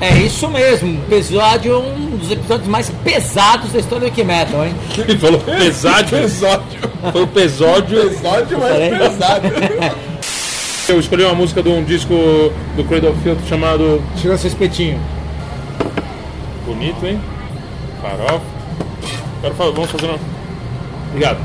É 0.00 0.12
isso 0.26 0.48
mesmo, 0.48 1.00
episódio 1.04 1.78
um 1.78 2.16
dos 2.16 2.32
episódios 2.32 2.66
mais 2.66 2.90
pesados 3.04 3.70
da 3.72 3.78
história 3.78 4.00
do 4.00 4.10
Wiki 4.10 4.24
Metal, 4.24 4.64
hein? 4.66 4.74
Ele 4.98 5.16
falou 5.20 5.38
pesado. 5.40 6.16
Episódio. 6.16 6.80
Foi 7.12 7.22
o 7.22 7.28
pesódio. 7.28 8.06
Episódio 8.08 8.58
mais 8.58 8.98
pesado. 8.98 9.48
Eu 10.88 11.00
escolhi 11.00 11.24
uma 11.24 11.34
música 11.34 11.62
de 11.62 11.68
um 11.70 11.82
disco 11.82 12.12
do 12.76 12.84
Cradle 12.84 13.10
of 13.10 13.20
Filth 13.22 13.38
chamado 13.48 14.02
Tira 14.20 14.36
seu 14.36 14.48
espetinho. 14.48 15.00
Bonito, 16.66 17.04
hein? 17.06 17.20
Farofa. 18.02 18.40
Quero 19.40 19.54
fa- 19.54 19.70
vamos 19.70 19.90
fazer 19.90 20.06
uma. 20.06 20.18
Obrigado. 21.08 21.38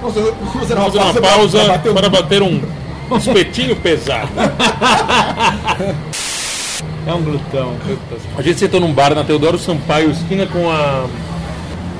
Vamos 0.00 0.14
fazer 0.14 0.28
uma 0.30 0.36
Vamos 0.36 0.52
fazer 0.60 0.74
uma 0.74 1.14
pausa 1.14 1.20
pausa 1.20 1.58
pra 1.64 1.68
bater 1.68 1.90
um- 1.90 1.94
para 1.94 2.08
bater 2.08 2.42
um 2.42 2.60
espetinho 3.16 3.76
pesado. 3.80 4.28
É 7.06 7.14
um 7.14 7.22
glutão. 7.22 7.74
A 8.36 8.42
gente 8.42 8.58
sentou 8.58 8.80
num 8.80 8.92
bar 8.92 9.14
na 9.14 9.22
Teodoro 9.22 9.56
Sampaio, 9.58 10.10
esquina 10.10 10.46
com 10.46 10.68
a, 10.68 11.06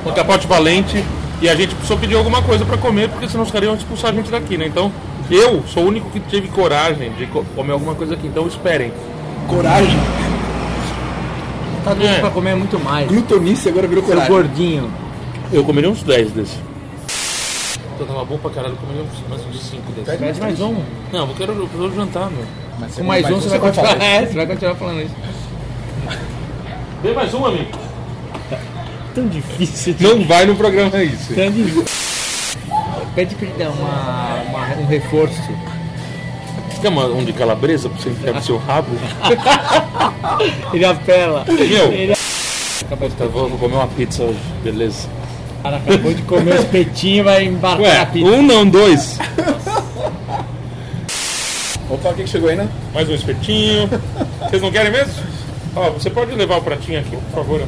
com 0.03 0.11
a 0.11 0.13
Capote 0.13 0.47
Valente, 0.49 1.05
e 1.41 1.49
a 1.49 1.55
gente 1.55 1.73
precisou 1.75 1.97
pedir 1.99 2.17
alguma 2.17 2.43
coisa 2.43 2.65
para 2.65 2.77
comer, 2.79 3.09
porque 3.11 3.29
senão 3.29 3.45
os 3.45 3.51
caras 3.53 3.69
iam 3.69 3.77
expulsar 3.77 4.11
a 4.11 4.15
gente 4.15 4.29
daqui, 4.31 4.57
né? 4.59 4.67
Então, 4.67 4.91
eu 5.31 5.63
sou 5.67 5.85
o 5.85 5.89
único 5.89 6.09
que 6.11 6.21
teve 6.21 6.49
coragem 6.49 7.11
de 7.13 7.27
co- 7.27 7.45
comer 7.55 7.73
alguma 7.73 7.95
coisa 7.95 8.15
aqui, 8.15 8.27
então 8.27 8.47
esperem. 8.47 8.93
Coragem. 9.49 9.97
Tá 11.85 11.95
doido 11.95 12.11
É. 12.15 12.19
pra 12.21 12.31
comer 12.31 12.57
muito 12.57 12.79
mais. 12.81 13.07
Glutonice 13.09 13.69
agora 13.69 13.87
virou 13.87 14.03
Seu 14.05 14.13
coragem. 14.15 14.33
gordinho. 14.35 14.91
Eu 15.53 15.63
comeria 15.65 15.89
uns 15.91 16.03
10 16.03 16.33
desses. 16.33 16.59
Então 17.95 18.07
tava 18.09 18.25
bom 18.25 18.37
pra 18.39 18.51
caralho, 18.51 18.75
eu 18.75 18.79
comeria 18.79 19.03
uns, 19.03 19.29
mais 19.31 19.41
uns 19.47 19.63
5 19.71 19.93
desses. 19.93 20.19
Pede 20.21 20.41
mais 20.41 20.61
um. 20.61 20.77
Não, 21.13 21.29
eu 21.29 21.35
quero, 21.35 21.53
eu 21.53 21.69
quero 21.69 21.95
jantar, 21.95 22.31
meu. 22.31 22.45
Mas 22.79 22.95
Com 22.97 23.05
mais 23.05 23.25
um 23.31 23.37
você 23.41 23.49
vai 23.49 23.59
continuar. 23.61 23.89
falar 23.93 24.05
É, 24.05 24.27
você 24.27 24.35
vai 24.35 24.47
continuar 24.47 24.75
falando 24.75 25.01
isso. 25.03 25.15
Dê 27.03 27.13
mais 27.13 27.33
um, 27.35 27.47
amigo. 27.47 27.71
Tão 29.15 29.27
difícil. 29.29 29.95
de- 29.95 30.05
Não 30.05 30.25
vai 30.27 30.45
no 30.45 30.57
programa 30.57 31.03
isso. 31.03 31.35
Tão 31.35 31.51
difícil. 31.51 31.85
Pede 33.17 33.35
pra 33.35 33.47
ele 33.49 33.57
dar 33.59 33.71
uma, 33.71 34.43
uma- 34.49 34.77
um 34.83 34.87
reforço. 34.87 35.35
Você 36.71 36.81
quer 36.83 36.89
uma, 36.89 37.07
um 37.07 37.25
de 37.25 37.33
calabresa 37.33 37.89
pra 37.89 37.99
você 37.99 38.11
enfiar 38.11 38.35
no 38.35 38.43
seu 38.43 38.59
rabo? 38.59 38.91
Ele 40.73 40.85
apela. 40.85 41.45
Meu. 41.49 41.93
Ele 41.93 42.15
Tá, 43.19 43.25
vou, 43.27 43.49
vou 43.49 43.59
comer 43.59 43.75
uma 43.77 43.89
pizza 43.89 44.23
hoje, 44.23 44.39
beleza. 44.63 45.09
cara 45.63 45.79
acabou 45.79 46.15
de 46.15 46.23
comer 46.23 46.53
o 46.53 46.61
espetinho 46.61 47.17
e 47.17 47.23
vai 47.23 47.45
embarcar 47.45 47.81
Ué, 47.81 47.99
na 47.99 48.07
pizza. 48.07 48.31
um 48.31 48.43
não, 48.43 48.65
dois. 48.69 49.19
Opa, 51.91 52.11
o 52.11 52.15
que 52.15 52.23
que 52.25 52.29
chegou 52.31 52.49
aí, 52.51 52.55
né? 52.57 52.69
Mais 52.95 53.09
um 53.09 53.15
espetinho. 53.15 53.89
Vocês 54.41 54.61
não 54.63 54.71
querem 54.71 54.93
mesmo? 54.93 55.15
Ó, 55.75 55.91
você 55.91 56.11
pode 56.11 56.33
levar 56.33 56.59
o 56.59 56.63
pratinho 56.63 57.01
aqui, 57.01 57.17
por 57.17 57.35
favor. 57.45 57.63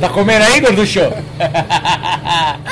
Tá 0.00 0.08
comendo 0.08 0.44
aí, 0.44 0.60
gorducho? 0.60 1.00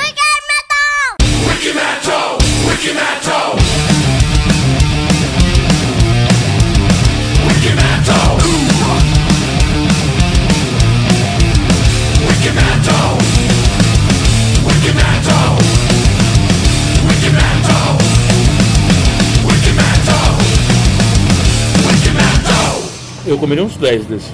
Eu 23.25 23.37
comeria 23.37 23.63
uns 23.63 23.77
10 23.77 24.05
desses. 24.05 24.33